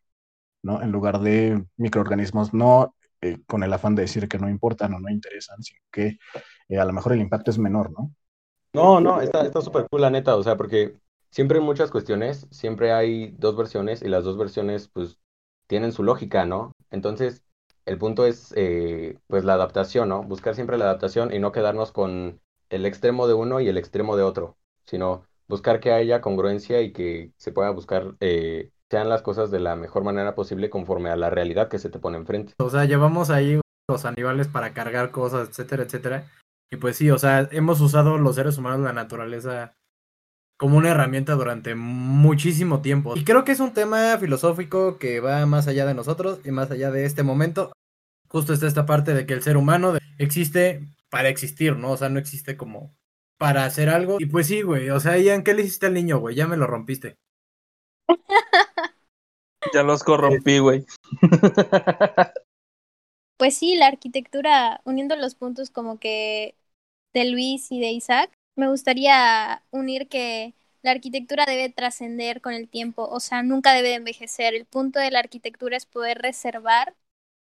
¿no? 0.65 0.81
En 0.81 0.91
lugar 0.91 1.19
de 1.19 1.63
microorganismos, 1.77 2.53
no 2.53 2.95
eh, 3.21 3.37
con 3.47 3.63
el 3.63 3.71
afán 3.71 3.95
de 3.95 4.01
decir 4.01 4.27
que 4.27 4.39
no 4.39 4.49
importan 4.49 4.93
o 4.93 4.99
no 4.99 5.09
interesan, 5.09 5.61
sino 5.63 5.79
que 5.91 6.17
eh, 6.67 6.79
a 6.79 6.85
lo 6.85 6.91
mejor 6.91 7.13
el 7.13 7.21
impacto 7.21 7.51
es 7.51 7.59
menor, 7.59 7.91
¿no? 7.91 8.11
No, 8.73 8.99
no, 8.99 9.21
está, 9.21 9.45
está 9.45 9.61
súper 9.61 9.87
cool 9.89 10.01
la 10.01 10.09
neta, 10.09 10.35
o 10.35 10.43
sea, 10.43 10.57
porque 10.57 10.97
siempre 11.29 11.59
en 11.59 11.63
muchas 11.63 11.91
cuestiones, 11.91 12.47
siempre 12.51 12.91
hay 12.91 13.31
dos 13.37 13.55
versiones 13.55 14.01
y 14.01 14.09
las 14.09 14.23
dos 14.23 14.37
versiones 14.37 14.89
pues 14.89 15.17
tienen 15.67 15.91
su 15.91 16.03
lógica, 16.03 16.45
¿no? 16.45 16.73
Entonces, 16.91 17.43
el 17.85 17.97
punto 17.97 18.25
es 18.25 18.51
eh, 18.57 19.17
pues 19.27 19.45
la 19.45 19.53
adaptación, 19.53 20.09
¿no? 20.09 20.23
Buscar 20.23 20.55
siempre 20.55 20.77
la 20.77 20.85
adaptación 20.85 21.33
y 21.33 21.39
no 21.39 21.51
quedarnos 21.51 21.91
con 21.91 22.41
el 22.69 22.85
extremo 22.85 23.27
de 23.27 23.35
uno 23.35 23.59
y 23.61 23.67
el 23.67 23.77
extremo 23.77 24.17
de 24.17 24.23
otro, 24.23 24.57
sino 24.85 25.23
buscar 25.47 25.79
que 25.79 25.91
haya 25.91 26.21
congruencia 26.21 26.81
y 26.81 26.91
que 26.91 27.31
se 27.37 27.51
pueda 27.51 27.69
buscar, 27.69 28.15
eh, 28.19 28.71
sean 28.95 29.09
las 29.09 29.21
cosas 29.21 29.51
de 29.51 29.59
la 29.59 29.75
mejor 29.75 30.05
manera 30.05 30.35
posible 30.35 30.69
conforme 30.69 31.09
a 31.09 31.17
la 31.17 31.29
realidad 31.29 31.67
que 31.67 31.79
se 31.79 31.89
te 31.89 31.99
pone 31.99 32.15
enfrente. 32.15 32.53
O 32.59 32.69
sea, 32.69 32.85
llevamos 32.85 33.29
ahí 33.29 33.59
los 33.89 34.05
animales 34.05 34.47
para 34.47 34.73
cargar 34.73 35.11
cosas, 35.11 35.49
etcétera, 35.49 35.83
etcétera. 35.83 36.31
Y 36.71 36.77
pues 36.77 36.95
sí, 36.95 37.11
o 37.11 37.17
sea, 37.17 37.49
hemos 37.51 37.81
usado 37.81 38.17
los 38.17 38.35
seres 38.35 38.57
humanos 38.57 38.79
la 38.79 38.93
naturaleza 38.93 39.75
como 40.57 40.77
una 40.77 40.91
herramienta 40.91 41.33
durante 41.33 41.75
muchísimo 41.75 42.81
tiempo. 42.81 43.17
Y 43.17 43.25
creo 43.25 43.43
que 43.43 43.51
es 43.51 43.59
un 43.59 43.73
tema 43.73 44.17
filosófico 44.17 44.97
que 44.97 45.19
va 45.19 45.45
más 45.45 45.67
allá 45.67 45.85
de 45.85 45.93
nosotros 45.93 46.39
y 46.45 46.51
más 46.51 46.71
allá 46.71 46.89
de 46.89 47.03
este 47.03 47.23
momento. 47.23 47.73
Justo 48.29 48.53
está 48.53 48.65
esta 48.65 48.85
parte 48.85 49.13
de 49.13 49.25
que 49.25 49.33
el 49.33 49.43
ser 49.43 49.57
humano 49.57 49.95
existe 50.19 50.87
para 51.09 51.27
existir, 51.27 51.75
¿no? 51.75 51.91
O 51.91 51.97
sea, 51.97 52.07
no 52.07 52.17
existe 52.17 52.55
como 52.55 52.95
para 53.37 53.65
hacer 53.65 53.89
algo. 53.89 54.15
Y 54.21 54.27
pues 54.27 54.47
sí, 54.47 54.61
güey, 54.61 54.89
o 54.89 55.01
sea, 55.01 55.17
Ian, 55.17 55.43
¿qué 55.43 55.53
le 55.53 55.63
hiciste 55.63 55.87
al 55.87 55.93
niño, 55.95 56.19
güey? 56.19 56.33
Ya 56.33 56.47
me 56.47 56.55
lo 56.55 56.65
rompiste. 56.65 57.17
Ya 59.73 59.83
los 59.83 60.03
corrompí, 60.03 60.59
güey. 60.59 60.85
Pues 63.37 63.57
sí, 63.57 63.75
la 63.75 63.87
arquitectura, 63.87 64.79
uniendo 64.85 65.15
los 65.17 65.35
puntos 65.35 65.69
como 65.69 65.99
que 65.99 66.55
de 67.13 67.25
Luis 67.25 67.69
y 67.71 67.81
de 67.81 67.91
Isaac, 67.91 68.31
me 68.55 68.69
gustaría 68.69 69.61
unir 69.71 70.07
que 70.07 70.53
la 70.83 70.91
arquitectura 70.91 71.45
debe 71.45 71.69
trascender 71.69 72.41
con 72.41 72.53
el 72.53 72.69
tiempo, 72.69 73.07
o 73.09 73.19
sea, 73.19 73.43
nunca 73.43 73.73
debe 73.73 73.89
de 73.89 73.95
envejecer. 73.95 74.53
El 74.53 74.65
punto 74.65 74.99
de 74.99 75.11
la 75.11 75.19
arquitectura 75.19 75.75
es 75.75 75.85
poder 75.85 76.19
reservar 76.19 76.95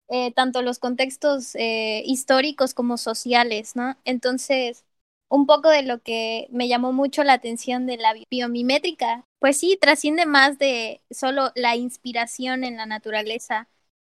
eh, 0.09 0.33
tanto 0.33 0.61
los 0.61 0.79
contextos 0.79 1.55
eh, 1.55 2.03
históricos 2.05 2.73
como 2.73 2.97
sociales, 2.97 3.75
¿no? 3.75 3.97
Entonces, 4.05 4.85
un 5.29 5.45
poco 5.47 5.69
de 5.69 5.83
lo 5.83 5.99
que 6.01 6.47
me 6.51 6.67
llamó 6.67 6.93
mucho 6.93 7.23
la 7.23 7.33
atención 7.33 7.85
de 7.87 7.97
la 7.97 8.13
biomimétrica, 8.29 9.25
pues 9.41 9.57
sí, 9.57 9.75
trasciende 9.81 10.27
más 10.27 10.59
de 10.59 11.01
solo 11.09 11.51
la 11.55 11.75
inspiración 11.75 12.63
en 12.63 12.77
la 12.77 12.85
naturaleza. 12.85 13.67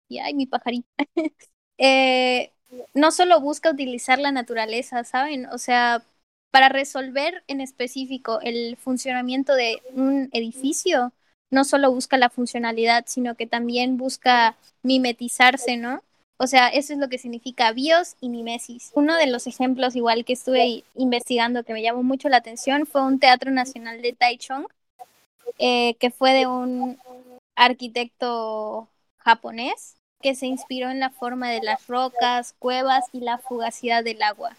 Y 0.08 0.18
ay, 0.18 0.34
mi 0.34 0.46
pajarito. 0.46 0.88
eh, 1.78 2.50
no 2.94 3.12
solo 3.12 3.40
busca 3.40 3.70
utilizar 3.70 4.18
la 4.18 4.32
naturaleza, 4.32 5.04
¿saben? 5.04 5.46
O 5.46 5.58
sea, 5.58 6.02
para 6.50 6.68
resolver 6.68 7.44
en 7.46 7.60
específico 7.60 8.40
el 8.42 8.76
funcionamiento 8.76 9.54
de 9.54 9.80
un 9.94 10.30
edificio, 10.32 11.12
no 11.52 11.62
solo 11.64 11.92
busca 11.92 12.18
la 12.18 12.30
funcionalidad, 12.30 13.04
sino 13.06 13.36
que 13.36 13.46
también 13.46 13.98
busca 13.98 14.56
mimetizarse, 14.82 15.76
¿no? 15.76 16.02
O 16.38 16.48
sea, 16.48 16.70
eso 16.70 16.92
es 16.92 16.98
lo 16.98 17.08
que 17.08 17.18
significa 17.18 17.70
bios 17.70 18.16
y 18.20 18.30
mimesis. 18.30 18.90
Uno 18.94 19.16
de 19.16 19.28
los 19.28 19.46
ejemplos 19.46 19.94
igual 19.94 20.24
que 20.24 20.32
estuve 20.32 20.82
investigando 20.96 21.62
que 21.62 21.72
me 21.72 21.82
llamó 21.82 22.02
mucho 22.02 22.28
la 22.28 22.38
atención 22.38 22.84
fue 22.84 23.02
un 23.02 23.20
teatro 23.20 23.52
nacional 23.52 24.02
de 24.02 24.12
Taichung, 24.12 24.66
eh, 25.58 25.94
que 25.94 26.10
fue 26.10 26.32
de 26.32 26.46
un 26.46 26.98
arquitecto 27.56 28.88
japonés 29.18 29.96
que 30.20 30.34
se 30.34 30.46
inspiró 30.46 30.90
en 30.90 31.00
la 31.00 31.10
forma 31.10 31.50
de 31.50 31.60
las 31.62 31.86
rocas, 31.86 32.54
cuevas 32.58 33.06
y 33.12 33.20
la 33.20 33.38
fugacidad 33.38 34.04
del 34.04 34.22
agua. 34.22 34.56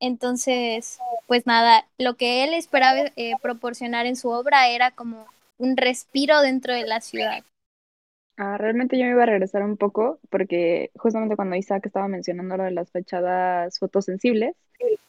Entonces, 0.00 0.98
pues 1.26 1.46
nada, 1.46 1.86
lo 1.98 2.14
que 2.14 2.44
él 2.44 2.54
esperaba 2.54 3.10
eh, 3.16 3.32
proporcionar 3.42 4.06
en 4.06 4.16
su 4.16 4.28
obra 4.28 4.68
era 4.68 4.90
como 4.90 5.26
un 5.58 5.76
respiro 5.76 6.40
dentro 6.42 6.74
de 6.74 6.86
la 6.86 7.00
ciudad. 7.00 7.44
Ah, 8.36 8.58
realmente 8.58 8.98
yo 8.98 9.04
me 9.04 9.12
iba 9.12 9.22
a 9.22 9.26
regresar 9.26 9.62
un 9.62 9.76
poco 9.76 10.18
porque 10.28 10.90
justamente 10.96 11.36
cuando 11.36 11.54
Isaac 11.54 11.86
estaba 11.86 12.08
mencionando 12.08 12.56
lo 12.56 12.64
de 12.64 12.72
las 12.72 12.90
fachadas 12.90 13.78
fotosensibles, 13.78 14.56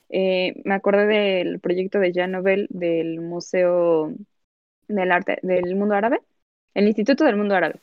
eh, 0.09 0.61
me 0.63 0.75
acordé 0.75 1.07
del 1.07 1.59
proyecto 1.59 1.99
de 1.99 2.11
Jean 2.11 2.31
Nouvel 2.31 2.67
del 2.69 3.21
Museo 3.21 4.13
del 4.87 5.11
Arte 5.11 5.39
del 5.41 5.75
Mundo 5.75 5.95
Árabe, 5.95 6.21
el 6.73 6.87
Instituto 6.87 7.23
del 7.25 7.37
Mundo 7.37 7.55
Árabe. 7.55 7.81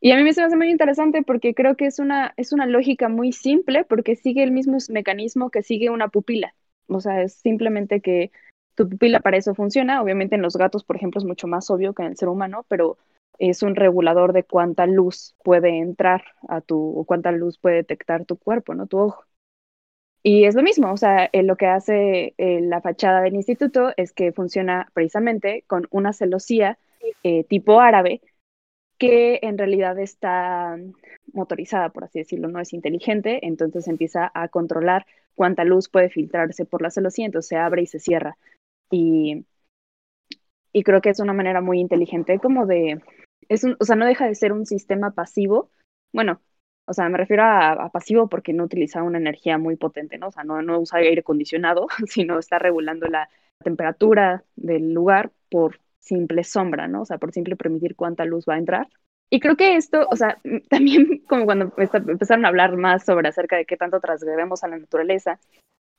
Y 0.00 0.12
a 0.12 0.16
mí 0.16 0.22
me 0.22 0.30
hace 0.30 0.56
muy 0.56 0.70
interesante 0.70 1.22
porque 1.22 1.54
creo 1.54 1.76
que 1.76 1.86
es 1.86 1.98
una, 1.98 2.32
es 2.36 2.52
una 2.52 2.66
lógica 2.66 3.08
muy 3.08 3.32
simple 3.32 3.84
porque 3.84 4.14
sigue 4.14 4.44
el 4.44 4.52
mismo 4.52 4.78
mecanismo 4.90 5.50
que 5.50 5.62
sigue 5.62 5.90
una 5.90 6.08
pupila. 6.08 6.54
O 6.86 7.00
sea, 7.00 7.22
es 7.22 7.34
simplemente 7.34 8.00
que 8.00 8.30
tu 8.76 8.88
pupila 8.88 9.20
para 9.20 9.36
eso 9.36 9.54
funciona. 9.54 10.00
Obviamente 10.00 10.36
en 10.36 10.42
los 10.42 10.56
gatos, 10.56 10.84
por 10.84 10.96
ejemplo, 10.96 11.18
es 11.18 11.24
mucho 11.24 11.48
más 11.48 11.68
obvio 11.70 11.94
que 11.94 12.02
en 12.02 12.10
el 12.10 12.16
ser 12.16 12.28
humano, 12.28 12.64
pero 12.68 12.96
es 13.38 13.62
un 13.62 13.74
regulador 13.74 14.32
de 14.32 14.44
cuánta 14.44 14.86
luz 14.86 15.34
puede 15.42 15.78
entrar 15.78 16.22
a 16.48 16.60
tu, 16.60 16.98
o 16.98 17.04
cuánta 17.04 17.32
luz 17.32 17.58
puede 17.58 17.76
detectar 17.76 18.24
tu 18.24 18.36
cuerpo, 18.36 18.74
¿no? 18.74 18.86
Tu 18.86 18.98
ojo. 18.98 19.24
Y 20.22 20.44
es 20.44 20.54
lo 20.54 20.62
mismo, 20.62 20.92
o 20.92 20.96
sea, 20.96 21.28
eh, 21.32 21.42
lo 21.42 21.56
que 21.56 21.66
hace 21.66 22.34
eh, 22.38 22.60
la 22.60 22.80
fachada 22.80 23.20
del 23.20 23.34
instituto 23.34 23.92
es 23.96 24.12
que 24.12 24.32
funciona 24.32 24.90
precisamente 24.92 25.64
con 25.66 25.86
una 25.90 26.12
celosía 26.12 26.78
eh, 27.22 27.44
tipo 27.44 27.80
árabe 27.80 28.20
que 28.98 29.38
en 29.42 29.56
realidad 29.58 29.98
está 29.98 30.76
motorizada, 31.32 31.90
por 31.90 32.04
así 32.04 32.18
decirlo, 32.18 32.48
no 32.48 32.60
es 32.60 32.72
inteligente, 32.72 33.46
entonces 33.46 33.86
empieza 33.86 34.30
a 34.34 34.48
controlar 34.48 35.06
cuánta 35.36 35.64
luz 35.64 35.88
puede 35.88 36.10
filtrarse 36.10 36.64
por 36.64 36.82
la 36.82 36.90
celosía, 36.90 37.26
entonces 37.26 37.48
se 37.48 37.56
abre 37.56 37.82
y 37.82 37.86
se 37.86 38.00
cierra. 38.00 38.36
Y, 38.90 39.46
y 40.72 40.82
creo 40.82 41.00
que 41.00 41.10
es 41.10 41.20
una 41.20 41.32
manera 41.32 41.60
muy 41.60 41.78
inteligente 41.78 42.40
como 42.40 42.66
de, 42.66 43.00
es 43.48 43.62
un, 43.64 43.76
o 43.78 43.84
sea, 43.84 43.96
no 43.96 44.06
deja 44.06 44.26
de 44.26 44.34
ser 44.34 44.52
un 44.52 44.66
sistema 44.66 45.12
pasivo. 45.12 45.70
Bueno, 46.12 46.40
o 46.88 46.94
sea, 46.94 47.08
me 47.08 47.18
refiero 47.18 47.44
a, 47.44 47.90
pasivo 47.90 48.28
porque 48.28 48.54
no 48.54 48.64
utiliza 48.64 49.02
una 49.02 49.18
energía 49.18 49.58
muy 49.58 49.76
potente, 49.76 50.16
¿no? 50.16 50.28
O 50.28 50.32
sea, 50.32 50.42
no, 50.42 50.62
no 50.62 50.80
usa 50.80 51.00
aire 51.00 51.20
acondicionado, 51.20 51.86
sino 52.06 52.38
está 52.38 52.58
regulando 52.58 53.06
la 53.06 53.28
temperatura 53.62 54.42
del 54.56 54.94
lugar 54.94 55.30
por 55.50 55.80
simple 55.98 56.44
sombra, 56.44 56.88
¿no? 56.88 57.02
O 57.02 57.04
sea, 57.04 57.18
por 57.18 57.32
simple 57.32 57.56
permitir 57.56 57.94
cuánta 57.94 58.24
luz 58.24 58.46
va 58.48 58.54
a 58.54 58.58
entrar. 58.58 58.88
Y 59.30 59.40
creo 59.40 59.56
que 59.56 59.76
esto, 59.76 60.06
o 60.10 60.16
sea, 60.16 60.38
también 60.70 61.22
como 61.28 61.44
cuando 61.44 61.72
empezaron 61.76 62.46
a 62.46 62.48
hablar 62.48 62.76
más 62.76 63.04
sobre 63.04 63.28
acerca 63.28 63.56
de 63.56 63.66
qué 63.66 63.76
tanto 63.76 64.00
transgredemos 64.00 64.64
a 64.64 64.68
la 64.68 64.78
naturaleza, 64.78 65.38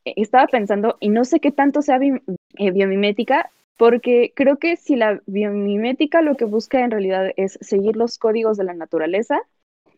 eh, 0.06 0.14
estaba 0.18 0.48
pensando, 0.48 0.98
y 1.00 1.10
no 1.10 1.24
sé 1.24 1.40
qué 1.40 1.52
tanto 1.52 1.84
sea 1.84 2.00
eh, 2.02 2.72
biomimética, 2.72 3.52
porque 3.78 4.34
creo 4.36 4.58
que 4.58 4.76
si 4.76 4.96
la 4.96 5.22
biomimética 5.28 6.24
lo 6.24 6.36
que 6.36 6.46
busca 6.46 6.84
en 6.84 6.92
realidad 6.92 7.32
es 7.38 7.60
seguir 7.62 7.96
los 7.96 8.18
códigos 8.18 8.58
de 8.58 8.64
la 8.64 8.74
naturaleza, 8.74 9.40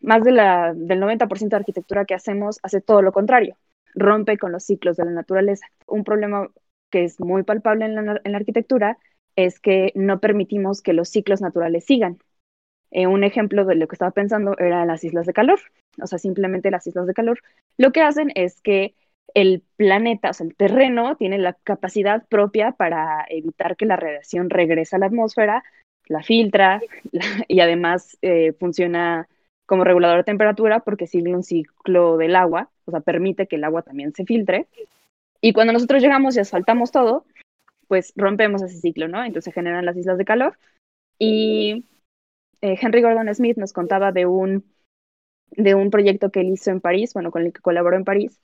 más 0.02 0.22
de 0.24 0.32
la, 0.32 0.74
del 0.74 1.00
90% 1.00 1.48
de 1.48 1.56
arquitectura 1.56 2.04
que 2.04 2.14
hacemos 2.14 2.58
hace 2.62 2.80
todo 2.80 3.02
lo 3.02 3.12
contrario, 3.12 3.56
rompe 3.94 4.38
con 4.38 4.52
los 4.52 4.64
ciclos 4.64 4.96
de 4.96 5.04
la 5.04 5.12
naturaleza. 5.12 5.66
Un 5.86 6.04
problema 6.04 6.48
que 6.90 7.04
es 7.04 7.20
muy 7.20 7.42
palpable 7.42 7.86
en 7.86 7.94
la, 7.94 8.20
en 8.22 8.32
la 8.32 8.38
arquitectura 8.38 8.98
es 9.36 9.60
que 9.60 9.92
no 9.94 10.20
permitimos 10.20 10.82
que 10.82 10.92
los 10.92 11.08
ciclos 11.08 11.40
naturales 11.40 11.84
sigan. 11.84 12.18
Eh, 12.90 13.06
un 13.06 13.24
ejemplo 13.24 13.64
de 13.64 13.74
lo 13.74 13.88
que 13.88 13.94
estaba 13.94 14.10
pensando 14.10 14.56
era 14.58 14.84
las 14.84 15.02
islas 15.02 15.24
de 15.26 15.32
calor, 15.32 15.58
o 16.00 16.06
sea, 16.06 16.18
simplemente 16.18 16.70
las 16.70 16.86
islas 16.86 17.06
de 17.06 17.14
calor. 17.14 17.40
Lo 17.78 17.90
que 17.90 18.02
hacen 18.02 18.30
es 18.34 18.60
que 18.60 18.94
el 19.34 19.62
planeta, 19.76 20.30
o 20.30 20.32
sea, 20.34 20.46
el 20.46 20.54
terreno, 20.54 21.16
tiene 21.16 21.38
la 21.38 21.54
capacidad 21.54 22.26
propia 22.28 22.72
para 22.72 23.24
evitar 23.30 23.76
que 23.76 23.86
la 23.86 23.96
radiación 23.96 24.50
regrese 24.50 24.96
a 24.96 24.98
la 24.98 25.06
atmósfera, 25.06 25.64
la 26.06 26.22
filtra 26.22 26.82
y 27.48 27.60
además 27.60 28.18
eh, 28.20 28.52
funciona 28.58 29.26
como 29.72 29.84
regulador 29.84 30.18
de 30.18 30.24
temperatura 30.24 30.80
porque 30.80 31.06
sigue 31.06 31.34
un 31.34 31.42
ciclo 31.42 32.18
del 32.18 32.36
agua, 32.36 32.68
o 32.84 32.90
sea, 32.90 33.00
permite 33.00 33.46
que 33.46 33.56
el 33.56 33.64
agua 33.64 33.80
también 33.80 34.12
se 34.12 34.26
filtre. 34.26 34.66
Y 35.40 35.54
cuando 35.54 35.72
nosotros 35.72 36.02
llegamos 36.02 36.36
y 36.36 36.40
asfaltamos 36.40 36.92
todo, 36.92 37.24
pues 37.88 38.12
rompemos 38.14 38.60
ese 38.60 38.76
ciclo, 38.76 39.08
¿no? 39.08 39.24
Entonces 39.24 39.54
generan 39.54 39.86
las 39.86 39.96
islas 39.96 40.18
de 40.18 40.26
calor. 40.26 40.58
Y 41.18 41.86
eh, 42.60 42.78
Henry 42.78 43.00
Gordon 43.00 43.34
Smith 43.34 43.56
nos 43.56 43.72
contaba 43.72 44.12
de 44.12 44.26
un, 44.26 44.70
de 45.52 45.74
un 45.74 45.88
proyecto 45.88 46.30
que 46.30 46.40
él 46.40 46.50
hizo 46.50 46.70
en 46.70 46.82
París, 46.82 47.14
bueno, 47.14 47.30
con 47.30 47.40
el 47.40 47.54
que 47.54 47.62
colaboró 47.62 47.96
en 47.96 48.04
París. 48.04 48.42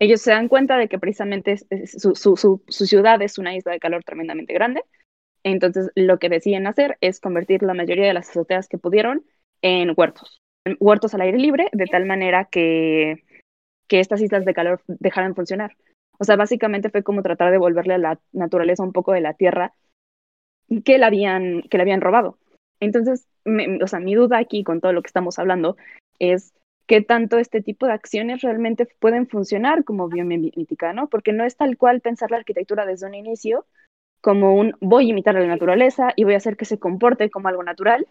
Ellos 0.00 0.20
se 0.20 0.32
dan 0.32 0.48
cuenta 0.48 0.78
de 0.78 0.88
que 0.88 0.98
precisamente 0.98 1.58
su, 1.86 2.16
su, 2.16 2.36
su, 2.36 2.60
su 2.66 2.86
ciudad 2.86 3.22
es 3.22 3.38
una 3.38 3.54
isla 3.54 3.70
de 3.70 3.78
calor 3.78 4.02
tremendamente 4.02 4.52
grande. 4.52 4.82
Entonces, 5.44 5.92
lo 5.94 6.18
que 6.18 6.28
deciden 6.28 6.66
hacer 6.66 6.98
es 7.00 7.20
convertir 7.20 7.62
la 7.62 7.74
mayoría 7.74 8.08
de 8.08 8.14
las 8.14 8.30
azoteas 8.30 8.66
que 8.66 8.78
pudieron 8.78 9.24
en 9.62 9.92
huertos, 9.96 10.40
huertos 10.80 11.14
al 11.14 11.22
aire 11.22 11.38
libre, 11.38 11.68
de 11.72 11.86
tal 11.86 12.06
manera 12.06 12.44
que, 12.44 13.24
que 13.88 14.00
estas 14.00 14.20
islas 14.20 14.44
de 14.44 14.54
calor 14.54 14.82
dejaran 14.86 15.34
funcionar. 15.34 15.76
O 16.18 16.24
sea, 16.24 16.36
básicamente 16.36 16.90
fue 16.90 17.02
como 17.02 17.22
tratar 17.22 17.48
de 17.48 17.52
devolverle 17.52 17.94
a 17.94 17.98
la 17.98 18.20
naturaleza 18.32 18.82
un 18.82 18.92
poco 18.92 19.12
de 19.12 19.20
la 19.20 19.34
tierra 19.34 19.72
que 20.84 20.98
la 20.98 21.06
habían, 21.06 21.62
que 21.62 21.78
la 21.78 21.82
habían 21.82 22.00
robado. 22.00 22.38
Entonces, 22.80 23.26
o 23.82 23.86
sea, 23.86 24.00
mi 24.00 24.14
duda 24.14 24.38
aquí 24.38 24.64
con 24.64 24.80
todo 24.80 24.92
lo 24.92 25.02
que 25.02 25.08
estamos 25.08 25.38
hablando 25.38 25.76
es 26.18 26.52
qué 26.86 27.02
tanto 27.02 27.38
este 27.38 27.60
tipo 27.60 27.86
de 27.86 27.92
acciones 27.92 28.40
realmente 28.40 28.88
pueden 28.98 29.28
funcionar 29.28 29.84
como 29.84 30.08
biomimética, 30.08 30.92
¿no? 30.92 31.08
Porque 31.08 31.32
no 31.32 31.44
es 31.44 31.56
tal 31.56 31.76
cual 31.76 32.00
pensar 32.00 32.30
la 32.30 32.38
arquitectura 32.38 32.86
desde 32.86 33.06
un 33.06 33.14
inicio 33.14 33.66
como 34.20 34.54
un 34.56 34.74
voy 34.80 35.06
a 35.06 35.10
imitar 35.10 35.36
a 35.36 35.40
la 35.40 35.46
naturaleza 35.46 36.12
y 36.16 36.24
voy 36.24 36.34
a 36.34 36.38
hacer 36.38 36.56
que 36.56 36.64
se 36.64 36.78
comporte 36.78 37.30
como 37.30 37.48
algo 37.48 37.62
natural, 37.62 38.06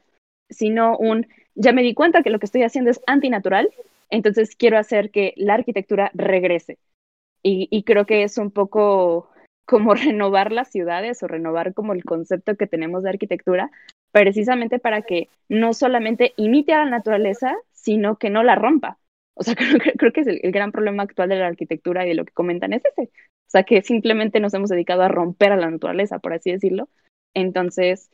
sino 0.50 0.98
un 0.98 1.28
ya 1.58 1.74
me 1.74 1.82
di 1.82 1.94
cuenta 1.94 2.22
que 2.22 2.30
lo 2.30 2.40
que 2.40 2.46
estoy 2.46 2.64
haciendo 2.64 2.92
es 2.92 3.02
antinatural, 3.08 3.70
entonces 4.10 4.56
quiero 4.56 4.78
hacer 4.78 5.10
que 5.12 5.34
la 5.38 5.56
arquitectura 5.56 6.12
regrese. 6.14 6.78
Y, 7.44 7.84
creo 7.84 8.06
que 8.06 8.24
es 8.24 8.38
un 8.38 8.52
poco 8.52 9.30
como 9.66 9.94
renovar 9.96 10.52
las 10.52 10.70
ciudades 10.70 11.24
o 11.24 11.28
renovar 11.28 11.74
como 11.74 11.94
el 11.94 12.04
concepto 12.04 12.56
que 12.56 12.68
tenemos 12.68 13.04
de 13.04 13.10
arquitectura, 13.10 13.72
precisamente 14.12 14.80
para 14.80 15.02
que 15.04 15.30
no 15.48 15.74
solamente 15.74 16.34
imite 16.36 16.74
a 16.74 16.84
la 16.84 16.90
naturaleza, 16.90 17.56
sino 17.72 18.18
que 18.18 18.30
no 18.30 18.44
la 18.44 18.56
rompa. 18.56 18.98
O 19.36 19.44
sea, 19.44 19.56
creo, 19.98 20.12
que 20.12 20.22
es 20.22 20.28
el, 20.28 20.52
gran 20.52 20.72
problema 20.72 21.04
actual 21.04 21.30
de 21.30 21.40
la 21.40 21.48
arquitectura 21.48 22.06
y 22.06 22.10
de 22.10 22.16
lo 22.16 22.26
que 22.26 22.34
comentan 22.34 22.74
es 22.74 22.84
ese. 22.86 23.04
O 23.04 23.50
sea, 23.50 23.64
que 23.64 23.82
simplemente 23.82 24.42
nos 24.42 24.54
hemos 24.54 24.70
dedicado 24.70 25.04
a 25.04 25.08
romper 25.08 25.54
a 25.54 25.58
la 25.58 25.72
naturaleza, 25.72 26.20
por 26.20 26.34
así 26.34 26.52
decirlo. 26.52 26.90
Entonces, 27.34 28.10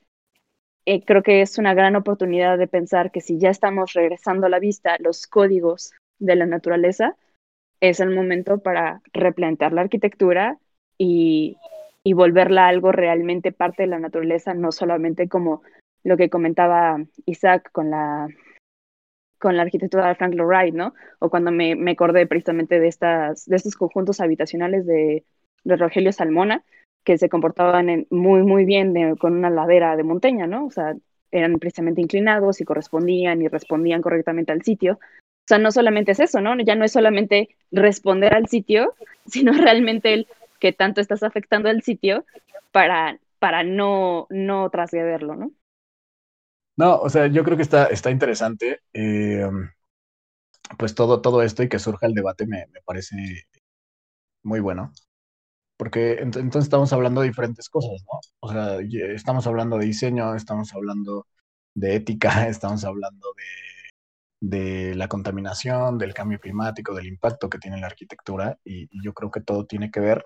eh, 0.85 1.03
creo 1.05 1.23
que 1.23 1.41
es 1.41 1.57
una 1.57 1.73
gran 1.73 1.95
oportunidad 1.95 2.57
de 2.57 2.67
pensar 2.67 3.11
que 3.11 3.21
si 3.21 3.39
ya 3.39 3.49
estamos 3.49 3.93
regresando 3.93 4.47
a 4.47 4.49
la 4.49 4.59
vista 4.59 4.97
los 4.99 5.27
códigos 5.27 5.93
de 6.19 6.35
la 6.35 6.45
naturaleza, 6.45 7.15
es 7.79 7.99
el 7.99 8.11
momento 8.11 8.59
para 8.59 9.01
replantear 9.13 9.73
la 9.73 9.81
arquitectura 9.81 10.57
y, 10.97 11.57
y 12.03 12.13
volverla 12.13 12.67
algo 12.67 12.91
realmente 12.91 13.51
parte 13.51 13.83
de 13.83 13.87
la 13.87 13.99
naturaleza, 13.99 14.53
no 14.53 14.71
solamente 14.71 15.27
como 15.27 15.63
lo 16.03 16.17
que 16.17 16.29
comentaba 16.29 16.97
Isaac 17.25 17.71
con 17.71 17.89
la 17.89 18.27
con 19.39 19.57
la 19.57 19.63
arquitectura 19.63 20.07
de 20.07 20.15
Frank 20.15 20.35
Lloyd 20.35 20.73
¿no? 20.73 20.93
O 21.19 21.29
cuando 21.29 21.51
me, 21.51 21.75
me, 21.75 21.91
acordé 21.91 22.25
precisamente 22.27 22.79
de, 22.79 22.87
estas, 22.87 23.45
de 23.45 23.57
estos 23.57 23.75
conjuntos 23.75 24.21
habitacionales 24.21 24.85
de, 24.85 25.25
de 25.65 25.75
Rogelio 25.75 26.13
Salmona, 26.13 26.63
que 27.03 27.17
se 27.17 27.29
comportaban 27.29 28.07
muy, 28.09 28.43
muy 28.43 28.65
bien 28.65 29.15
con 29.17 29.33
una 29.33 29.49
ladera 29.49 29.95
de 29.95 30.03
montaña, 30.03 30.47
¿no? 30.47 30.65
O 30.65 30.71
sea, 30.71 30.95
eran 31.31 31.57
precisamente 31.59 32.01
inclinados 32.01 32.61
y 32.61 32.65
correspondían 32.65 33.41
y 33.41 33.47
respondían 33.47 34.01
correctamente 34.01 34.51
al 34.51 34.61
sitio, 34.61 34.99
o 35.43 35.47
sea, 35.47 35.57
no 35.57 35.71
solamente 35.71 36.13
es 36.13 36.21
eso, 36.21 36.39
¿no? 36.39 36.57
Ya 36.59 36.75
no 36.75 36.85
es 36.85 36.93
solamente 36.93 37.49
responder 37.71 38.33
al 38.33 38.47
sitio, 38.47 38.95
sino 39.27 39.51
realmente 39.51 40.13
el 40.13 40.27
que 40.59 40.71
tanto 40.71 41.01
estás 41.01 41.23
afectando 41.23 41.69
al 41.69 41.81
sitio 41.83 42.25
para, 42.71 43.19
para 43.39 43.63
no, 43.63 44.27
no 44.29 44.71
¿no? 44.73 45.51
No, 46.75 46.97
o 46.97 47.09
sea, 47.09 47.27
yo 47.27 47.43
creo 47.43 47.57
que 47.57 47.63
está, 47.63 47.87
está 47.87 48.09
interesante. 48.09 48.79
Eh, 48.93 49.47
pues 50.77 50.95
todo, 50.95 51.21
todo 51.21 51.43
esto 51.43 51.61
y 51.61 51.69
que 51.69 51.77
surja 51.77 52.07
el 52.07 52.13
debate 52.13 52.47
me, 52.47 52.65
me 52.67 52.81
parece 52.81 53.45
muy 54.43 54.61
bueno. 54.61 54.93
Porque 55.77 56.13
entonces 56.19 56.63
estamos 56.63 56.93
hablando 56.93 57.21
de 57.21 57.27
diferentes 57.27 57.69
cosas, 57.69 58.03
¿no? 58.11 58.19
O 58.41 58.51
sea, 58.51 58.77
estamos 59.13 59.47
hablando 59.47 59.77
de 59.77 59.85
diseño, 59.85 60.35
estamos 60.35 60.73
hablando 60.73 61.25
de 61.75 61.95
ética, 61.95 62.29
estamos 62.47 62.83
hablando 62.85 63.33
de 63.35 63.43
de 64.43 64.93
la 64.95 65.07
contaminación, 65.07 65.97
del 65.97 66.13
cambio 66.13 66.37
climático, 66.37 66.93
del 66.93 67.07
impacto 67.07 67.49
que 67.49 67.59
tiene 67.59 67.79
la 67.79 67.87
arquitectura 67.87 68.59
y, 68.65 68.89
yo 69.01 69.13
creo 69.13 69.31
que 69.31 69.39
todo 69.39 69.65
tiene 69.65 69.89
que 69.89 70.01
ver, 70.01 70.25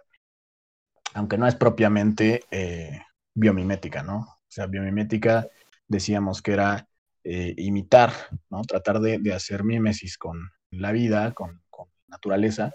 aunque 1.14 1.38
no 1.38 1.45
es 1.45 1.54
propiamente 1.54 2.43
eh, 2.50 3.00
biomimética, 3.36 4.02
¿no? 4.02 4.18
O 4.18 4.50
sea, 4.50 4.66
biomimética 4.66 5.48
decíamos 5.88 6.41
que 6.41 6.54
era 6.54 6.88
eh, 7.24 7.54
imitar, 7.58 8.12
¿no? 8.50 8.64
Tratar 8.64 9.02
de, 9.02 9.22
hacer 9.32 9.64
mímesis 9.64 10.18
con 10.18 10.50
la 10.72 10.91
vida, 10.91 11.36
con, 11.36 11.62
con 11.70 11.88
naturaleza 12.08 12.74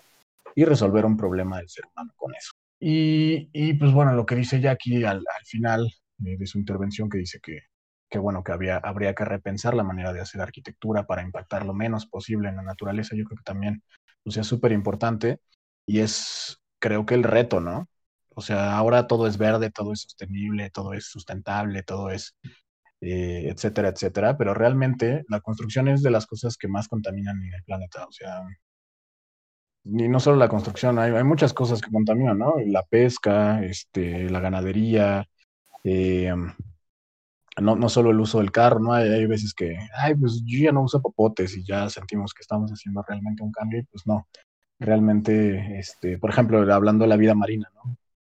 y 0.55 0.65
resolver 0.65 1.05
un 1.05 1.17
problema 1.17 1.59
del 1.59 1.69
ser 1.69 1.87
humano 1.87 2.13
con 2.15 2.33
eso. 2.37 2.53
Y, 2.85 3.49
y 3.53 3.75
pues 3.75 3.93
bueno, 3.93 4.13
lo 4.13 4.27
que 4.27 4.35
dice 4.35 4.61
Jackie 4.61 5.05
al, 5.05 5.19
al 5.19 5.45
final 5.47 5.89
de 6.17 6.47
su 6.47 6.59
intervención, 6.59 7.09
que 7.09 7.19
dice 7.19 7.39
que, 7.41 8.19
bueno, 8.19 8.43
que 8.43 8.51
había, 8.53 8.79
habría 8.79 9.15
que 9.15 9.25
repensar 9.25 9.75
la 9.75 9.85
manera 9.85 10.13
de 10.13 10.21
hacer 10.21 10.41
arquitectura 10.41 11.07
para 11.07 11.23
impactar 11.23 11.65
lo 11.65 11.75
menos 11.75 12.07
posible 12.07 12.49
en 12.49 12.57
la 12.57 12.63
naturaleza, 12.63 13.15
yo 13.17 13.25
creo 13.25 13.39
que 13.39 13.45
también 13.45 13.85
sea, 14.27 14.41
es 14.43 14.49
súper 14.49 14.73
importante 14.73 15.39
y 15.87 16.01
es, 16.01 16.59
creo 16.81 17.07
que 17.07 17.15
el 17.15 17.23
reto, 17.23 17.61
¿no? 17.61 17.89
O 18.35 18.41
sea, 18.43 18.77
ahora 18.77 19.07
todo 19.07 19.29
es 19.29 19.39
verde, 19.39 19.71
todo 19.71 19.93
es 19.93 20.03
sostenible, 20.03 20.71
todo 20.71 20.93
es 20.95 21.07
sustentable, 21.07 21.83
todo 21.85 22.11
es, 22.11 22.37
eh, 23.01 23.49
etcétera, 23.49 23.91
etcétera, 23.91 24.37
pero 24.39 24.55
realmente 24.55 25.25
la 25.29 25.41
construcción 25.41 25.87
es 25.89 26.03
de 26.03 26.11
las 26.11 26.27
cosas 26.27 26.57
que 26.57 26.69
más 26.69 26.89
contaminan 26.89 27.41
en 27.43 27.55
el 27.55 27.63
planeta, 27.65 28.07
o 28.07 28.13
sea, 28.13 28.43
y 29.85 30.09
no 30.09 30.21
solo 30.21 30.37
la 30.37 30.49
construcción, 30.49 30.99
hay, 30.99 31.13
hay 31.13 31.25
muchas 31.25 31.53
cosas 31.53 31.81
que 31.81 31.91
contaminan, 31.91 32.39
¿no? 32.39 32.55
La 32.67 32.83
pesca, 32.85 33.63
este, 33.65 34.31
la 34.31 34.41
ganadería, 34.41 35.29
eh, 35.85 36.33
no, 37.61 37.77
no 37.77 37.89
solo 37.89 38.11
el 38.11 38.21
uso 38.21 38.39
del 38.39 38.53
carro, 38.53 38.79
¿no? 38.81 38.93
Hay, 38.93 39.09
hay, 39.09 39.27
veces 39.27 39.55
que, 39.55 39.77
ay, 39.97 40.15
pues 40.15 40.43
yo 40.45 40.59
ya 40.59 40.73
no 40.73 40.83
uso 40.83 41.03
popotes 41.03 41.57
y 41.57 41.65
ya 41.65 41.89
sentimos 41.91 42.33
que 42.33 42.43
estamos 42.43 42.71
haciendo 42.71 43.03
realmente 43.07 43.43
un 43.43 43.53
cambio 43.53 43.81
y 43.81 43.83
pues 43.85 44.07
no. 44.07 44.29
Realmente, 44.79 45.79
este, 45.79 46.19
por 46.19 46.31
ejemplo, 46.31 46.59
hablando 46.73 47.05
de 47.05 47.09
la 47.09 47.17
vida 47.17 47.35
marina, 47.35 47.71
¿no? 47.75 47.97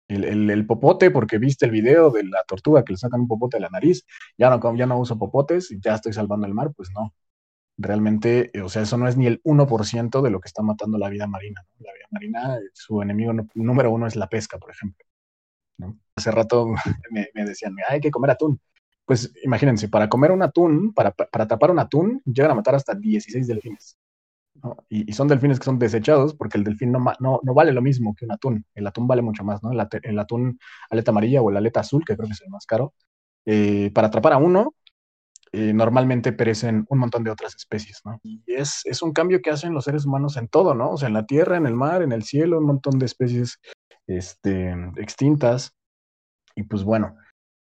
El, 0.08 0.50
el, 0.50 0.66
popote, 0.68 1.12
porque 1.12 1.40
viste 1.40 1.66
el 1.66 1.72
video 1.72 2.12
de 2.12 2.24
la 2.26 2.44
tortuga 2.48 2.84
que 2.84 2.94
le 2.94 2.98
sacan 2.98 3.22
un 3.22 3.28
popote 3.28 3.58
de 3.58 3.62
la 3.62 3.70
nariz, 3.70 4.06
ya 4.38 4.50
no, 4.50 4.76
ya 4.76 4.86
no 4.86 5.00
uso 5.00 5.18
popotes 5.18 5.72
y 5.72 5.80
ya 5.80 5.96
estoy 5.96 6.14
salvando 6.14 6.46
el 6.46 6.54
mar, 6.54 6.72
pues 6.76 6.90
no. 6.94 7.14
Realmente, 7.78 8.52
o 8.64 8.70
sea, 8.70 8.84
eso 8.84 8.98
no 8.98 9.08
es 9.08 9.18
ni 9.18 9.28
el 9.28 9.42
1% 9.44 10.22
de 10.22 10.30
lo 10.30 10.40
que 10.40 10.48
está 10.48 10.62
matando 10.62 10.98
la 10.98 11.10
vida 11.10 11.28
marina. 11.28 11.66
La 11.80 11.94
vida 11.94 12.08
marina, 12.12 12.60
su 12.74 13.02
enemigo 13.02 13.34
número 13.56 13.92
uno 13.92 14.08
es 14.08 14.16
la 14.16 14.30
pesca, 14.30 14.58
por 14.58 14.72
ejemplo. 14.72 15.06
¿no? 15.78 15.98
Hace 16.16 16.32
rato 16.32 16.68
me, 17.12 17.30
me 17.34 17.46
decían, 17.46 17.76
hay 17.90 18.00
que 18.00 18.12
comer 18.12 18.32
atún 18.32 18.60
pues 19.06 19.34
imagínense, 19.44 19.90
para 19.90 20.10
comer 20.10 20.32
un 20.32 20.44
atún, 20.44 20.94
para, 20.94 21.12
para 21.12 21.48
tapar 21.48 21.72
un 21.72 21.80
atún, 21.80 22.22
llegan 22.26 22.52
a 22.52 22.56
matar 22.56 22.76
hasta 22.76 22.96
16 22.96 23.48
delfines. 23.48 23.98
¿no? 24.64 24.78
Y, 24.90 25.10
y, 25.10 25.14
son 25.14 25.28
delfines 25.28 25.60
que 25.60 25.66
son 25.66 25.80
desechados 25.80 26.36
porque 26.36 26.58
el 26.58 26.64
delfín 26.64 26.92
no, 26.92 27.04
no, 27.20 27.40
no, 27.44 27.54
vale 27.54 27.72
lo 27.74 27.82
mismo 27.82 28.16
que 28.16 28.26
un 28.26 28.32
atún. 28.32 28.66
El 28.76 28.88
atún 28.88 29.08
vale 29.08 29.22
mucho 29.22 29.44
más, 29.44 29.62
¿no? 29.64 29.72
El 29.72 30.20
atún 30.20 30.60
aleta 30.90 31.12
amarilla 31.12 31.42
o 31.42 31.50
el 31.50 31.58
aleta 31.58 31.82
azul, 31.82 32.04
que 32.06 32.16
creo 32.16 32.28
que 32.28 32.34
es 32.34 32.42
el 32.42 32.50
más 32.50 32.66
caro. 32.66 32.94
Eh, 33.46 33.92
para 33.94 34.08
atrapar 34.08 34.34
a 34.34 34.38
uno, 34.38 34.74
eh, 35.54 35.72
normalmente 35.72 36.34
perecen 36.34 36.86
un 36.90 37.00
montón 37.00 37.24
de 37.24 37.32
otras 37.32 37.56
especies, 37.56 38.02
¿no? 38.04 38.20
Y 38.24 38.42
es, 38.48 38.82
es 38.86 39.02
un 39.04 39.14
cambio 39.14 39.42
que 39.42 39.52
hacen 39.52 39.74
los 39.74 39.86
seres 39.86 40.06
humanos 40.06 40.36
en 40.36 40.48
todo, 40.48 40.74
¿no? 40.74 40.92
O 40.92 40.98
sea, 40.98 41.08
en 41.08 41.14
la 41.14 41.26
tierra, 41.26 41.58
en 41.58 41.68
el 41.68 41.76
mar, 41.76 42.02
en 42.02 42.12
el 42.12 42.24
cielo, 42.24 42.58
un 42.58 42.66
montón 42.66 42.98
de 42.98 43.06
especies 43.06 43.60
este, 44.08 44.74
extintas. 44.98 45.74
Y 46.56 46.64
pues 46.64 46.84
bueno, 46.84 47.16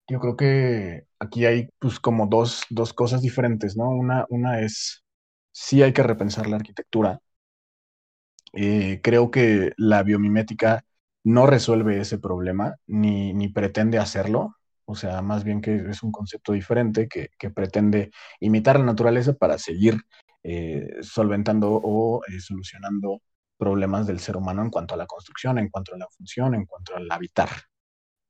yo 0.08 0.20
creo 0.20 0.38
que 0.38 1.06
aquí 1.20 1.46
hay 1.46 1.70
pues 1.80 2.00
como 2.00 2.28
dos, 2.28 2.64
dos 2.70 2.94
cosas 2.94 3.22
diferentes, 3.22 3.76
¿no? 3.76 3.90
Una, 3.90 4.26
una 4.30 4.62
es, 4.62 5.04
sí 5.52 5.82
hay 5.82 5.94
que 5.94 6.04
repensar 6.04 6.48
la 6.48 6.58
arquitectura. 6.58 7.20
Eh, 8.54 9.00
creo 9.02 9.32
que 9.32 9.74
la 9.78 10.04
biomimética 10.04 10.86
no 11.24 11.48
resuelve 11.48 12.00
ese 12.00 12.18
problema, 12.20 12.76
ni, 12.88 13.34
ni, 13.34 13.50
pretende 13.50 13.98
hacerlo. 14.00 14.58
O 14.92 14.96
sea, 14.96 15.22
más 15.22 15.46
bien 15.46 15.62
que 15.62 15.74
es 15.90 16.04
un 16.04 16.12
concepto 16.12 16.52
diferente 16.52 17.08
que, 17.08 17.30
pretende 17.50 18.12
imitar 18.42 18.78
la 18.78 18.86
naturaleza 18.86 19.34
para 19.34 19.58
seguir 19.58 20.02
eh, 20.44 20.98
solventando 21.02 21.72
o 21.72 22.22
eh, 22.28 22.42
solucionando 22.42 23.22
problemas 23.58 24.06
del 24.06 24.20
ser 24.20 24.36
humano 24.36 24.64
en 24.64 24.70
cuanto 24.70 24.94
a 24.96 24.98
la 24.98 25.06
construcción, 25.06 25.58
en 25.60 25.70
cuanto 25.70 25.96
a 25.96 25.98
la 25.98 26.08
función, 26.10 26.56
en 26.56 26.66
cuanto 26.66 26.94
al 26.96 27.10
habitar. 27.10 27.50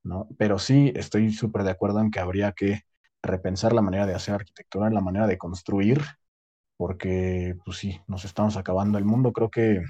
¿no? 0.04 0.28
Pero 0.38 0.60
sí 0.60 0.92
estoy 0.96 1.34
súper 1.34 1.64
de 1.64 1.72
acuerdo 1.72 2.00
en 2.00 2.12
que 2.12 2.20
habría 2.20 2.52
que 2.52 2.82
repensar 3.24 3.74
la 3.74 3.82
manera 3.82 4.06
de 4.06 4.14
hacer 4.14 4.36
arquitectura, 4.36 4.92
la 4.92 5.02
manera 5.02 5.26
de 5.26 5.40
construir, 5.40 6.02
porque 6.78 7.56
pues 7.66 7.78
sí, 7.78 8.00
nos 8.08 8.24
estamos 8.24 8.56
acabando 8.56 9.00
el 9.00 9.06
mundo. 9.06 9.34
Creo 9.34 9.50
que 9.50 9.82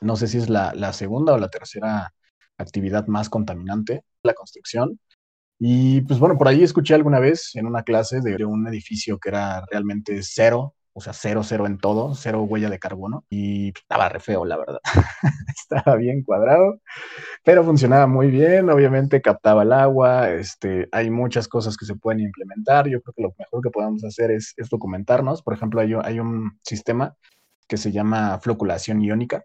no 0.00 0.14
sé 0.14 0.28
si 0.28 0.38
es 0.38 0.48
la, 0.48 0.72
la 0.74 0.92
segunda 0.92 1.32
o 1.34 1.38
la 1.38 1.48
tercera 1.50 2.14
actividad 2.58 3.08
más 3.08 3.28
contaminante, 3.28 4.04
la 4.22 4.34
construcción. 4.34 5.00
Y 5.58 6.02
pues 6.02 6.20
bueno, 6.20 6.38
por 6.38 6.48
ahí 6.48 6.62
escuché 6.62 6.94
alguna 6.94 7.18
vez 7.18 7.50
en 7.54 7.66
una 7.66 7.82
clase 7.82 8.20
de 8.20 8.44
un 8.44 8.66
edificio 8.68 9.18
que 9.18 9.30
era 9.30 9.64
realmente 9.70 10.20
cero 10.22 10.74
o 10.98 11.00
sea, 11.00 11.12
cero, 11.12 11.42
cero 11.44 11.66
en 11.68 11.78
todo, 11.78 12.16
cero 12.16 12.42
huella 12.42 12.68
de 12.68 12.80
carbono, 12.80 13.24
y 13.30 13.68
estaba 13.68 14.08
re 14.08 14.18
feo, 14.18 14.44
la 14.44 14.56
verdad. 14.56 14.80
estaba 15.56 15.94
bien 15.96 16.24
cuadrado, 16.24 16.80
pero 17.44 17.62
funcionaba 17.62 18.08
muy 18.08 18.32
bien, 18.32 18.68
obviamente 18.68 19.22
captaba 19.22 19.62
el 19.62 19.72
agua, 19.72 20.30
este, 20.30 20.88
hay 20.90 21.08
muchas 21.10 21.46
cosas 21.46 21.76
que 21.76 21.86
se 21.86 21.94
pueden 21.94 22.20
implementar, 22.22 22.88
yo 22.88 23.00
creo 23.00 23.14
que 23.14 23.22
lo 23.22 23.34
mejor 23.38 23.62
que 23.62 23.70
podemos 23.70 24.02
hacer 24.02 24.32
es, 24.32 24.54
documentarnos, 24.68 25.40
por 25.42 25.54
ejemplo, 25.54 25.80
hay 25.80 26.18
un 26.18 26.58
sistema 26.64 27.14
que 27.68 27.76
se 27.76 27.92
llama 27.92 28.40
floculación 28.40 29.00
iónica, 29.00 29.44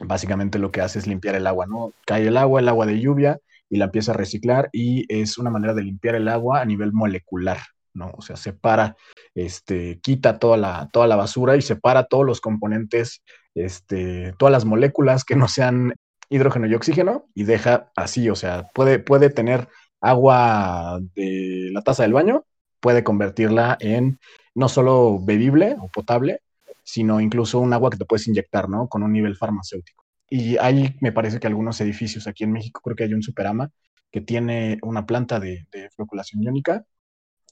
básicamente 0.00 0.58
lo 0.58 0.70
que 0.70 0.82
hace 0.82 0.98
es 0.98 1.06
limpiar 1.06 1.34
el 1.34 1.46
agua, 1.46 1.66
¿no? 1.66 1.92
Cae 2.04 2.26
el 2.28 2.36
agua, 2.36 2.60
el 2.60 2.68
agua 2.68 2.84
de 2.84 3.00
lluvia, 3.00 3.38
y 3.70 3.78
la 3.78 3.86
empieza 3.86 4.12
a 4.12 4.16
reciclar, 4.16 4.68
y 4.72 5.04
es 5.08 5.38
una 5.38 5.50
manera 5.50 5.74
de 5.74 5.82
limpiar 5.82 6.14
el 6.14 6.28
agua 6.28 6.60
a 6.60 6.64
nivel 6.64 6.92
molecular, 6.92 7.58
¿no? 7.94 8.12
O 8.16 8.22
sea, 8.22 8.36
separa, 8.36 8.96
este, 9.34 10.00
quita 10.00 10.38
toda 10.38 10.56
la, 10.56 10.88
toda 10.92 11.06
la 11.06 11.16
basura 11.16 11.56
y 11.56 11.62
separa 11.62 12.04
todos 12.04 12.24
los 12.24 12.40
componentes, 12.40 13.22
este, 13.54 14.34
todas 14.38 14.52
las 14.52 14.64
moléculas 14.64 15.24
que 15.24 15.36
no 15.36 15.48
sean 15.48 15.94
hidrógeno 16.30 16.66
y 16.66 16.74
oxígeno 16.74 17.26
y 17.34 17.44
deja 17.44 17.90
así, 17.96 18.28
o 18.30 18.36
sea, 18.36 18.68
puede, 18.74 18.98
puede 18.98 19.30
tener 19.30 19.68
agua 20.00 21.00
de 21.14 21.70
la 21.72 21.82
taza 21.82 22.02
del 22.02 22.12
baño, 22.12 22.44
puede 22.80 23.02
convertirla 23.02 23.76
en 23.80 24.18
no 24.54 24.68
solo 24.68 25.18
bebible 25.20 25.76
o 25.80 25.88
potable, 25.88 26.40
sino 26.84 27.20
incluso 27.20 27.58
un 27.58 27.72
agua 27.72 27.90
que 27.90 27.96
te 27.96 28.04
puedes 28.04 28.26
inyectar, 28.28 28.68
¿no? 28.68 28.88
Con 28.88 29.02
un 29.02 29.12
nivel 29.12 29.36
farmacéutico. 29.36 30.07
Y 30.30 30.56
hay, 30.58 30.96
me 31.00 31.12
parece 31.12 31.40
que 31.40 31.46
algunos 31.46 31.80
edificios 31.80 32.26
aquí 32.26 32.44
en 32.44 32.52
México, 32.52 32.80
creo 32.82 32.96
que 32.96 33.04
hay 33.04 33.14
un 33.14 33.22
Superama 33.22 33.70
que 34.10 34.20
tiene 34.20 34.78
una 34.82 35.06
planta 35.06 35.40
de, 35.40 35.66
de 35.72 35.90
floculación 35.90 36.42
iónica 36.42 36.84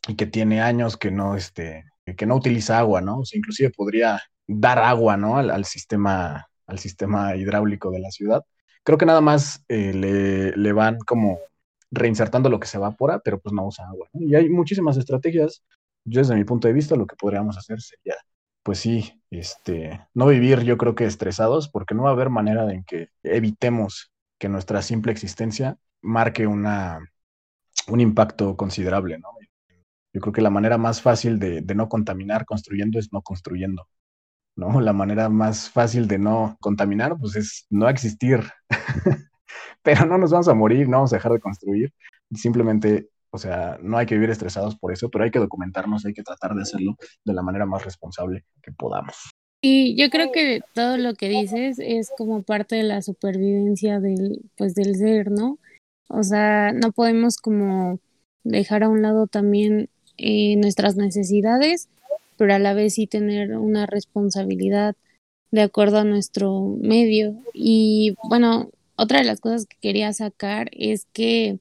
y 0.08 0.14
que 0.14 0.26
tiene 0.26 0.60
años 0.60 0.96
que 0.96 1.10
no, 1.10 1.36
este, 1.36 1.84
que 2.16 2.26
no 2.26 2.36
utiliza 2.36 2.78
agua, 2.78 3.00
¿no? 3.00 3.20
O 3.20 3.24
sea, 3.24 3.38
inclusive 3.38 3.70
podría 3.70 4.20
dar 4.46 4.78
agua, 4.78 5.16
¿no? 5.16 5.38
Al, 5.38 5.64
sistema, 5.64 6.48
al 6.66 6.78
sistema 6.78 7.34
hidráulico 7.36 7.90
de 7.90 8.00
la 8.00 8.10
ciudad. 8.10 8.44
Creo 8.84 8.98
que 8.98 9.06
nada 9.06 9.20
más 9.20 9.64
eh, 9.68 9.92
le, 9.92 10.52
le, 10.56 10.72
van 10.72 10.98
como 11.00 11.40
reinsertando 11.90 12.48
lo 12.48 12.60
que 12.60 12.68
se 12.68 12.76
evapora, 12.76 13.18
pero 13.18 13.40
pues 13.40 13.52
no 13.52 13.66
usa 13.66 13.88
agua. 13.88 14.08
¿no? 14.12 14.22
Y 14.22 14.34
hay 14.34 14.48
muchísimas 14.48 14.96
estrategias. 14.96 15.64
Yo 16.04 16.20
desde 16.20 16.36
mi 16.36 16.44
punto 16.44 16.68
de 16.68 16.74
vista 16.74 16.94
lo 16.94 17.06
que 17.06 17.16
podríamos 17.16 17.58
hacer 17.58 17.80
sería, 17.80 18.14
pues 18.66 18.80
sí, 18.80 19.22
este, 19.30 20.08
no 20.12 20.26
vivir 20.26 20.64
yo 20.64 20.76
creo 20.76 20.96
que 20.96 21.04
estresados, 21.04 21.68
porque 21.68 21.94
no 21.94 22.02
va 22.02 22.08
a 22.10 22.14
haber 22.14 22.30
manera 22.30 22.68
en 22.72 22.82
que 22.82 23.10
evitemos 23.22 24.12
que 24.40 24.48
nuestra 24.48 24.82
simple 24.82 25.12
existencia 25.12 25.78
marque 26.02 26.48
una, 26.48 26.98
un 27.86 28.00
impacto 28.00 28.56
considerable, 28.56 29.20
¿no? 29.20 29.28
Yo 30.12 30.20
creo 30.20 30.32
que 30.32 30.42
la 30.42 30.50
manera 30.50 30.78
más 30.78 31.00
fácil 31.00 31.38
de, 31.38 31.60
de, 31.60 31.74
no 31.76 31.88
contaminar 31.88 32.44
construyendo 32.44 32.98
es 32.98 33.12
no 33.12 33.22
construyendo, 33.22 33.86
¿no? 34.56 34.80
La 34.80 34.92
manera 34.92 35.28
más 35.28 35.70
fácil 35.70 36.08
de 36.08 36.18
no 36.18 36.56
contaminar, 36.60 37.16
pues 37.20 37.36
es 37.36 37.66
no 37.70 37.88
existir. 37.88 38.40
pero 39.82 40.06
no 40.06 40.18
nos 40.18 40.32
vamos 40.32 40.48
a 40.48 40.54
morir, 40.54 40.88
no 40.88 40.96
vamos 40.96 41.12
a 41.12 41.16
dejar 41.16 41.30
de 41.30 41.38
construir. 41.38 41.94
Simplemente, 42.34 43.10
o 43.36 43.38
sea, 43.38 43.78
no 43.82 43.98
hay 43.98 44.06
que 44.06 44.14
vivir 44.14 44.30
estresados 44.30 44.76
por 44.76 44.92
eso, 44.92 45.10
pero 45.10 45.24
hay 45.24 45.30
que 45.30 45.38
documentarnos, 45.38 46.06
hay 46.06 46.14
que 46.14 46.22
tratar 46.22 46.54
de 46.54 46.62
hacerlo 46.62 46.96
de 47.22 47.34
la 47.34 47.42
manera 47.42 47.66
más 47.66 47.84
responsable 47.84 48.44
que 48.62 48.72
podamos. 48.72 49.30
Y 49.60 49.94
yo 49.94 50.08
creo 50.10 50.32
que 50.32 50.62
todo 50.74 50.96
lo 50.96 51.14
que 51.14 51.28
dices 51.28 51.78
es 51.78 52.10
como 52.16 52.42
parte 52.42 52.76
de 52.76 52.82
la 52.82 53.02
supervivencia 53.02 54.00
del, 54.00 54.40
pues, 54.56 54.74
del 54.74 54.96
ser, 54.96 55.30
¿no? 55.30 55.58
O 56.08 56.22
sea, 56.22 56.72
no 56.72 56.92
podemos 56.92 57.36
como 57.36 57.98
dejar 58.42 58.82
a 58.82 58.88
un 58.88 59.02
lado 59.02 59.26
también 59.26 59.90
eh, 60.16 60.56
nuestras 60.56 60.96
necesidades, 60.96 61.88
pero 62.38 62.54
a 62.54 62.58
la 62.58 62.72
vez 62.72 62.94
sí 62.94 63.06
tener 63.06 63.56
una 63.56 63.84
responsabilidad 63.84 64.96
de 65.50 65.62
acuerdo 65.62 65.98
a 65.98 66.04
nuestro 66.04 66.76
medio. 66.80 67.36
Y 67.52 68.16
bueno, 68.28 68.70
otra 68.96 69.18
de 69.18 69.24
las 69.24 69.40
cosas 69.40 69.66
que 69.66 69.76
quería 69.80 70.12
sacar 70.14 70.70
es 70.72 71.06
que 71.12 71.58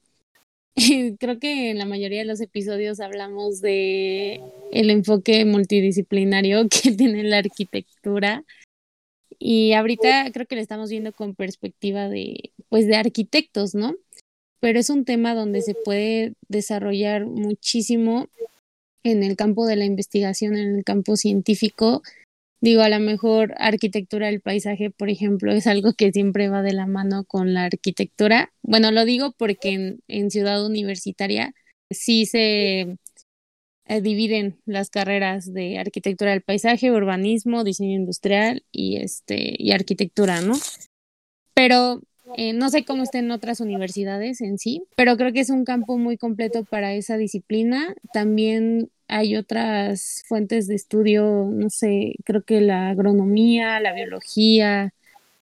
creo 1.18 1.38
que 1.38 1.70
en 1.70 1.78
la 1.78 1.86
mayoría 1.86 2.20
de 2.20 2.26
los 2.26 2.40
episodios 2.40 3.00
hablamos 3.00 3.60
de 3.60 4.40
el 4.72 4.90
enfoque 4.90 5.44
multidisciplinario 5.44 6.68
que 6.70 6.92
tiene 6.92 7.24
la 7.24 7.38
arquitectura 7.38 8.44
y 9.38 9.72
ahorita 9.72 10.30
creo 10.32 10.46
que 10.46 10.54
lo 10.54 10.60
estamos 10.60 10.90
viendo 10.90 11.12
con 11.12 11.34
perspectiva 11.34 12.08
de 12.08 12.52
pues 12.68 12.86
de 12.86 12.96
arquitectos, 12.96 13.74
¿no? 13.74 13.94
Pero 14.60 14.78
es 14.78 14.90
un 14.90 15.04
tema 15.04 15.34
donde 15.34 15.62
se 15.62 15.74
puede 15.74 16.32
desarrollar 16.48 17.26
muchísimo 17.26 18.28
en 19.02 19.22
el 19.22 19.36
campo 19.36 19.66
de 19.66 19.76
la 19.76 19.84
investigación, 19.84 20.56
en 20.56 20.76
el 20.76 20.84
campo 20.84 21.16
científico. 21.16 22.02
Digo, 22.60 22.82
a 22.82 22.88
lo 22.88 22.98
mejor 23.00 23.54
arquitectura 23.58 24.26
del 24.26 24.40
paisaje, 24.40 24.90
por 24.90 25.10
ejemplo, 25.10 25.52
es 25.52 25.66
algo 25.66 25.92
que 25.92 26.10
siempre 26.12 26.48
va 26.48 26.62
de 26.62 26.72
la 26.72 26.86
mano 26.86 27.24
con 27.24 27.52
la 27.52 27.64
arquitectura. 27.64 28.52
Bueno, 28.62 28.90
lo 28.92 29.04
digo 29.04 29.32
porque 29.36 29.98
en, 30.08 30.30
Ciudad 30.30 30.64
Universitaria 30.64 31.52
sí 31.90 32.24
se 32.24 32.96
eh, 33.86 34.00
dividen 34.00 34.58
las 34.64 34.90
carreras 34.90 35.52
de 35.52 35.78
arquitectura 35.78 36.30
del 36.30 36.42
paisaje, 36.42 36.90
urbanismo, 36.90 37.62
diseño 37.62 37.94
industrial 37.94 38.64
y 38.72 38.96
este 38.96 39.54
y 39.58 39.72
arquitectura, 39.72 40.40
¿no? 40.40 40.54
Pero 41.54 42.00
eh, 42.36 42.52
no 42.52 42.70
sé 42.70 42.84
cómo 42.84 43.02
estén 43.02 43.30
otras 43.30 43.60
universidades 43.60 44.40
en 44.40 44.58
sí, 44.58 44.82
pero 44.96 45.16
creo 45.16 45.32
que 45.32 45.40
es 45.40 45.50
un 45.50 45.64
campo 45.64 45.98
muy 45.98 46.16
completo 46.16 46.64
para 46.64 46.94
esa 46.94 47.16
disciplina. 47.16 47.94
También 48.12 48.90
hay 49.08 49.36
otras 49.36 50.24
fuentes 50.26 50.66
de 50.66 50.74
estudio, 50.74 51.48
no 51.50 51.70
sé, 51.70 52.14
creo 52.24 52.42
que 52.42 52.60
la 52.60 52.90
agronomía, 52.90 53.80
la 53.80 53.92
biología, 53.92 54.92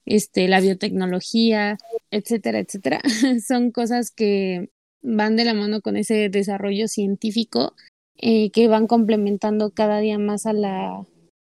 este, 0.04 0.48
la 0.48 0.60
biotecnología, 0.60 1.78
etcétera, 2.10 2.60
etcétera. 2.60 3.00
Son 3.46 3.70
cosas 3.70 4.10
que 4.10 4.70
van 5.02 5.36
de 5.36 5.44
la 5.44 5.54
mano 5.54 5.80
con 5.80 5.96
ese 5.96 6.28
desarrollo 6.28 6.88
científico 6.88 7.74
eh, 8.18 8.50
que 8.50 8.68
van 8.68 8.86
complementando 8.86 9.70
cada 9.70 9.98
día 9.98 10.18
más 10.18 10.46
a 10.46 10.52
la 10.52 11.04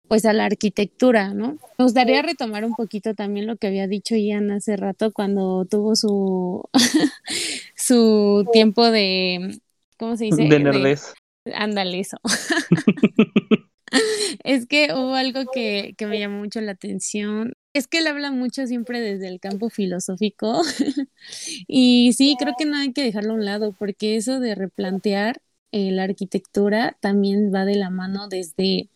pues 0.07 0.25
a 0.25 0.33
la 0.33 0.45
arquitectura, 0.45 1.33
¿no? 1.33 1.57
Me 1.77 1.85
gustaría 1.85 2.21
retomar 2.21 2.65
un 2.65 2.75
poquito 2.75 3.15
también 3.15 3.47
lo 3.47 3.55
que 3.55 3.67
había 3.67 3.87
dicho 3.87 4.15
Ian 4.15 4.51
hace 4.51 4.75
rato 4.75 5.11
cuando 5.11 5.65
tuvo 5.65 5.95
su 5.95 6.63
su 7.75 8.45
tiempo 8.51 8.91
de 8.91 9.59
¿cómo 9.97 10.15
se 10.15 10.25
dice? 10.25 10.43
De 10.43 10.59
nerdez. 10.59 11.13
Ándale, 11.53 11.99
eso. 11.99 12.17
es 14.43 14.65
que 14.65 14.93
hubo 14.93 15.15
algo 15.15 15.45
que, 15.51 15.93
que 15.97 16.07
me 16.07 16.19
llamó 16.19 16.39
mucho 16.39 16.61
la 16.61 16.71
atención. 16.73 17.53
Es 17.73 17.87
que 17.87 17.99
él 17.99 18.07
habla 18.07 18.31
mucho 18.31 18.65
siempre 18.67 19.01
desde 19.01 19.27
el 19.27 19.39
campo 19.39 19.69
filosófico. 19.69 20.61
y 21.67 22.13
sí, 22.13 22.35
creo 22.39 22.53
que 22.57 22.65
no 22.65 22.77
hay 22.77 22.93
que 22.93 23.03
dejarlo 23.03 23.33
a 23.33 23.35
un 23.35 23.45
lado, 23.45 23.73
porque 23.77 24.15
eso 24.15 24.39
de 24.39 24.55
replantear 24.55 25.41
eh, 25.71 25.91
la 25.91 26.03
arquitectura 26.03 26.97
también 27.01 27.51
va 27.53 27.65
de 27.65 27.75
la 27.75 27.89
mano 27.89 28.27
desde 28.27 28.89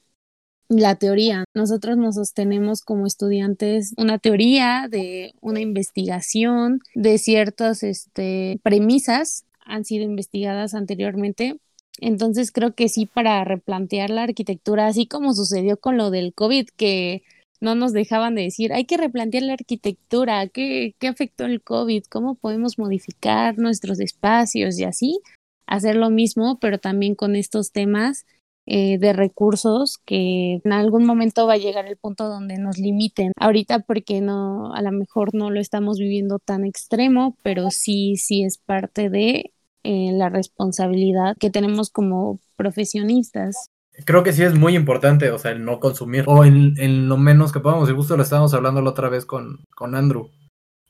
la 0.69 0.95
teoría. 0.95 1.45
Nosotros 1.53 1.97
nos 1.97 2.15
sostenemos 2.15 2.81
como 2.81 3.07
estudiantes 3.07 3.93
una 3.97 4.19
teoría 4.19 4.87
de 4.89 5.33
una 5.41 5.59
investigación 5.61 6.81
de 6.93 7.17
ciertas 7.17 7.83
este, 7.83 8.59
premisas 8.63 9.45
han 9.65 9.85
sido 9.85 10.03
investigadas 10.05 10.73
anteriormente. 10.73 11.57
Entonces 11.99 12.51
creo 12.51 12.73
que 12.73 12.89
sí 12.89 13.05
para 13.05 13.43
replantear 13.43 14.09
la 14.09 14.23
arquitectura, 14.23 14.87
así 14.87 15.07
como 15.07 15.33
sucedió 15.33 15.77
con 15.77 15.97
lo 15.97 16.11
del 16.11 16.33
COVID, 16.33 16.69
que 16.75 17.23
no 17.59 17.75
nos 17.75 17.93
dejaban 17.93 18.35
de 18.35 18.43
decir, 18.43 18.73
hay 18.73 18.85
que 18.85 18.97
replantear 18.97 19.43
la 19.43 19.53
arquitectura, 19.53 20.47
¿qué, 20.47 20.95
qué 20.99 21.07
afectó 21.07 21.45
el 21.45 21.61
COVID? 21.61 22.03
¿Cómo 22.09 22.35
podemos 22.35 22.77
modificar 22.77 23.57
nuestros 23.57 23.99
espacios 23.99 24.77
y 24.79 24.83
así? 24.83 25.21
hacer 25.67 25.95
lo 25.95 26.09
mismo, 26.09 26.57
pero 26.59 26.79
también 26.79 27.13
con 27.13 27.35
estos 27.35 27.71
temas 27.71 28.25
eh, 28.65 28.97
de 28.97 29.13
recursos 29.13 29.99
que 30.05 30.59
en 30.63 30.73
algún 30.73 31.05
momento 31.05 31.45
va 31.45 31.53
a 31.53 31.57
llegar 31.57 31.85
el 31.85 31.97
punto 31.97 32.27
donde 32.27 32.57
nos 32.57 32.77
limiten. 32.77 33.31
Ahorita 33.39 33.79
porque 33.79 34.21
no, 34.21 34.73
a 34.73 34.81
lo 34.81 34.91
mejor 34.91 35.35
no 35.35 35.51
lo 35.51 35.59
estamos 35.59 35.99
viviendo 35.99 36.39
tan 36.39 36.65
extremo, 36.65 37.37
pero 37.43 37.69
sí, 37.69 38.15
sí 38.15 38.43
es 38.43 38.57
parte 38.57 39.09
de 39.09 39.51
eh, 39.89 40.11
la 40.11 40.27
responsabilidad 40.27 41.37
que 41.39 41.49
tenemos 41.49 41.89
como 41.89 42.41
profesionistas. 42.57 43.69
Creo 44.03 44.21
que 44.21 44.33
sí 44.33 44.43
es 44.43 44.53
muy 44.53 44.75
importante, 44.75 45.31
o 45.31 45.39
sea, 45.39 45.51
el 45.51 45.63
no 45.63 45.79
consumir, 45.79 46.25
o 46.27 46.43
en, 46.43 47.07
lo 47.07 47.15
menos 47.15 47.53
que 47.53 47.61
podamos, 47.61 47.89
y 47.89 47.93
justo 47.93 48.17
lo 48.17 48.23
estábamos 48.23 48.53
hablando 48.53 48.81
la 48.81 48.89
otra 48.89 49.07
vez 49.07 49.25
con, 49.25 49.63
con 49.73 49.95
Andrew. 49.95 50.29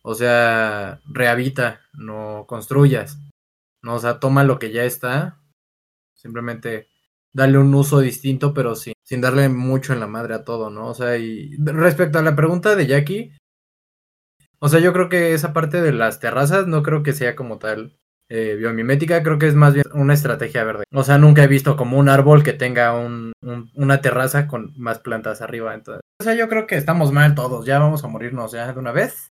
O 0.02 0.16
sea, 0.16 1.00
rehabita, 1.06 1.82
no 1.94 2.46
construyas. 2.48 3.20
¿no? 3.84 3.94
O 3.94 4.00
sea, 4.00 4.20
toma 4.20 4.44
lo 4.44 4.58
que 4.58 4.72
ya 4.72 4.84
está, 4.84 5.44
simplemente 6.16 6.88
dale 7.34 7.60
un 7.60 7.76
uso 7.76 8.00
distinto, 8.00 8.52
pero 8.56 8.74
sin, 8.74 8.94
sin 9.04 9.22
darle 9.22 9.48
mucho 9.48 9.94
en 9.94 10.00
la 10.00 10.08
madre 10.08 10.34
a 10.34 10.44
todo, 10.44 10.72
¿no? 10.72 10.88
O 10.88 10.96
sea, 10.96 11.18
y 11.18 11.56
respecto 11.58 12.18
a 12.18 12.24
la 12.24 12.36
pregunta 12.36 12.76
de 12.76 12.88
Jackie, 12.88 13.32
o 14.58 14.70
sea, 14.70 14.80
yo 14.80 14.92
creo 14.92 15.08
que 15.08 15.36
esa 15.36 15.54
parte 15.54 15.84
de 15.84 15.94
las 15.94 16.20
terrazas 16.20 16.66
no 16.66 16.82
creo 16.82 17.04
que 17.04 17.14
sea 17.14 17.36
como 17.36 17.60
tal 17.60 17.96
eh, 18.30 18.56
biomimética, 18.56 19.24
creo 19.24 19.40
que 19.40 19.48
es 19.48 19.56
más 19.56 19.74
bien 19.74 19.86
una 19.94 20.14
estrategia 20.14 20.64
verde. 20.64 20.84
O 20.94 21.04
sea, 21.04 21.18
nunca 21.18 21.44
he 21.44 21.48
visto 21.48 21.78
como 21.78 21.98
un 21.98 22.10
árbol 22.10 22.44
que 22.44 22.54
tenga 22.54 22.98
un, 22.98 23.34
una 23.74 24.02
terraza 24.02 24.48
con 24.48 24.74
más 24.78 25.00
plantas 25.00 25.42
arriba. 25.42 25.74
Entonces, 25.74 26.02
o 26.20 26.24
sea, 26.24 26.36
yo 26.36 26.50
creo 26.50 26.68
que 26.68 26.76
estamos 26.76 27.12
mal 27.12 27.36
todos, 27.36 27.66
ya 27.66 27.80
vamos 27.80 28.04
a 28.04 28.08
morirnos 28.08 28.52
ya 28.52 28.72
de 28.72 28.80
una 28.80 28.92
vez. 28.92 29.30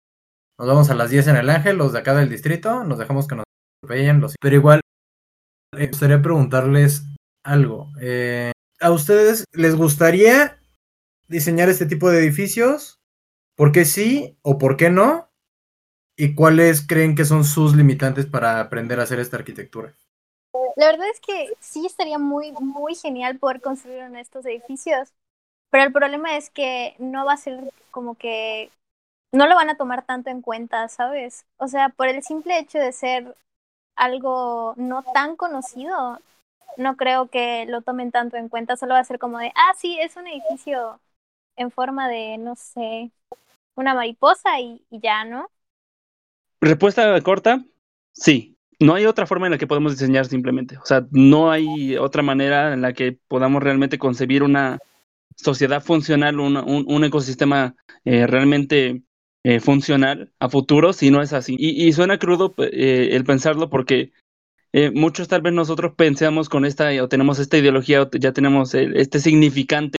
Nos 0.59 0.68
vamos 0.68 0.91
a 0.91 0.95
las 0.95 1.11
10 1.11 1.28
en 1.28 1.36
el 1.36 1.51
ángel, 1.51 1.78
los 1.78 1.93
de 1.93 2.01
acá 2.01 2.14
del 2.14 2.28
distrito, 2.28 2.84
nos 2.84 2.99
dejamos 2.99 3.26
que 3.26 3.36
nos 3.36 3.45
pero 4.41 4.55
igual, 4.55 4.80
me 5.74 5.86
gustaría 5.86 6.20
preguntarles 6.20 7.05
algo. 7.45 7.93
Eh, 8.01 8.53
¿A 8.80 8.91
ustedes 8.91 9.45
les 9.53 9.74
gustaría 9.74 10.61
diseñar 11.28 11.68
este 11.68 11.86
tipo 11.86 12.11
de 12.11 12.18
edificios? 12.18 12.99
¿Por 13.57 13.72
qué 13.72 13.84
sí 13.84 14.38
o 14.43 14.59
por 14.59 14.76
qué 14.76 14.91
no? 14.91 15.29
¿Y 16.20 16.34
cuáles 16.34 16.86
creen 16.86 17.14
que 17.14 17.24
son 17.24 17.44
sus 17.44 17.74
limitantes 17.74 18.26
para 18.26 18.60
aprender 18.60 19.00
a 19.00 19.04
hacer 19.04 19.18
esta 19.20 19.38
arquitectura? 19.38 19.94
La 20.76 20.86
verdad 20.86 21.08
es 21.08 21.18
que 21.18 21.50
sí 21.60 21.86
estaría 21.86 22.18
muy, 22.18 22.52
muy 22.52 22.94
genial 22.94 23.38
poder 23.38 23.62
construir 23.62 24.02
estos 24.16 24.44
edificios, 24.44 25.14
pero 25.70 25.84
el 25.84 25.92
problema 25.92 26.36
es 26.36 26.50
que 26.50 26.94
no 26.98 27.24
va 27.24 27.32
a 27.32 27.38
ser 27.38 27.72
como 27.90 28.16
que 28.16 28.70
no 29.32 29.46
lo 29.46 29.54
van 29.54 29.70
a 29.70 29.78
tomar 29.78 30.04
tanto 30.04 30.28
en 30.28 30.42
cuenta, 30.42 30.88
¿sabes? 30.88 31.46
O 31.56 31.68
sea, 31.68 31.88
por 31.88 32.08
el 32.08 32.22
simple 32.22 32.58
hecho 32.58 32.78
de 32.78 32.92
ser 32.92 33.34
algo 33.96 34.74
no 34.76 35.02
tan 35.14 35.36
conocido, 35.36 36.20
no 36.76 36.96
creo 36.98 37.28
que 37.28 37.64
lo 37.64 37.80
tomen 37.80 38.10
tanto 38.10 38.36
en 38.36 38.50
cuenta, 38.50 38.76
solo 38.76 38.92
va 38.92 39.00
a 39.00 39.04
ser 39.04 39.18
como 39.18 39.38
de, 39.38 39.52
ah, 39.54 39.72
sí, 39.74 39.98
es 39.98 40.16
un 40.16 40.26
edificio 40.26 41.00
en 41.56 41.70
forma 41.70 42.10
de, 42.10 42.36
no 42.36 42.56
sé, 42.56 43.10
una 43.74 43.94
mariposa 43.94 44.60
y, 44.60 44.84
ya, 44.90 45.24
¿no? 45.24 45.48
Respuesta 46.61 47.20
corta, 47.22 47.64
sí. 48.12 48.56
No 48.78 48.94
hay 48.94 49.04
otra 49.04 49.26
forma 49.26 49.46
en 49.46 49.52
la 49.52 49.58
que 49.58 49.66
podemos 49.66 49.92
diseñar 49.92 50.26
simplemente. 50.26 50.78
O 50.78 50.86
sea, 50.86 51.06
no 51.11 51.50
hay 51.50 51.96
otra 51.96 52.22
manera 52.22 52.72
en 52.72 52.80
la 52.80 52.94
que 52.94 53.18
podamos 53.28 53.62
realmente 53.62 53.98
concebir 53.98 54.42
una 54.42 54.78
sociedad 55.36 55.82
funcional, 55.82 56.40
un, 56.40 56.56
un, 56.56 57.04
ecosistema 57.04 57.74
eh, 58.04 58.26
realmente 58.26 59.02
eh, 59.44 59.61
funcional 59.61 60.32
a 60.38 60.48
futuro 60.48 60.92
si 60.92 61.11
no 61.11 61.22
es 61.22 61.32
así. 61.32 61.56
Y, 61.58 61.92
suena 61.92 62.18
crudo 62.18 62.54
eh, 62.58 63.11
el 63.12 63.24
pensarlo 63.24 63.70
porque 63.70 64.12
muchos 64.94 65.26
tal 65.26 65.42
vez 65.42 65.52
nosotros 65.52 65.94
pensamos 65.96 66.48
con 66.48 66.64
esta 66.64 66.90
o 67.02 67.08
tenemos 67.08 67.38
esta 67.40 67.58
ideología, 67.58 68.08
ya 68.12 68.32
tenemos 68.32 68.72
este 68.74 69.18
significante 69.18 69.98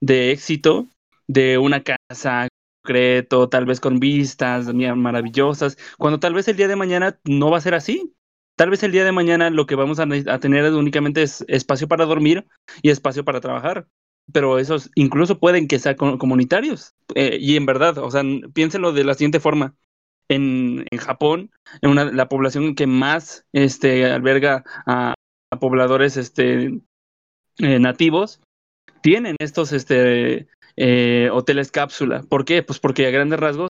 de 0.00 0.30
éxito 0.30 0.86
de 1.26 1.58
una 1.58 1.82
casa 1.82 2.48
concreto, 2.82 3.48
tal 3.48 3.64
vez 3.64 3.80
con 3.80 4.00
vistas 4.00 4.72
maravillosas, 4.74 5.78
cuando 5.98 6.20
tal 6.20 6.34
vez 6.34 6.48
el 6.48 6.56
día 6.56 6.68
de 6.68 6.76
mañana 6.76 7.18
no 7.24 7.50
va 7.50 7.58
a 7.58 7.60
ser 7.60 7.74
así. 7.74 8.14
Tal 8.56 8.70
vez 8.70 8.82
el 8.82 8.92
día 8.92 9.04
de 9.04 9.12
mañana 9.12 9.50
lo 9.50 9.66
que 9.66 9.76
vamos 9.76 9.98
a, 9.98 10.06
tener 10.38 10.72
únicamente 10.74 11.22
es 11.22 11.44
espacio 11.48 11.88
para 11.88 12.04
dormir 12.04 12.46
y 12.82 12.90
espacio 12.90 13.24
para 13.24 13.40
trabajar 13.40 13.86
pero 14.32 14.58
esos 14.60 14.90
incluso 14.94 15.40
pueden 15.40 15.66
que 15.66 15.80
sean 15.80 15.96
comunitarios. 15.96 16.94
Eh, 17.16 17.38
y 17.40 17.56
en 17.56 17.66
verdad, 17.66 17.98
o 17.98 18.10
sea, 18.10 18.22
piénselo 18.54 18.92
de 18.92 19.02
la 19.04 19.14
siguiente 19.14 19.40
forma. 19.40 19.74
En, 20.28 20.86
Japón, 20.98 21.50
en 21.82 22.16
la 22.16 22.28
población 22.28 22.74
que 22.74 22.86
más 22.86 23.44
este, 23.52 24.06
alberga 24.06 24.64
a, 24.86 25.14
pobladores 25.60 26.16
este, 26.16 26.80
eh, 27.58 27.78
nativos, 27.78 28.40
tienen 29.02 29.36
estos 29.40 29.72
este, 29.72 30.46
eh, 30.76 31.28
hoteles 31.32 31.70
cápsula. 31.70 32.22
¿Por 32.28 32.44
qué? 32.44 32.62
Pues 32.62 32.78
porque 32.78 33.06
a 33.06 33.10
grandes 33.10 33.40
rasgos 33.40 33.68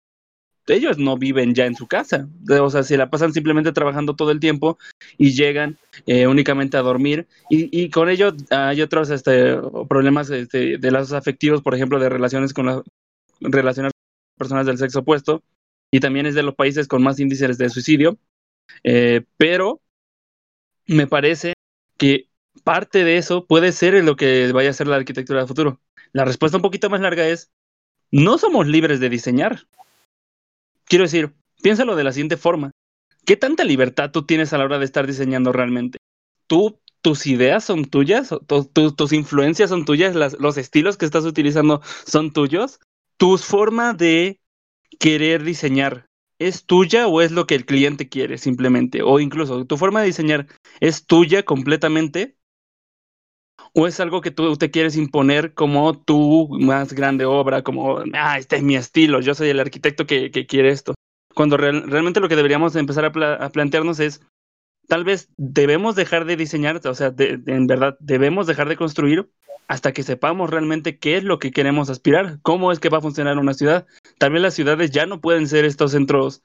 ellos 0.68 0.97
no 0.97 1.18
viven 1.18 1.54
ya 1.54 1.66
en 1.66 1.76
su 1.76 1.88
casa, 1.88 2.28
o 2.49 2.70
sea, 2.70 2.84
se 2.84 2.97
la 2.97 3.10
pasan 3.10 3.34
simplemente 3.34 3.72
trabajando 3.72 4.16
todo 4.16 4.32
el 4.32 4.39
tiempo 4.39 4.78
y 5.18 5.32
llegan 5.32 5.78
eh, 6.06 6.28
únicamente 6.28 6.78
a 6.78 6.82
dormir 6.82 7.28
y, 7.49 7.89
con 7.89 8.10
ello 8.10 8.34
hay 8.49 8.82
otros 8.82 9.10
este, 9.10 9.58
problemas 9.89 10.30
este, 10.30 10.78
de 10.78 10.91
lazos 10.91 11.14
afectivos, 11.14 11.62
por 11.62 11.76
ejemplo, 11.76 11.99
de 11.99 12.10
relaciones 12.10 12.54
con 12.54 12.68
las 12.68 12.82
relaciones 13.39 13.91
personas 14.38 14.66
del 14.66 14.78
sexo 14.78 14.99
opuesto 14.99 15.43
y 15.91 15.99
también 15.99 16.26
es 16.26 16.36
de 16.36 16.43
los 16.43 16.56
países 16.56 16.88
con 16.88 17.04
más 17.04 17.20
índices 17.20 17.58
de 17.58 17.70
suicidio, 17.70 18.18
eh, 18.84 19.24
pero 19.38 19.82
me 20.88 21.08
parece 21.08 21.54
que 21.97 22.28
parte 22.64 23.04
de 23.04 23.18
eso 23.18 23.45
puede 23.45 23.72
ser 23.72 24.04
lo 24.04 24.16
que 24.16 24.52
vaya 24.52 24.70
a 24.70 24.74
ser 24.74 24.88
la 24.88 24.97
arquitectura 24.97 25.39
del 25.39 25.47
futuro. 25.47 25.82
La 26.14 26.26
respuesta 26.26 26.57
un 26.57 26.62
poquito 26.62 26.89
más 26.89 27.01
larga 27.01 27.28
es, 27.28 27.51
no 28.12 28.38
somos 28.38 28.68
libres 28.68 28.99
de 28.99 29.09
diseñar. 29.09 29.68
Quiero 30.86 31.03
decir, 31.05 31.34
piénsalo 31.62 31.95
de 31.95 32.03
la 32.03 32.12
siguiente 32.12 32.38
forma. 32.38 32.72
¿Qué 33.26 33.38
tanta 33.38 33.64
libertad 33.64 34.12
tú 34.12 34.26
tienes 34.26 34.51
a 34.53 34.57
la 34.57 34.66
hora 34.66 34.80
de 34.80 34.86
estar 34.86 35.07
diseñando 35.07 35.51
realmente? 35.51 35.99
¿Tú, 36.47 36.80
tus 37.01 37.28
ideas 37.28 37.64
son 37.64 37.86
tuyas? 37.86 38.30
¿Tu- 38.47 38.66
tu- 38.66 38.91
¿Tus 38.93 39.14
influencias 39.14 39.70
son 39.70 39.86
tuyas? 39.86 40.16
¿Los 40.39 40.57
estilos 40.57 40.97
que 40.97 41.05
estás 41.05 41.26
utilizando 41.26 41.82
son 42.05 42.34
tuyos? 42.34 42.80
¿Tu 43.18 43.38
forma 43.38 43.93
de 43.93 44.39
querer 44.99 45.43
diseñar 45.43 46.07
es 46.39 46.66
tuya 46.66 47.07
o 47.07 47.22
es 47.22 47.32
lo 47.32 47.47
que 47.47 47.55
el 47.55 47.66
cliente 47.66 48.09
quiere 48.09 48.38
simplemente? 48.38 49.01
O 49.03 49.20
incluso, 49.20 49.66
¿tu 49.66 49.78
forma 49.78 50.01
de 50.01 50.07
diseñar 50.07 50.47
es 50.80 51.05
tuya 51.05 51.43
completamente? 51.43 52.36
¿O 53.74 53.88
es 53.88 54.00
algo 54.00 54.20
que 54.22 54.32
tú 54.32 54.56
te 54.58 54.70
quieres 54.70 54.98
imponer 54.98 55.54
como 55.54 55.98
tu 55.98 56.50
más 56.60 56.94
grande 56.94 57.26
obra, 57.26 57.62
como, 57.62 58.00
ah, 58.14 58.38
este 58.38 58.58
es 58.58 58.64
mi 58.64 58.76
estilo, 58.76 59.22
yo 59.22 59.34
soy 59.34 59.50
el 59.50 59.60
arquitecto 59.60 60.06
que, 60.06 60.30
que 60.30 60.46
quiere 60.46 60.70
esto? 60.70 60.94
Cuando 61.34 61.56
real- 61.56 61.90
realmente 61.90 62.20
lo 62.20 62.28
que 62.28 62.36
deberíamos 62.36 62.76
empezar 62.76 63.06
a, 63.06 63.12
pla- 63.14 63.36
a 63.36 63.50
plantearnos 63.50 64.00
es, 64.02 64.22
tal 64.88 65.06
vez 65.06 65.30
debemos 65.38 65.96
dejar 65.96 66.26
de 66.26 66.36
diseñar, 66.36 66.82
o 66.86 66.94
sea, 66.96 67.14
en 67.18 67.68
verdad 67.68 67.96
debemos 68.02 68.46
dejar 68.48 68.68
de 68.68 68.76
construir 68.76 69.30
hasta 69.70 69.94
que 69.94 70.04
sepamos 70.04 70.50
realmente 70.50 71.00
qué 71.00 71.16
es 71.16 71.24
lo 71.24 71.40
que 71.40 71.52
queremos 71.52 71.90
aspirar, 71.90 72.40
cómo 72.42 72.74
es 72.74 72.80
que 72.82 72.90
va 72.90 72.98
a 72.98 73.02
funcionar 73.02 73.38
una 73.38 73.54
ciudad. 73.54 73.88
Tal 74.18 74.34
vez 74.34 74.42
las 74.42 74.54
ciudades 74.54 74.92
ya 74.92 75.06
no 75.06 75.22
pueden 75.22 75.48
ser 75.48 75.64
estos 75.64 75.92
centros 75.92 76.44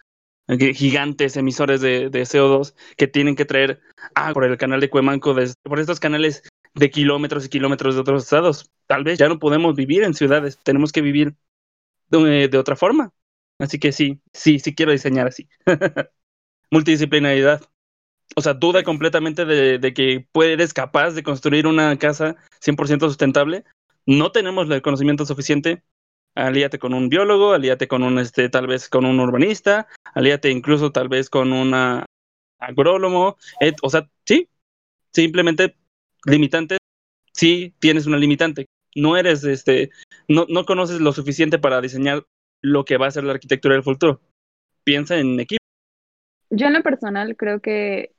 gigantes 0.74 1.36
emisores 1.36 1.80
de, 1.80 2.08
de 2.08 2.24
CO2 2.24 2.74
que 2.96 3.08
tienen 3.08 3.34
que 3.34 3.44
traer 3.44 3.80
agua 4.14 4.34
por 4.34 4.44
el 4.44 4.56
canal 4.56 4.80
de 4.80 4.88
Cuemanco, 4.90 5.34
por 5.64 5.80
estos 5.80 5.98
canales 5.98 6.44
de 6.76 6.90
kilómetros 6.90 7.46
y 7.46 7.48
kilómetros 7.48 7.94
de 7.94 8.02
otros 8.02 8.24
estados. 8.24 8.70
Tal 8.86 9.02
vez 9.02 9.18
ya 9.18 9.28
no 9.28 9.38
podemos 9.38 9.74
vivir 9.74 10.02
en 10.02 10.14
ciudades, 10.14 10.58
tenemos 10.62 10.92
que 10.92 11.00
vivir 11.00 11.34
de, 12.10 12.48
de 12.48 12.58
otra 12.58 12.76
forma. 12.76 13.12
Así 13.58 13.78
que 13.78 13.92
sí, 13.92 14.20
sí, 14.32 14.58
sí 14.58 14.74
quiero 14.74 14.92
diseñar 14.92 15.26
así. 15.26 15.48
Multidisciplinaridad. 16.70 17.62
O 18.36 18.42
sea, 18.42 18.52
duda 18.54 18.82
completamente 18.82 19.46
de, 19.46 19.78
de 19.78 19.94
que 19.94 20.28
eres 20.34 20.74
capaz 20.74 21.12
de 21.12 21.22
construir 21.22 21.66
una 21.66 21.96
casa 21.98 22.36
100% 22.60 23.00
sustentable. 23.00 23.64
No 24.04 24.30
tenemos 24.30 24.68
el 24.70 24.82
conocimiento 24.82 25.24
suficiente. 25.24 25.82
Alíate 26.34 26.78
con 26.78 26.92
un 26.92 27.08
biólogo, 27.08 27.54
alíate 27.54 27.88
con 27.88 28.02
un, 28.02 28.18
este, 28.18 28.50
tal 28.50 28.66
vez 28.66 28.90
con 28.90 29.06
un 29.06 29.18
urbanista, 29.20 29.88
alíate 30.12 30.50
incluso 30.50 30.92
tal 30.92 31.08
vez 31.08 31.30
con 31.30 31.54
un 31.54 31.72
agrónomo. 32.58 33.38
eh, 33.60 33.72
o 33.80 33.88
sea, 33.88 34.10
sí, 34.26 34.50
simplemente 35.12 35.74
limitantes. 36.24 36.78
Sí, 37.32 37.74
tienes 37.78 38.06
una 38.06 38.16
limitante. 38.16 38.66
No 38.94 39.16
eres, 39.16 39.44
este, 39.44 39.90
no, 40.28 40.46
no 40.48 40.64
conoces 40.64 41.00
lo 41.00 41.12
suficiente 41.12 41.58
para 41.58 41.80
diseñar 41.80 42.24
lo 42.62 42.84
que 42.84 42.96
va 42.96 43.06
a 43.06 43.10
ser 43.10 43.24
la 43.24 43.32
arquitectura 43.32 43.74
del 43.74 43.84
futuro. 43.84 44.20
Piensa 44.84 45.18
en 45.18 45.38
equipo. 45.40 45.60
Yo 46.50 46.68
en 46.68 46.74
lo 46.74 46.82
personal 46.82 47.36
creo 47.36 47.60
que 47.60 48.14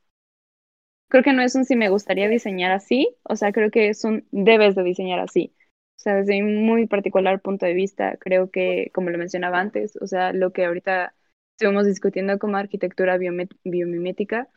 creo 1.10 1.24
que 1.24 1.34
no 1.34 1.42
es 1.42 1.56
un 1.56 1.66
si 1.66 1.76
me 1.76 1.90
gustaría 1.90 2.28
diseñar 2.28 2.72
así, 2.72 3.16
o 3.24 3.36
sea, 3.36 3.52
creo 3.52 3.72
que 3.72 3.90
es 3.90 4.04
un 4.04 4.28
debes 4.32 4.76
de 4.76 4.84
diseñar 4.84 5.20
así. 5.20 5.54
O 5.98 6.00
sea, 6.00 6.16
desde 6.16 6.42
mi 6.42 6.54
muy 6.54 6.86
particular 6.86 7.42
punto 7.42 7.66
de 7.66 7.74
vista, 7.74 8.18
creo 8.18 8.52
que, 8.52 8.92
como 8.94 9.10
lo 9.10 9.18
mencionaba 9.18 9.60
antes, 9.60 9.98
o 10.00 10.06
sea, 10.06 10.32
lo 10.32 10.52
que 10.54 10.66
ahorita 10.66 11.16
estuvimos 11.56 11.86
discutiendo 11.88 12.38
como 12.38 12.58
arquitectura 12.58 13.18
biomimética 13.18 14.48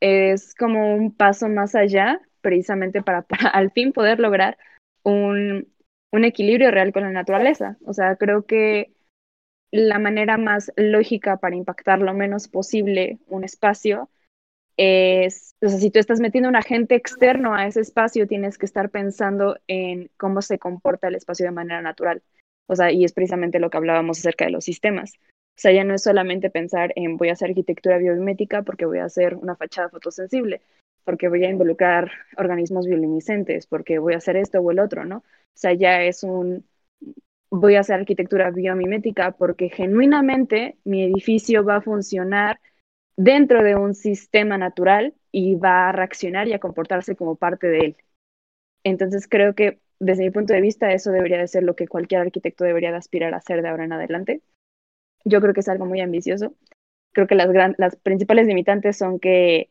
es 0.00 0.54
como 0.54 0.94
un 0.96 1.14
paso 1.14 1.48
más 1.48 1.74
allá, 1.74 2.20
precisamente 2.42 3.02
para, 3.02 3.22
para 3.22 3.48
al 3.48 3.70
fin 3.70 3.92
poder 3.92 4.20
lograr 4.20 4.58
un, 5.02 5.72
un 6.12 6.24
equilibrio 6.24 6.70
real 6.70 6.92
con 6.92 7.02
la 7.02 7.10
naturaleza. 7.10 7.78
O 7.86 7.94
sea, 7.94 8.16
creo 8.16 8.44
que 8.44 8.92
la 9.72 9.98
manera 9.98 10.36
más 10.36 10.70
lógica 10.76 11.38
para 11.38 11.56
impactar 11.56 12.00
lo 12.00 12.12
menos 12.12 12.46
posible 12.46 13.18
un 13.26 13.42
espacio 13.42 14.10
es, 14.76 15.54
o 15.62 15.68
sea, 15.68 15.78
si 15.78 15.90
tú 15.90 15.98
estás 15.98 16.20
metiendo 16.20 16.48
un 16.48 16.56
agente 16.56 16.94
externo 16.94 17.54
a 17.54 17.66
ese 17.66 17.80
espacio, 17.80 18.26
tienes 18.26 18.58
que 18.58 18.66
estar 18.66 18.90
pensando 18.90 19.58
en 19.66 20.10
cómo 20.18 20.42
se 20.42 20.58
comporta 20.58 21.08
el 21.08 21.14
espacio 21.14 21.46
de 21.46 21.52
manera 21.52 21.80
natural. 21.82 22.22
O 22.68 22.76
sea, 22.76 22.92
y 22.92 23.04
es 23.04 23.12
precisamente 23.12 23.58
lo 23.58 23.70
que 23.70 23.78
hablábamos 23.78 24.18
acerca 24.18 24.44
de 24.44 24.50
los 24.50 24.64
sistemas. 24.64 25.14
O 25.56 25.60
sea, 25.60 25.72
ya 25.72 25.84
no 25.84 25.94
es 25.94 26.02
solamente 26.02 26.50
pensar 26.50 26.92
en 26.96 27.16
voy 27.16 27.28
a 27.28 27.32
hacer 27.32 27.50
arquitectura 27.50 27.98
biomimética 27.98 28.62
porque 28.62 28.86
voy 28.86 28.98
a 28.98 29.04
hacer 29.04 29.34
una 29.34 29.56
fachada 29.56 29.90
fotosensible, 29.90 30.62
porque 31.04 31.28
voy 31.28 31.44
a 31.44 31.50
involucrar 31.50 32.10
organismos 32.36 32.86
bioluminiscentes, 32.86 33.66
porque 33.66 33.98
voy 33.98 34.14
a 34.14 34.18
hacer 34.18 34.36
esto 34.36 34.60
o 34.60 34.70
el 34.70 34.78
otro, 34.78 35.04
¿no? 35.04 35.18
O 35.18 35.24
sea, 35.54 35.74
ya 35.74 36.02
es 36.02 36.22
un, 36.22 36.64
voy 37.50 37.74
a 37.74 37.80
hacer 37.80 38.00
arquitectura 38.00 38.50
biomimética 38.50 39.32
porque 39.32 39.68
genuinamente 39.68 40.78
mi 40.84 41.04
edificio 41.04 41.64
va 41.64 41.76
a 41.76 41.82
funcionar 41.82 42.60
dentro 43.16 43.62
de 43.62 43.76
un 43.76 43.94
sistema 43.94 44.56
natural 44.56 45.14
y 45.30 45.56
va 45.56 45.90
a 45.90 45.92
reaccionar 45.92 46.48
y 46.48 46.54
a 46.54 46.58
comportarse 46.58 47.14
como 47.14 47.36
parte 47.36 47.66
de 47.68 47.78
él. 47.78 47.96
Entonces 48.84 49.28
creo 49.28 49.54
que 49.54 49.80
desde 50.00 50.24
mi 50.24 50.30
punto 50.30 50.54
de 50.54 50.62
vista 50.62 50.92
eso 50.92 51.12
debería 51.12 51.38
de 51.38 51.46
ser 51.46 51.62
lo 51.62 51.76
que 51.76 51.86
cualquier 51.88 52.22
arquitecto 52.22 52.64
debería 52.64 52.90
de 52.90 52.96
aspirar 52.96 53.34
a 53.34 53.38
hacer 53.38 53.62
de 53.62 53.68
ahora 53.68 53.84
en 53.84 53.92
adelante. 53.92 54.42
Yo 55.24 55.40
creo 55.40 55.54
que 55.54 55.60
es 55.60 55.68
algo 55.68 55.86
muy 55.86 56.00
ambicioso. 56.00 56.54
Creo 57.12 57.26
que 57.26 57.34
las, 57.34 57.52
gran, 57.52 57.74
las 57.78 57.96
principales 57.96 58.46
limitantes 58.46 58.96
son 58.96 59.20
que, 59.20 59.70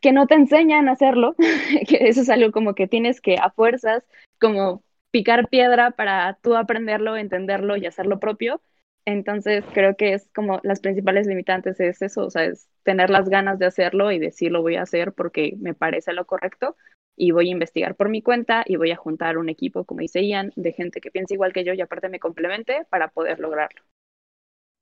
que 0.00 0.12
no 0.12 0.26
te 0.26 0.34
enseñan 0.34 0.88
a 0.88 0.92
hacerlo, 0.92 1.34
que 1.88 2.08
eso 2.08 2.22
es 2.22 2.30
algo 2.30 2.52
como 2.52 2.74
que 2.74 2.88
tienes 2.88 3.20
que 3.20 3.36
a 3.36 3.50
fuerzas, 3.50 4.04
como 4.40 4.82
picar 5.10 5.48
piedra 5.48 5.90
para 5.92 6.38
tú 6.42 6.56
aprenderlo, 6.56 7.16
entenderlo 7.16 7.76
y 7.76 7.86
hacerlo 7.86 8.20
propio. 8.20 8.60
Entonces 9.06 9.64
creo 9.72 9.96
que 9.96 10.12
es 10.14 10.28
como 10.34 10.60
las 10.62 10.80
principales 10.80 11.26
limitantes 11.26 11.80
es 11.80 12.02
eso, 12.02 12.26
o 12.26 12.30
sea, 12.30 12.44
es 12.44 12.68
tener 12.82 13.10
las 13.10 13.28
ganas 13.28 13.58
de 13.58 13.66
hacerlo 13.66 14.12
y 14.12 14.18
decir 14.18 14.52
lo 14.52 14.62
voy 14.62 14.76
a 14.76 14.82
hacer 14.82 15.12
porque 15.12 15.54
me 15.58 15.74
parece 15.74 16.12
lo 16.12 16.26
correcto 16.26 16.76
y 17.16 17.32
voy 17.32 17.48
a 17.48 17.52
investigar 17.52 17.96
por 17.96 18.08
mi 18.08 18.22
cuenta 18.22 18.62
y 18.66 18.76
voy 18.76 18.90
a 18.90 18.96
juntar 18.96 19.38
un 19.38 19.48
equipo, 19.48 19.84
como 19.84 20.00
dice 20.00 20.26
Ian, 20.26 20.52
de 20.54 20.72
gente 20.72 21.00
que 21.00 21.10
piense 21.10 21.34
igual 21.34 21.52
que 21.52 21.64
yo 21.64 21.72
y 21.72 21.80
aparte 21.80 22.08
me 22.08 22.20
complemente 22.20 22.86
para 22.90 23.08
poder 23.08 23.40
lograrlo. 23.40 23.82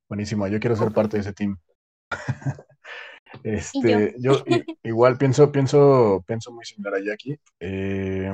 Buenísimo, 0.08 0.46
yo 0.48 0.58
quiero 0.60 0.76
ser 0.76 0.92
parte 0.92 1.16
de 1.16 1.20
ese 1.20 1.32
team. 1.32 1.56
Y 3.42 3.50
Este, 3.50 4.14
yo 4.18 4.42
i- 4.46 4.64
igual 4.82 5.18
pienso, 5.18 5.50
pienso, 5.52 6.24
pienso 6.26 6.52
muy 6.52 6.64
similar 6.64 6.94
a 6.94 7.00
Jackie. 7.04 7.38
Eh, 7.60 8.30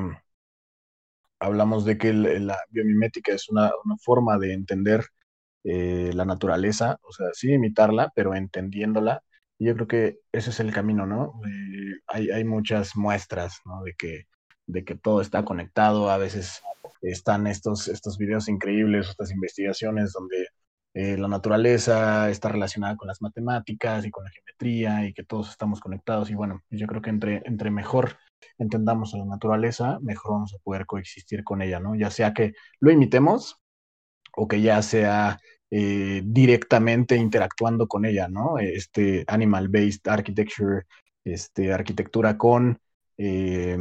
hablamos 1.41 1.85
de 1.85 1.99
que 1.99 2.09
el- 2.11 2.47
la 2.47 2.59
biomimética 2.71 3.33
es 3.33 3.49
una, 3.49 3.71
una 3.85 3.97
forma 3.99 4.39
de 4.39 4.53
entender 4.55 5.05
eh, 5.65 6.13
la 6.15 6.25
naturaleza, 6.27 6.99
o 7.03 7.13
sea, 7.13 7.29
sí 7.35 7.53
imitarla, 7.53 8.13
pero 8.17 8.37
entendiéndola. 8.37 9.23
Y 9.59 9.67
yo 9.67 9.75
creo 9.75 9.89
que 9.89 10.19
ese 10.33 10.51
es 10.53 10.61
el 10.61 10.73
camino, 10.73 11.07
¿no? 11.07 11.35
Eh, 11.47 11.95
hay, 12.09 12.31
hay 12.31 12.45
muchas 12.45 12.97
muestras, 12.97 13.61
¿no? 13.67 13.83
De 13.85 13.95
que, 13.97 14.27
de 14.69 14.85
que 14.85 14.95
todo 14.97 15.21
está 15.23 15.45
conectado. 15.45 16.11
A 16.11 16.19
veces 16.19 16.63
están 17.03 17.49
estos, 17.49 17.89
estos 17.89 18.19
videos 18.19 18.49
increíbles, 18.49 19.09
estas 19.11 19.33
investigaciones 19.33 20.13
donde 20.13 20.49
eh, 20.95 21.17
la 21.19 21.27
naturaleza 21.27 22.31
está 22.31 22.49
relacionada 22.49 22.97
con 22.97 23.09
las 23.09 23.21
matemáticas 23.21 24.07
y 24.07 24.11
con 24.11 24.25
la 24.25 24.31
geometría 24.31 25.07
y 25.07 25.13
que 25.13 25.25
todos 25.25 25.51
estamos 25.51 25.81
conectados. 25.81 26.31
Y 26.31 26.35
bueno, 26.35 26.63
yo 26.71 26.87
creo 26.87 27.03
que 27.03 27.11
entre, 27.11 27.43
entre 27.47 27.71
mejor 27.71 28.17
entendamos 28.59 29.13
a 29.15 29.19
la 29.19 29.25
naturaleza, 29.25 29.99
mejor 30.03 30.33
vamos 30.35 30.55
a 30.55 30.59
poder 30.63 30.87
coexistir 30.87 31.43
con 31.43 31.63
ella, 31.63 31.81
¿no? 31.81 31.97
Ya 31.97 32.11
sea 32.11 32.33
que 32.33 32.53
lo 32.79 32.93
imitemos 32.93 33.61
o 34.37 34.47
que 34.47 34.61
ya 34.61 34.81
sea 34.83 35.39
eh, 35.71 36.23
directamente 36.25 37.17
interactuando 37.17 37.89
con 37.89 38.05
ella, 38.05 38.29
¿no? 38.29 38.59
Este 38.59 39.25
animal-based 39.27 40.07
architecture, 40.07 40.85
este, 41.25 41.73
arquitectura 41.73 42.39
con 42.39 42.79
eh, 43.19 43.79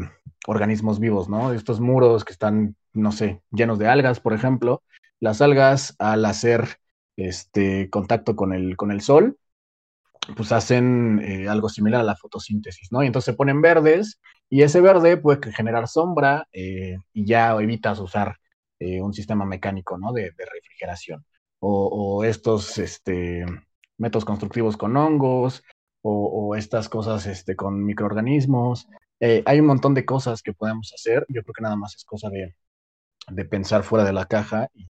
organismos 0.48 1.00
vivos, 1.00 1.30
¿no? 1.30 1.54
Estos 1.54 1.80
muros 1.80 2.26
que 2.26 2.34
están, 2.34 2.76
no 2.94 3.12
sé, 3.12 3.44
llenos 3.52 3.78
de 3.78 3.88
algas, 3.88 4.20
por 4.20 4.34
ejemplo. 4.34 4.82
Las 5.20 5.42
algas, 5.42 5.96
al 6.00 6.26
hacer 6.26 6.80
este 7.18 7.90
contacto 7.90 8.36
con 8.36 8.54
el, 8.54 8.78
con 8.78 8.92
el 8.92 9.02
sol, 9.02 9.38
pues 10.36 10.52
hacen 10.52 11.22
eh, 11.24 11.50
algo 11.50 11.70
similar 11.70 12.02
a 12.02 12.06
la 12.06 12.16
fotosíntesis, 12.16 12.92
¿no? 12.92 13.04
Y 13.04 13.08
entonces 13.08 13.34
se 13.34 13.38
ponen 13.38 13.62
verdes 13.62 14.20
y 14.50 14.62
ese 14.62 14.82
verde 14.82 15.18
puede 15.18 15.52
generar 15.52 15.88
sombra 15.88 16.48
eh, 16.54 16.98
y 17.14 17.26
ya 17.26 17.52
evitas 17.60 18.00
usar 18.00 18.38
eh, 18.80 19.02
un 19.02 19.14
sistema 19.14 19.46
mecánico, 19.46 19.98
¿no? 19.98 20.12
De, 20.14 20.32
refrigeración. 20.38 21.26
O, 21.60 22.24
estos 22.26 22.78
este, 22.78 23.46
métodos 23.98 24.26
constructivos 24.26 24.76
con 24.78 24.98
hongos 24.98 25.64
o, 26.02 26.56
estas 26.56 26.90
cosas 26.90 27.26
este, 27.28 27.56
con 27.56 27.86
microorganismos. 27.86 28.88
Eh, 29.22 29.42
hay 29.46 29.60
un 29.62 29.68
montón 29.68 29.94
de 29.94 30.06
cosas 30.06 30.42
que 30.42 30.54
podemos 30.54 30.92
hacer. 30.94 31.26
Yo 31.30 31.44
creo 31.44 31.54
que 31.54 31.64
nada 31.64 31.78
más 31.78 31.96
es 31.96 32.04
cosa 32.04 32.30
de, 32.30 32.56
de 33.32 33.46
pensar 33.46 33.84
fuera 33.84 34.06
de 34.06 34.14
la 34.14 34.26
caja 34.26 34.70
y 34.74 34.88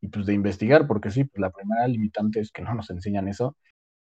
y 0.00 0.08
pues 0.08 0.26
de 0.26 0.34
investigar, 0.34 0.86
porque 0.86 1.10
sí, 1.10 1.24
pues 1.24 1.40
la 1.40 1.50
primera 1.50 1.86
limitante 1.88 2.40
es 2.40 2.50
que 2.52 2.62
no 2.62 2.74
nos 2.74 2.90
enseñan 2.90 3.28
eso. 3.28 3.56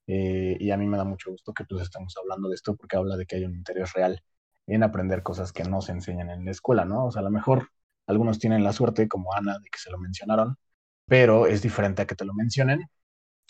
Eh, 0.07 0.57
y 0.59 0.71
a 0.71 0.77
mí 0.77 0.87
me 0.87 0.97
da 0.97 1.03
mucho 1.05 1.31
gusto 1.31 1.53
que 1.53 1.65
pues 1.65 1.83
estemos 1.83 2.15
hablando 2.17 2.49
de 2.49 2.55
esto 2.55 2.75
porque 2.75 2.97
habla 2.97 3.15
de 3.15 3.25
que 3.27 3.35
hay 3.37 3.45
un 3.45 3.55
interés 3.55 3.93
real 3.93 4.23
en 4.67 4.83
aprender 4.83 5.23
cosas 5.23 5.53
que 5.53 5.63
no 5.63 5.81
se 5.81 5.91
enseñan 5.91 6.29
en 6.31 6.45
la 6.45 6.51
escuela, 6.51 6.85
¿no? 6.85 7.05
O 7.05 7.11
sea, 7.11 7.21
a 7.21 7.23
lo 7.23 7.31
mejor 7.31 7.69
algunos 8.07 8.39
tienen 8.39 8.63
la 8.63 8.73
suerte, 8.73 9.07
como 9.07 9.33
Ana, 9.33 9.59
de 9.59 9.69
que 9.69 9.79
se 9.79 9.91
lo 9.91 9.99
mencionaron, 9.99 10.57
pero 11.05 11.47
es 11.47 11.61
diferente 11.61 12.01
a 12.03 12.07
que 12.07 12.15
te 12.15 12.25
lo 12.25 12.33
mencionen, 12.33 12.89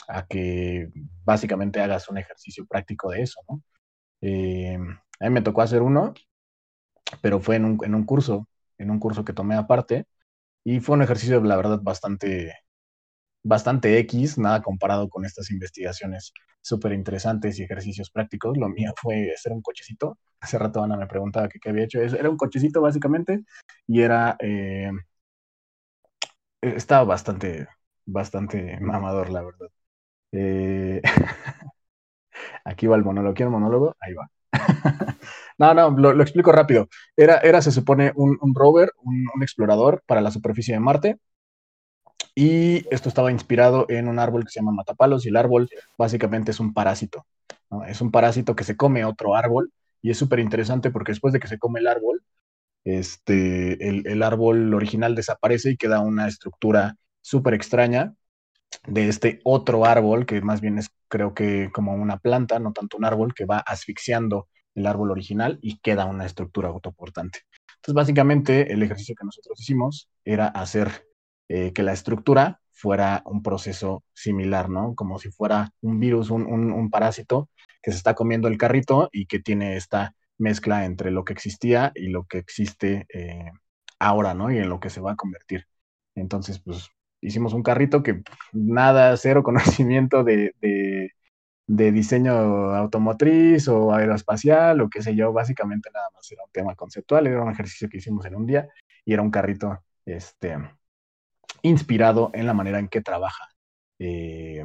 a 0.08 0.26
que 0.28 0.92
básicamente 1.24 1.82
hagas 1.82 2.10
un 2.10 2.18
ejercicio 2.18 2.66
práctico 2.68 3.12
de 3.12 3.22
eso, 3.24 3.42
¿no? 3.50 3.64
Eh, 4.22 4.78
a 5.20 5.26
mí 5.26 5.30
me 5.32 5.42
tocó 5.42 5.62
hacer 5.62 5.82
uno, 5.82 6.14
pero 7.22 7.40
fue 7.40 7.58
en 7.58 7.66
un, 7.66 7.80
en 7.84 7.96
un 7.96 8.06
curso, 8.06 8.48
en 8.78 8.92
un 8.92 9.00
curso 9.00 9.26
que 9.26 9.34
tomé 9.34 9.56
aparte, 9.56 10.08
y 10.70 10.80
fue 10.82 10.96
un 10.96 11.02
ejercicio, 11.02 11.42
la 11.42 11.58
verdad, 11.58 11.80
bastante, 11.82 12.54
bastante 13.44 13.98
X, 14.00 14.38
nada 14.38 14.62
comparado 14.62 15.10
con 15.10 15.26
estas 15.26 15.50
investigaciones 15.52 16.32
súper 16.62 16.94
interesantes 16.94 17.58
y 17.60 17.64
ejercicios 17.64 18.12
prácticos. 18.12 18.56
Lo 18.58 18.70
mío 18.70 18.94
fue 18.96 19.32
hacer 19.34 19.52
un 19.52 19.64
cochecito. 19.64 20.20
Hace 20.40 20.60
rato 20.60 20.84
Ana 20.84 20.96
me 20.98 21.08
preguntaba 21.08 21.50
qué 21.50 21.70
había 21.70 21.86
hecho. 21.86 22.02
Era 22.02 22.30
un 22.30 22.38
cochecito 22.38 22.82
básicamente 22.82 23.44
y 23.88 24.02
era... 24.02 24.38
Eh, 24.40 24.92
estaba 26.62 27.04
bastante, 27.04 27.68
bastante 28.06 28.80
mamador, 28.80 29.32
la 29.32 29.42
verdad. 29.44 29.70
Eh, 30.34 31.02
aquí 32.64 32.88
va 32.88 32.96
el 32.96 33.04
monólogo. 33.04 33.34
¿Quiero 33.34 33.52
monólogo? 33.52 33.96
Ahí 34.00 34.14
va. 34.14 34.30
no, 35.60 35.74
no, 35.74 35.92
lo, 35.92 36.22
explico 36.22 36.52
rápido. 36.52 36.90
Era, 37.16 37.38
era, 37.40 37.62
se 37.62 37.72
supone, 37.72 38.12
un, 38.16 38.38
rover, 38.56 38.94
un, 39.04 39.44
explorador 39.44 40.04
para 40.06 40.22
la 40.22 40.32
superficie 40.32 40.74
de 40.74 40.80
Marte. 40.80 41.20
Y 42.36 42.86
esto 42.94 43.10
estaba 43.10 43.32
inspirado 43.32 43.86
en 43.90 44.08
un 44.08 44.20
árbol 44.20 44.44
que 44.46 44.52
se 44.52 44.60
llama 44.60 44.72
matapalos. 44.72 45.26
Y 45.26 45.30
el 45.30 45.38
árbol 45.38 45.70
básicamente 45.98 46.52
es 46.52 46.60
un 46.60 46.74
parásito. 46.74 47.26
Es 47.88 48.02
un 48.02 48.12
parásito 48.12 48.56
que 48.56 48.64
se 48.64 48.78
come 48.78 49.06
otro 49.06 49.36
árbol. 49.36 49.72
Y 50.02 50.12
es 50.12 50.18
súper 50.18 50.40
interesante 50.40 50.92
porque 50.92 51.12
después 51.12 51.34
de 51.34 51.40
que 51.40 51.48
se 51.48 51.60
come 51.60 51.82
el 51.82 51.88
árbol, 51.88 52.24
este, 52.86 53.88
el, 53.88 54.08
el 54.08 54.24
árbol 54.24 54.74
original 54.74 55.16
desaparece 55.16 55.72
y 55.72 55.78
queda 55.78 56.00
una 56.00 56.28
estructura 56.28 56.96
súper 57.22 57.54
extraña 57.54 58.14
de 58.88 59.10
este 59.10 59.42
otro 59.44 59.86
árbol, 59.86 60.26
que 60.26 60.42
más 60.42 60.62
bien 60.62 60.78
es 60.78 60.90
creo 61.10 61.34
que 61.34 61.70
como 61.74 61.96
una 61.96 62.18
planta, 62.20 62.60
no 62.60 62.72
tanto 62.72 62.98
un 62.98 63.06
árbol, 63.06 63.34
que 63.34 63.46
va 63.46 63.58
asfixiando 63.60 64.48
el 64.80 64.88
árbol 64.88 65.12
original 65.12 65.60
y 65.62 65.78
queda 65.80 66.06
una 66.06 66.26
estructura 66.26 66.70
autoportante. 66.70 67.42
Entonces, 67.76 67.94
básicamente, 67.94 68.74
el 68.74 68.84
ejercicio 68.84 69.16
que 69.16 69.26
nosotros 69.26 69.60
hicimos 69.60 70.10
era 70.26 70.48
hacer 70.48 71.08
eh, 71.48 71.72
que 71.74 71.84
la 71.84 71.94
estructura 71.94 72.62
fuera 72.72 73.22
un 73.26 73.44
proceso 73.44 74.04
similar, 74.14 74.70
¿no? 74.70 74.96
Como 74.96 75.20
si 75.20 75.30
fuera 75.30 75.72
un 75.82 76.00
virus, 76.00 76.30
un, 76.30 76.90
parásito 76.90 77.50
que 77.82 77.92
se 77.92 77.98
está 77.98 78.16
comiendo 78.16 78.48
el 78.48 78.58
carrito 78.58 79.10
y 79.12 79.26
que 79.26 79.40
tiene 79.40 79.76
esta 79.76 80.16
mezcla 80.38 80.86
entre 80.86 81.12
lo 81.12 81.26
que 81.26 81.34
existía 81.34 81.92
y 81.96 82.08
lo 82.10 82.26
que 82.26 82.38
existe 82.38 83.06
eh, 83.14 83.52
ahora, 84.00 84.34
¿no? 84.34 84.52
Y 84.52 84.58
en 84.58 84.70
lo 84.70 84.80
que 84.80 84.90
se 84.90 85.02
va 85.02 85.14
a 85.14 85.16
convertir. 85.16 85.66
Entonces, 86.16 86.60
pues 86.60 86.90
hicimos 87.22 87.54
un 87.54 87.64
carrito 87.64 88.04
que 88.04 88.24
nada, 88.54 89.16
cero 89.18 89.44
conocimiento 89.44 90.24
de, 90.24 90.54
diseño 91.70 92.34
automotriz 92.34 93.68
o 93.68 93.94
aeroespacial 93.94 94.82
o 94.82 94.90
qué 94.90 95.02
sé 95.02 95.16
yo, 95.16 95.32
básicamente 95.32 95.90
nada 95.94 96.08
más 96.14 96.30
era 96.32 96.44
un 96.44 96.52
tema 96.52 96.76
conceptual, 96.76 97.28
era 97.28 97.44
un 97.44 97.52
ejercicio 97.52 97.88
que 97.88 97.98
hicimos 97.98 98.26
en 98.26 98.36
un 98.36 98.48
día 98.48 98.68
y 99.06 99.14
era 99.14 99.22
un 99.22 99.30
carrito 99.30 99.84
este, 100.06 100.58
inspirado 101.62 102.32
en 102.34 102.48
la 102.48 102.54
manera 102.54 102.80
en 102.80 102.88
que 102.88 103.02
trabaja 103.02 103.50
eh, 104.00 104.64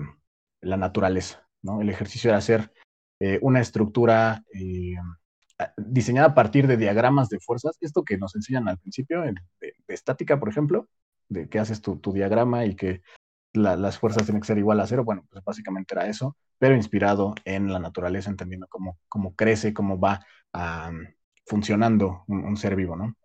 la 0.62 0.76
naturaleza. 0.76 1.46
¿no? 1.62 1.82
El 1.82 1.90
ejercicio 1.90 2.30
era 2.30 2.38
hacer 2.38 2.72
eh, 3.20 3.38
una 3.42 3.60
estructura 3.60 4.42
eh, 4.54 4.96
diseñada 5.76 6.28
a 6.28 6.34
partir 6.34 6.66
de 6.66 6.78
diagramas 6.78 7.28
de 7.28 7.38
fuerzas, 7.38 7.76
esto 7.80 8.02
que 8.02 8.16
nos 8.16 8.34
enseñan 8.34 8.68
al 8.68 8.78
principio, 8.78 9.22
de 9.22 9.34
estática, 9.88 10.40
por 10.40 10.48
ejemplo, 10.48 10.88
de 11.28 11.48
que 11.48 11.58
haces 11.58 11.80
tu, 11.80 12.00
diagrama 12.12 12.64
y 12.64 12.74
que 12.74 13.02
las 13.54 13.98
fuerzas 13.98 14.24
tienen 14.24 14.40
que 14.40 14.46
ser 14.46 14.58
igual 14.58 14.80
a 14.80 14.86
cero. 14.86 15.04
Bueno, 15.04 15.24
pues 15.30 15.42
básicamente 15.44 15.94
era 15.94 16.08
eso, 16.08 16.36
pero 16.58 16.74
inspirado 16.74 17.34
en 17.44 17.72
la 17.72 17.78
naturaleza, 17.78 18.30
entendiendo 18.30 18.66
cómo, 18.68 18.98
cómo 19.08 19.34
crece, 19.34 19.72
cómo 19.72 19.98
va 19.98 20.20
funcionando 21.46 22.24
un, 22.28 22.56
ser 22.56 22.76
vivo, 22.76 22.96
¿no? 22.96 23.16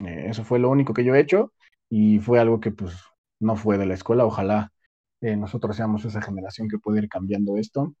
Eh, 0.00 0.26
eso 0.28 0.44
fue 0.44 0.58
lo 0.58 0.70
único 0.70 0.94
que 0.94 1.04
yo 1.04 1.14
he 1.14 1.20
hecho 1.20 1.52
y 1.88 2.18
fue 2.20 2.40
algo 2.40 2.60
que 2.60 2.70
pues 2.72 2.94
no 3.40 3.56
fue 3.56 3.78
de 3.78 3.86
la 3.86 3.94
escuela. 3.94 4.24
Ojalá 4.24 4.72
eh, 5.20 5.36
nosotros 5.36 5.76
seamos 5.76 6.04
esa 6.04 6.22
generación 6.22 6.68
que 6.68 6.78
puede 6.78 7.00
ir 7.00 7.08
cambiando 7.08 7.56
esto. 7.58 7.94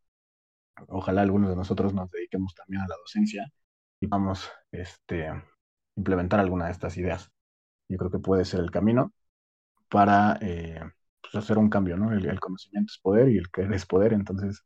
Ojalá 0.88 1.22
algunos 1.22 1.50
de 1.50 1.56
nosotros 1.56 1.94
nos 1.94 2.10
dediquemos 2.10 2.54
también 2.54 2.82
a 2.82 2.88
la 2.88 2.96
docencia 2.96 3.50
y 4.00 4.06
vamos 4.06 4.50
este, 4.72 5.30
implementar 5.96 6.40
alguna 6.40 6.66
de 6.66 6.72
estas 6.72 6.96
ideas. 6.96 7.30
Yo 7.88 7.98
creo 7.98 8.10
que 8.10 8.18
puede 8.18 8.44
ser 8.44 8.60
el 8.60 8.70
camino 8.70 9.12
para 9.88 10.38
eh, 10.40 10.80
pues, 11.34 11.44
hacer 11.44 11.58
un 11.58 11.68
cambio, 11.68 11.96
¿no? 11.96 12.12
El, 12.12 12.40
conocimiento 12.40 12.92
es 12.92 12.98
poder 12.98 13.28
y 13.28 13.38
el 13.38 13.50
querer 13.50 13.72
es 13.72 13.86
poder, 13.86 14.12
entonces 14.12 14.62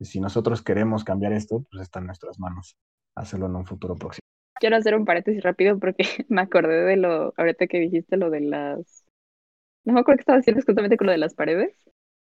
si 0.00 0.20
nosotros 0.20 0.62
queremos 0.62 1.02
cambiar 1.02 1.32
esto, 1.32 1.64
pues 1.70 1.82
está 1.82 2.00
en 2.00 2.06
nuestras 2.06 2.38
manos 2.38 2.76
hacerlo 3.16 3.46
en 3.46 3.56
un 3.56 3.64
futuro 3.64 3.94
próximo. 3.94 4.20
Quiero 4.60 4.76
hacer 4.76 4.94
un 4.96 5.04
paréntesis 5.04 5.42
rápido 5.42 5.78
porque 5.78 6.04
me 6.28 6.42
acordé 6.42 6.84
de 6.84 6.96
lo, 6.96 7.32
ahorita 7.36 7.66
que 7.66 7.78
dijiste 7.78 8.16
lo 8.16 8.28
de 8.28 8.40
las, 8.40 9.04
no 9.84 9.94
me 9.94 10.00
acuerdo 10.00 10.18
qué 10.18 10.22
estaba 10.22 10.38
haciendo 10.38 10.62
justamente 10.62 10.96
con 10.96 11.06
lo 11.06 11.12
de 11.12 11.18
las 11.18 11.34
paredes, 11.34 11.74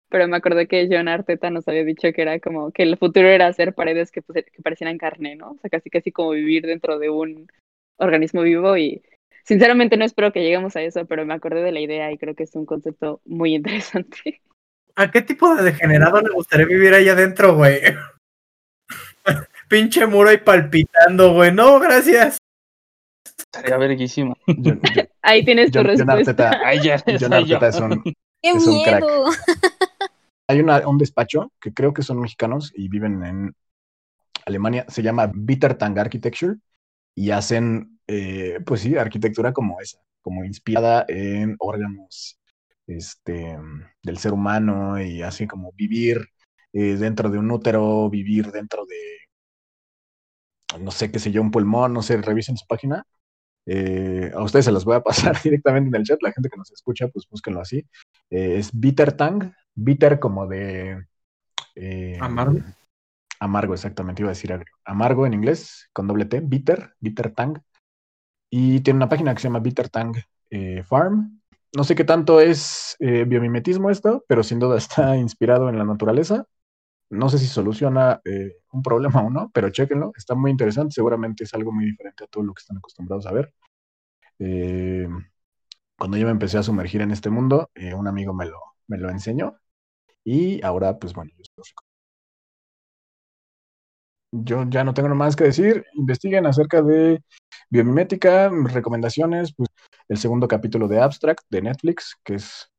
pero 0.09 0.27
me 0.27 0.35
acordé 0.35 0.67
que 0.67 0.89
John 0.91 1.07
Arteta 1.07 1.49
nos 1.49 1.67
había 1.67 1.85
dicho 1.85 2.11
que 2.13 2.21
era 2.21 2.39
como 2.39 2.71
que 2.71 2.83
el 2.83 2.97
futuro 2.97 3.29
era 3.29 3.47
hacer 3.47 3.73
paredes 3.73 4.11
que, 4.11 4.21
pues, 4.21 4.43
que 4.51 4.61
parecieran 4.61 4.97
carne, 4.97 5.37
¿no? 5.37 5.51
O 5.51 5.57
sea, 5.59 5.69
casi 5.69 5.89
casi 5.89 6.11
como 6.11 6.31
vivir 6.31 6.65
dentro 6.65 6.99
de 6.99 7.09
un 7.09 7.47
organismo 7.97 8.41
vivo 8.41 8.75
y 8.75 9.01
Sinceramente 9.43 9.97
no 9.97 10.05
espero 10.05 10.31
que 10.31 10.41
lleguemos 10.41 10.75
a 10.75 10.81
eso, 10.81 11.05
pero 11.05 11.25
me 11.25 11.33
acordé 11.33 11.61
de 11.61 11.71
la 11.71 11.79
idea 11.79 12.11
y 12.11 12.17
creo 12.17 12.35
que 12.35 12.43
es 12.43 12.55
un 12.55 12.65
concepto 12.65 13.21
muy 13.25 13.55
interesante. 13.55 14.41
¿A 14.95 15.09
qué 15.09 15.21
tipo 15.21 15.55
de 15.55 15.63
degenerado 15.63 16.21
le 16.21 16.29
gustaría 16.33 16.65
vivir 16.65 16.93
ahí 16.93 17.07
adentro, 17.09 17.55
güey? 17.55 17.79
Pinche 19.69 20.05
muro 20.05 20.29
ahí 20.29 20.37
palpitando, 20.37 21.33
güey. 21.33 21.51
No, 21.53 21.79
gracias. 21.79 22.37
Estaría 23.37 23.77
verguísimo. 23.77 24.37
ahí 25.21 25.43
tienes 25.45 25.71
tu 25.71 25.81
respuesta. 25.81 26.59
Ahí 26.65 26.81
ya, 26.81 26.95
es 26.95 27.79
un, 27.79 28.03
¡Qué 28.41 28.53
miedo! 28.53 29.25
Hay 30.47 30.59
un 30.61 30.97
despacho 30.97 31.51
que 31.61 31.73
creo 31.73 31.93
que 31.93 32.01
son 32.01 32.19
mexicanos 32.19 32.73
y 32.75 32.89
viven 32.89 33.23
en 33.23 33.55
Alemania. 34.45 34.85
Se 34.89 35.01
llama 35.01 35.31
Bitter 35.33 35.75
Tang 35.75 35.97
Architecture 35.97 36.55
y 37.15 37.31
hacen 37.31 37.90
eh, 38.07 38.59
pues 38.65 38.81
sí, 38.81 38.97
arquitectura 38.97 39.53
como 39.53 39.79
esa, 39.79 39.99
como 40.21 40.43
inspirada 40.43 41.05
en 41.07 41.55
órganos 41.59 42.39
este, 42.87 43.57
del 44.03 44.17
ser 44.17 44.33
humano 44.33 45.01
y 45.01 45.21
así 45.21 45.47
como 45.47 45.71
vivir 45.73 46.27
eh, 46.73 46.95
dentro 46.95 47.29
de 47.29 47.37
un 47.37 47.51
útero, 47.51 48.09
vivir 48.09 48.51
dentro 48.51 48.85
de, 48.85 48.97
no 50.79 50.91
sé, 50.91 51.11
qué 51.11 51.19
sé 51.19 51.31
yo, 51.31 51.41
un 51.41 51.51
pulmón, 51.51 51.93
no 51.93 52.01
sé, 52.01 52.17
revisen 52.21 52.57
su 52.57 52.65
página. 52.67 53.05
Eh, 53.65 54.31
a 54.33 54.41
ustedes 54.41 54.65
se 54.65 54.71
las 54.71 54.85
voy 54.85 54.95
a 54.95 55.03
pasar 55.03 55.41
directamente 55.41 55.89
en 55.89 55.95
el 55.95 56.03
chat, 56.03 56.21
la 56.21 56.31
gente 56.31 56.49
que 56.49 56.57
nos 56.57 56.71
escucha, 56.71 57.07
pues 57.07 57.27
búsquenlo 57.29 57.61
así. 57.61 57.85
es 58.29 58.71
Bitter 58.73 59.13
Tang, 59.13 59.53
bitter 59.75 60.19
como 60.19 60.47
de... 60.47 61.05
Amargo. 62.19 62.59
Amargo, 63.41 63.73
exactamente, 63.73 64.21
iba 64.21 64.29
a 64.29 64.33
decir 64.37 64.53
amargo 64.85 65.25
en 65.25 65.33
inglés, 65.33 65.89
con 65.93 66.05
doble 66.05 66.25
T, 66.25 66.41
bitter, 66.41 66.93
bitter 66.99 67.33
tang. 67.33 67.59
Y 68.53 68.81
tiene 68.81 68.97
una 68.97 69.09
página 69.09 69.33
que 69.33 69.41
se 69.41 69.47
llama 69.47 69.59
Bitter 69.59 69.89
Tang 69.89 70.13
eh, 70.49 70.83
Farm. 70.83 71.41
No 71.73 71.85
sé 71.85 71.95
qué 71.95 72.03
tanto 72.03 72.41
es 72.41 72.97
eh, 72.99 73.23
biomimetismo 73.23 73.89
esto, 73.89 74.25
pero 74.27 74.43
sin 74.43 74.59
duda 74.59 74.77
está 74.77 75.15
inspirado 75.17 75.69
en 75.69 75.77
la 75.77 75.85
naturaleza. 75.85 76.45
No 77.09 77.29
sé 77.29 77.39
si 77.39 77.47
soluciona 77.47 78.21
eh, 78.25 78.57
un 78.73 78.83
problema 78.83 79.21
o 79.21 79.29
no, 79.29 79.49
pero 79.53 79.69
chéquenlo. 79.69 80.11
Está 80.17 80.35
muy 80.35 80.51
interesante. 80.51 80.93
Seguramente 80.93 81.45
es 81.45 81.53
algo 81.53 81.71
muy 81.71 81.85
diferente 81.85 82.25
a 82.25 82.27
todo 82.27 82.43
lo 82.43 82.53
que 82.53 82.59
están 82.59 82.77
acostumbrados 82.77 83.25
a 83.25 83.31
ver. 83.31 83.53
cuando 85.97 86.17
yo 86.17 86.25
me 86.25 86.31
empecé 86.31 86.57
a 86.57 86.63
sumergir 86.63 87.01
en 87.01 87.11
este 87.11 87.29
mundo, 87.29 87.69
un 87.95 88.07
amigo 88.07 88.33
me 88.33 88.45
lo, 88.45 88.59
me 88.87 88.97
lo 88.97 89.09
enseñó. 89.09 89.57
Y 90.23 90.63
ahora, 90.63 90.99
pues 90.99 91.13
bueno, 91.13 91.31
yo 91.37 91.63
ya 94.31 94.83
no 94.83 94.93
tengo 94.93 95.09
nada 95.09 95.17
más 95.17 95.35
que 95.35 95.45
decir. 95.45 95.85
Investiguen 95.93 96.45
acerca 96.45 96.81
de 96.81 97.21
Biomimética, 97.69 98.49
recomendaciones, 98.49 99.53
pues 99.55 99.69
el 100.07 100.17
segundo 100.17 100.47
capítulo 100.47 100.87
de 100.87 101.01
Abstract 101.01 101.43
de 101.49 101.61
Netflix, 101.61 102.17
que 102.23 102.35
es 102.35 102.71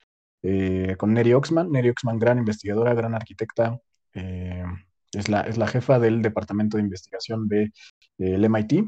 eh, 0.42 0.96
con 0.98 1.14
Neri 1.14 1.32
Oxman. 1.34 1.70
Neri 1.70 1.90
Oxman, 1.90 2.18
gran 2.18 2.38
investigadora, 2.38 2.94
gran 2.94 3.14
arquitecta, 3.14 3.80
eh, 4.14 4.64
es, 5.12 5.28
la, 5.28 5.42
es 5.42 5.56
la 5.58 5.66
jefa 5.66 5.98
del 5.98 6.22
departamento 6.22 6.76
de 6.76 6.82
investigación 6.82 7.48
del 7.48 7.72
de, 8.18 8.48
MIT. 8.48 8.84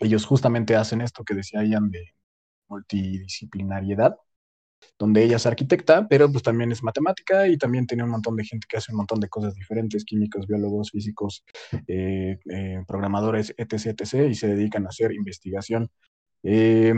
Ellos 0.00 0.26
justamente 0.26 0.76
hacen 0.76 1.00
esto 1.00 1.24
que 1.24 1.34
decía 1.34 1.64
Ian 1.64 1.90
de 1.90 2.14
multidisciplinariedad. 2.68 4.16
Donde 4.98 5.24
ella 5.24 5.36
es 5.36 5.46
arquitecta, 5.46 6.06
pero 6.08 6.30
pues 6.30 6.42
también 6.42 6.72
es 6.72 6.82
matemática 6.82 7.48
y 7.48 7.56
también 7.58 7.86
tiene 7.86 8.04
un 8.04 8.10
montón 8.10 8.36
de 8.36 8.44
gente 8.44 8.66
que 8.68 8.76
hace 8.76 8.92
un 8.92 8.98
montón 8.98 9.20
de 9.20 9.28
cosas 9.28 9.54
diferentes, 9.54 10.04
químicos, 10.04 10.46
biólogos, 10.46 10.90
físicos, 10.90 11.44
eh, 11.86 12.38
eh, 12.50 12.84
programadores, 12.86 13.54
etc., 13.56 13.86
etc., 13.98 14.30
y 14.30 14.34
se 14.34 14.48
dedican 14.48 14.86
a 14.86 14.90
hacer 14.90 15.12
investigación 15.12 15.88
eh, 16.42 16.94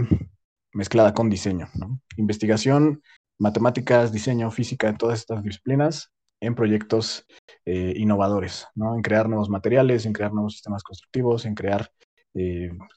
mezclada 0.72 1.14
con 1.14 1.30
diseño. 1.30 1.68
Investigación, 2.16 3.02
matemáticas, 3.38 4.12
diseño, 4.12 4.50
física, 4.50 4.94
todas 4.96 5.20
estas 5.20 5.42
disciplinas 5.42 6.10
en 6.40 6.54
proyectos 6.54 7.26
innovadores, 7.64 8.66
¿no? 8.74 8.94
En 8.94 9.00
crear 9.00 9.30
nuevos 9.30 9.48
materiales, 9.48 10.04
en 10.04 10.12
crear 10.12 10.34
nuevos 10.34 10.52
sistemas 10.52 10.82
constructivos, 10.82 11.46
en 11.46 11.54
crear, 11.54 11.90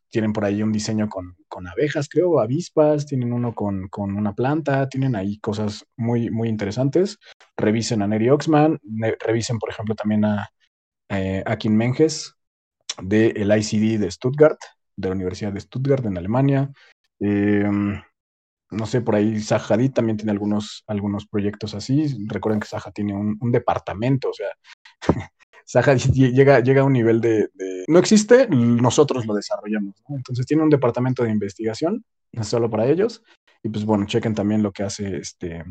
tienen 0.09 0.33
por 0.33 0.43
ahí 0.43 0.61
un 0.61 0.73
diseño 0.73 1.07
con, 1.07 1.37
con 1.57 1.67
abejas, 1.67 2.07
creo, 2.07 2.39
avispas, 2.39 3.07
tienen 3.07 3.33
uno 3.33 3.55
con, 3.55 3.87
con, 3.87 4.15
una 4.15 4.35
planta, 4.35 4.87
tienen 4.87 5.15
ahí 5.15 5.39
cosas 5.39 5.83
muy, 5.95 6.29
muy 6.29 6.49
interesantes. 6.49 7.17
Revisen 7.57 8.03
a 8.03 8.07
Neri 8.07 8.29
Oxman, 8.29 8.79
revisen, 9.25 9.57
por 9.57 9.71
ejemplo, 9.71 9.95
también 9.95 10.23
a, 10.23 10.51
eh, 11.09 11.41
a 11.43 11.57
Kim 11.57 11.73
Menges 11.73 12.35
del 13.01 13.51
ICD 13.57 13.99
de 13.99 14.11
Stuttgart, 14.11 14.59
de 14.95 15.09
la 15.09 15.15
Universidad 15.15 15.51
de 15.51 15.61
Stuttgart 15.61 16.05
en 16.05 16.19
Alemania. 16.19 16.69
Em, 17.19 17.99
no 18.69 18.85
sé, 18.85 19.01
por 19.01 19.15
ahí 19.15 19.39
Zaha 19.41 19.73
Hadid 19.73 19.93
también 19.93 20.17
tiene 20.17 20.33
algunos, 20.33 20.83
algunos 20.85 21.25
proyectos 21.25 21.73
así. 21.73 22.15
Recuerden 22.27 22.59
que 22.59 22.67
Zaha 22.67 22.91
tiene 22.91 23.15
un, 23.15 23.35
un 23.41 23.51
departamento, 23.51 24.29
o 24.29 24.33
sea, 24.33 24.49
Zaha 25.69 25.95
llega, 26.13 26.59
llega 26.61 26.81
a 26.81 26.85
un 26.85 26.93
nivel 26.93 27.21
de, 27.21 27.49
No 27.87 27.99
existe, 27.99 28.47
nosotros 28.47 29.25
lo 29.25 29.33
desarrollamos. 29.33 29.95
Entonces 30.09 30.45
tiene 30.45 30.63
un 30.63 30.69
departamento 30.69 31.23
de 31.23 31.31
investigación, 31.31 32.03
solo 32.41 32.69
para 32.69 32.87
ellos. 32.87 33.23
Y 33.63 33.69
pues 33.69 33.85
bueno, 33.85 34.05
chequen 34.05 34.35
también 34.35 34.63
lo 34.63 34.71
que 34.71 34.83
hace 34.83 35.17
este, 35.17 35.63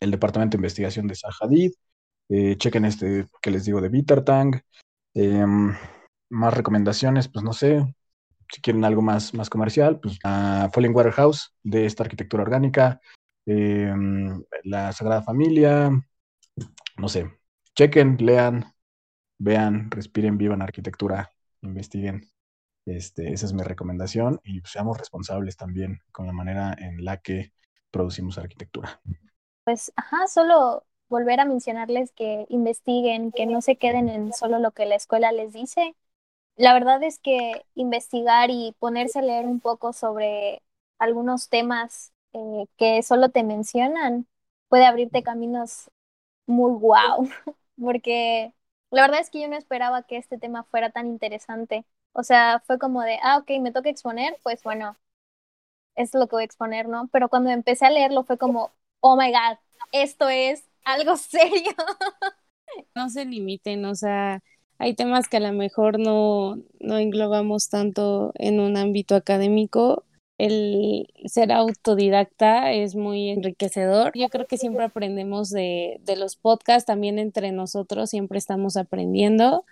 el 0.00 0.10
departamento 0.10 0.56
de 0.56 0.60
investigación 0.60 1.06
de 1.06 1.14
Zaha 1.14 1.32
Hadid. 1.40 1.72
Eh, 2.30 2.56
chequen 2.56 2.86
este 2.86 3.26
que 3.42 3.50
les 3.50 3.64
digo 3.64 3.80
de 3.80 3.90
Bittertang. 3.90 4.60
Eh, 5.14 5.44
más 6.30 6.54
recomendaciones, 6.54 7.28
pues 7.28 7.44
no 7.44 7.52
sé, 7.52 7.94
si 8.50 8.60
quieren 8.60 8.84
algo 8.84 9.02
más, 9.02 9.34
más 9.34 9.50
comercial, 9.50 10.00
pues 10.00 10.18
Falling 10.20 10.94
Waterhouse 10.94 11.54
de 11.62 11.86
esta 11.86 12.02
arquitectura 12.02 12.42
orgánica, 12.42 13.00
eh, 13.46 13.94
la 14.64 14.92
Sagrada 14.92 15.22
Familia, 15.22 15.90
no 16.96 17.08
sé, 17.08 17.30
chequen, 17.76 18.16
lean, 18.18 18.73
vean, 19.44 19.90
respiren, 19.90 20.38
vivan 20.38 20.62
arquitectura, 20.62 21.30
investiguen. 21.60 22.22
Este, 22.86 23.32
esa 23.32 23.46
es 23.46 23.52
mi 23.52 23.62
recomendación 23.62 24.40
y 24.44 24.60
seamos 24.64 24.98
responsables 24.98 25.56
también 25.56 26.00
con 26.12 26.26
la 26.26 26.32
manera 26.32 26.74
en 26.78 27.04
la 27.04 27.18
que 27.18 27.52
producimos 27.90 28.38
arquitectura. 28.38 29.00
Pues, 29.64 29.92
ajá, 29.96 30.26
solo 30.26 30.84
volver 31.08 31.40
a 31.40 31.44
mencionarles 31.44 32.12
que 32.12 32.46
investiguen, 32.48 33.32
que 33.32 33.46
no 33.46 33.60
se 33.60 33.76
queden 33.76 34.08
en 34.08 34.32
solo 34.32 34.58
lo 34.58 34.72
que 34.72 34.86
la 34.86 34.96
escuela 34.96 35.32
les 35.32 35.52
dice, 35.52 35.94
la 36.56 36.74
verdad 36.74 37.02
es 37.02 37.18
que 37.18 37.64
investigar 37.74 38.50
y 38.50 38.74
ponerse 38.78 39.20
a 39.20 39.22
leer 39.22 39.46
un 39.46 39.60
poco 39.60 39.92
sobre 39.92 40.62
algunos 40.98 41.48
temas 41.48 42.12
eh, 42.32 42.66
que 42.76 43.02
solo 43.02 43.30
te 43.30 43.44
mencionan 43.44 44.26
puede 44.68 44.86
abrirte 44.86 45.22
caminos 45.22 45.90
muy 46.46 46.72
guau, 46.72 47.28
porque 47.80 48.54
la 48.94 49.02
verdad 49.02 49.20
es 49.20 49.30
que 49.30 49.40
yo 49.42 49.48
no 49.48 49.56
esperaba 49.56 50.02
que 50.04 50.16
este 50.16 50.38
tema 50.38 50.64
fuera 50.64 50.90
tan 50.90 51.06
interesante. 51.08 51.84
O 52.12 52.22
sea, 52.22 52.62
fue 52.66 52.78
como 52.78 53.02
de, 53.02 53.18
ah, 53.22 53.38
ok, 53.38 53.50
me 53.60 53.72
toca 53.72 53.90
exponer, 53.90 54.38
pues 54.42 54.62
bueno, 54.62 54.96
es 55.96 56.14
lo 56.14 56.28
que 56.28 56.36
voy 56.36 56.42
a 56.42 56.46
exponer, 56.46 56.88
¿no? 56.88 57.08
Pero 57.12 57.28
cuando 57.28 57.50
empecé 57.50 57.86
a 57.86 57.90
leerlo 57.90 58.24
fue 58.24 58.38
como, 58.38 58.72
oh 59.00 59.16
my 59.16 59.30
god, 59.32 59.58
esto 59.92 60.28
es 60.28 60.64
algo 60.84 61.16
serio. 61.18 61.72
No 62.94 63.08
se 63.10 63.24
limiten, 63.24 63.84
o 63.84 63.94
sea, 63.94 64.40
hay 64.78 64.94
temas 64.94 65.28
que 65.28 65.36
a 65.38 65.40
lo 65.40 65.52
mejor 65.52 65.98
no, 65.98 66.56
no 66.80 66.98
englobamos 66.98 67.68
tanto 67.68 68.32
en 68.36 68.60
un 68.60 68.76
ámbito 68.76 69.16
académico. 69.16 70.04
El 70.38 71.06
ser 71.26 71.52
autodidacta 71.52 72.72
es 72.72 72.94
muy 72.94 73.30
enriquecedor. 73.30 74.12
Yo 74.14 74.28
creo 74.28 74.46
que 74.46 74.58
siempre 74.58 74.84
aprendemos 74.84 75.50
de, 75.50 76.00
de 76.04 76.16
los 76.16 76.36
podcasts, 76.36 76.86
también 76.86 77.18
entre 77.18 77.52
nosotros 77.52 78.10
siempre 78.10 78.38
estamos 78.38 78.76
aprendiendo. 78.76 79.64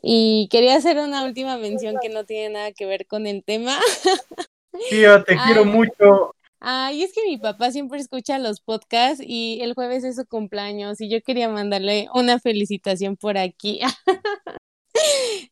Y 0.00 0.48
quería 0.50 0.76
hacer 0.76 0.98
una 0.98 1.24
última 1.24 1.58
mención 1.58 1.96
que 2.00 2.08
no 2.08 2.24
tiene 2.24 2.54
nada 2.54 2.72
que 2.72 2.86
ver 2.86 3.06
con 3.06 3.26
el 3.26 3.44
tema. 3.44 3.78
Tío, 4.90 5.22
te 5.24 5.34
Ay. 5.34 5.38
quiero 5.46 5.64
mucho. 5.64 6.34
Ay, 6.64 7.02
es 7.02 7.12
que 7.12 7.24
mi 7.26 7.38
papá 7.38 7.72
siempre 7.72 7.98
escucha 7.98 8.38
los 8.38 8.60
podcasts 8.60 9.22
y 9.26 9.58
el 9.62 9.74
jueves 9.74 10.04
es 10.04 10.14
su 10.14 10.24
cumpleaños 10.26 11.00
y 11.00 11.08
yo 11.08 11.20
quería 11.20 11.48
mandarle 11.48 12.08
una 12.14 12.38
felicitación 12.38 13.16
por 13.16 13.36
aquí. 13.36 13.80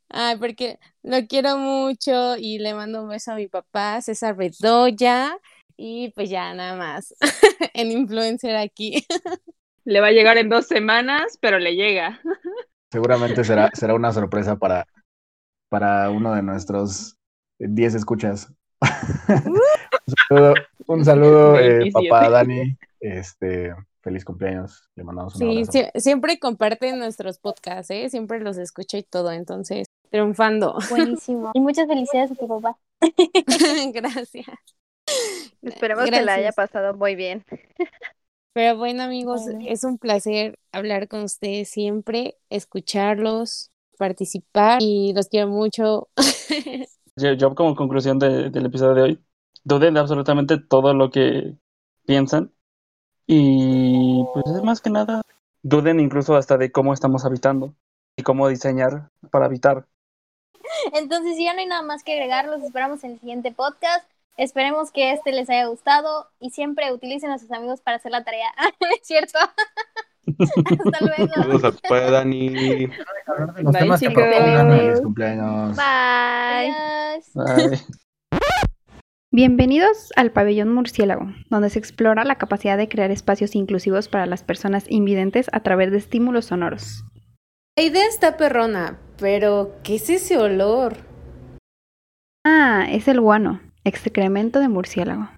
Ay, 0.09 0.37
porque 0.39 0.79
lo 1.03 1.27
quiero 1.27 1.57
mucho 1.57 2.37
y 2.37 2.59
le 2.59 2.75
mando 2.75 3.03
un 3.03 3.09
beso 3.09 3.33
a 3.33 3.37
mi 3.37 3.47
papá, 3.49 4.01
César 4.01 4.37
Bedoya, 4.37 5.37
y 5.77 6.11
pues 6.11 6.29
ya 6.29 6.53
nada 6.55 6.77
más, 6.77 7.15
en 7.75 7.91
influencer 7.91 8.57
aquí. 8.57 9.07
Le 9.85 10.01
va 10.01 10.09
a 10.09 10.13
llegar 10.13 10.37
en 10.37 10.49
dos 10.49 10.67
semanas, 10.67 11.39
pero 11.41 11.59
le 11.59 11.75
llega. 11.75 12.21
Seguramente 12.91 13.45
será, 13.45 13.71
será 13.75 13.95
una 13.95 14.13
sorpresa 14.13 14.57
para, 14.57 14.87
para 15.69 16.11
uno 16.11 16.35
de 16.35 16.43
nuestros 16.43 17.17
10 17.59 17.95
escuchas. 17.95 18.53
un 19.29 20.15
saludo, 20.29 20.55
un 20.87 21.05
saludo 21.05 21.59
eh, 21.59 21.91
papá 21.93 22.31
Dani. 22.31 22.77
Este, 23.01 23.75
feliz 24.01 24.25
cumpleaños. 24.25 24.89
Le 24.95 25.05
mandamos 25.05 25.35
un 25.35 25.41
sí, 25.41 25.47
abrazo. 25.47 25.73
Sí, 25.73 26.01
siempre 26.01 26.39
comparten 26.39 26.99
nuestros 26.99 27.39
podcasts, 27.39 27.91
¿eh? 27.91 28.09
siempre 28.11 28.41
los 28.41 28.57
escucha 28.59 28.99
y 28.99 29.03
todo, 29.03 29.33
entonces, 29.33 29.87
triunfando. 30.11 30.77
Buenísimo. 30.91 31.51
Y 31.55 31.61
muchas 31.61 31.87
felicidades 31.87 32.33
a 32.33 32.35
tu 32.35 32.49
papá. 32.49 32.79
Gracias. 33.93 34.47
Esperemos 35.63 36.05
Gracias. 36.05 36.19
que 36.21 36.25
la 36.25 36.35
haya 36.35 36.53
pasado 36.53 36.95
muy 36.95 37.15
bien. 37.15 37.45
Pero 38.53 38.77
bueno, 38.77 39.03
amigos, 39.05 39.43
es 39.67 39.85
un 39.85 39.99
placer 39.99 40.59
hablar 40.73 41.09
con 41.09 41.23
ustedes 41.23 41.69
siempre, 41.69 42.37
escucharlos, 42.49 43.71
participar 43.97 44.83
y 44.83 45.13
los 45.15 45.29
quiero 45.29 45.49
mucho. 45.49 46.09
Yo, 47.17 47.33
yo 47.35 47.55
como 47.55 47.75
conclusión 47.75 48.19
de, 48.19 48.49
del 48.49 48.67
episodio 48.67 48.95
de 48.95 49.03
hoy, 49.03 49.25
duden 49.63 49.93
de 49.93 50.01
absolutamente 50.01 50.59
todo 50.59 50.95
lo 50.95 51.11
que 51.11 51.55
piensan 52.07 52.51
y 53.33 54.25
pues 54.33 54.45
es 54.57 54.63
más 54.65 54.81
que 54.81 54.91
nada, 54.91 55.23
duden 55.63 56.01
incluso 56.01 56.35
hasta 56.35 56.59
de 56.59 56.73
cómo 56.73 56.93
estamos 56.93 57.25
habitando 57.25 57.77
y 58.17 58.25
cómo 58.25 58.49
diseñar 58.49 59.11
para 59.31 59.47
habitar. 59.47 59.87
Entonces, 60.95 61.37
si 61.37 61.45
ya 61.45 61.55
no 61.55 61.61
hay 61.61 61.67
nada 61.67 61.83
más 61.83 62.03
que 62.03 62.15
agregar, 62.15 62.47
los 62.47 62.61
esperamos 62.61 63.05
en 63.05 63.13
el 63.13 63.21
siguiente 63.21 63.53
podcast. 63.53 64.05
Esperemos 64.37 64.91
que 64.91 65.13
este 65.13 65.31
les 65.31 65.49
haya 65.49 65.67
gustado 65.67 66.27
y 66.41 66.51
siempre 66.51 66.93
utilicen 66.93 67.31
a 67.31 67.39
sus 67.39 67.53
amigos 67.53 67.81
para 67.81 67.99
hacer 67.99 68.11
la 68.11 68.25
tarea. 68.25 68.49
¿Es 69.01 69.07
cierto? 69.07 69.39
Hasta 69.39 71.05
luego. 71.05 71.33
Saludos 71.33 71.75
a 71.89 72.11
Dani. 72.11 72.89
Los 73.59 73.73
Bye, 73.73 73.81
temas 73.81 74.01
que 74.01 74.11
propongan. 74.11 74.71
Feliz 74.73 75.01
cumpleaños. 75.03 75.77
Bye. 75.77 76.75
Adiós. 76.75 77.31
Bye. 77.33 77.81
Bienvenidos 79.33 80.11
al 80.17 80.33
Pabellón 80.33 80.75
Murciélago, 80.75 81.33
donde 81.51 81.71
se 81.71 81.79
explora 81.79 82.25
la 82.25 82.35
capacidad 82.35 82.77
de 82.77 82.89
crear 82.89 83.13
espacios 83.13 83.55
inclusivos 83.55 84.09
para 84.09 84.27
las 84.27 84.43
personas 84.43 84.87
invidentes 84.89 85.49
a 85.53 85.61
través 85.61 85.93
de 85.93 85.99
estímulos 85.99 86.47
sonoros. 86.47 87.05
La 87.77 87.85
idea 87.85 88.07
está 88.09 88.37
perrona, 88.37 88.99
pero 89.21 89.77
¿qué 89.85 89.95
es 89.95 90.11
ese 90.11 90.37
olor? 90.37 90.97
Ah, 92.45 92.87
es 92.91 93.07
el 93.07 93.21
guano, 93.21 93.61
excremento 93.85 94.59
de 94.59 94.69
murciélago. 94.69 95.29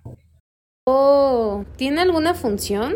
Oh, 0.87 1.67
¿tiene 1.77 2.01
alguna 2.01 2.33
función? 2.33 2.95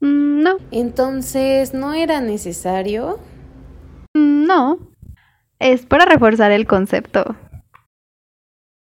Mm, 0.00 0.42
no, 0.42 0.56
Entonces, 0.72 1.74
¿no 1.74 1.94
era 1.94 2.20
necesario? 2.20 3.20
mm, 4.14 4.46
no. 4.46 4.78
Es 5.60 5.86
para 5.86 6.06
reforzar 6.06 6.50
el 6.50 6.66
concepto. 6.66 7.36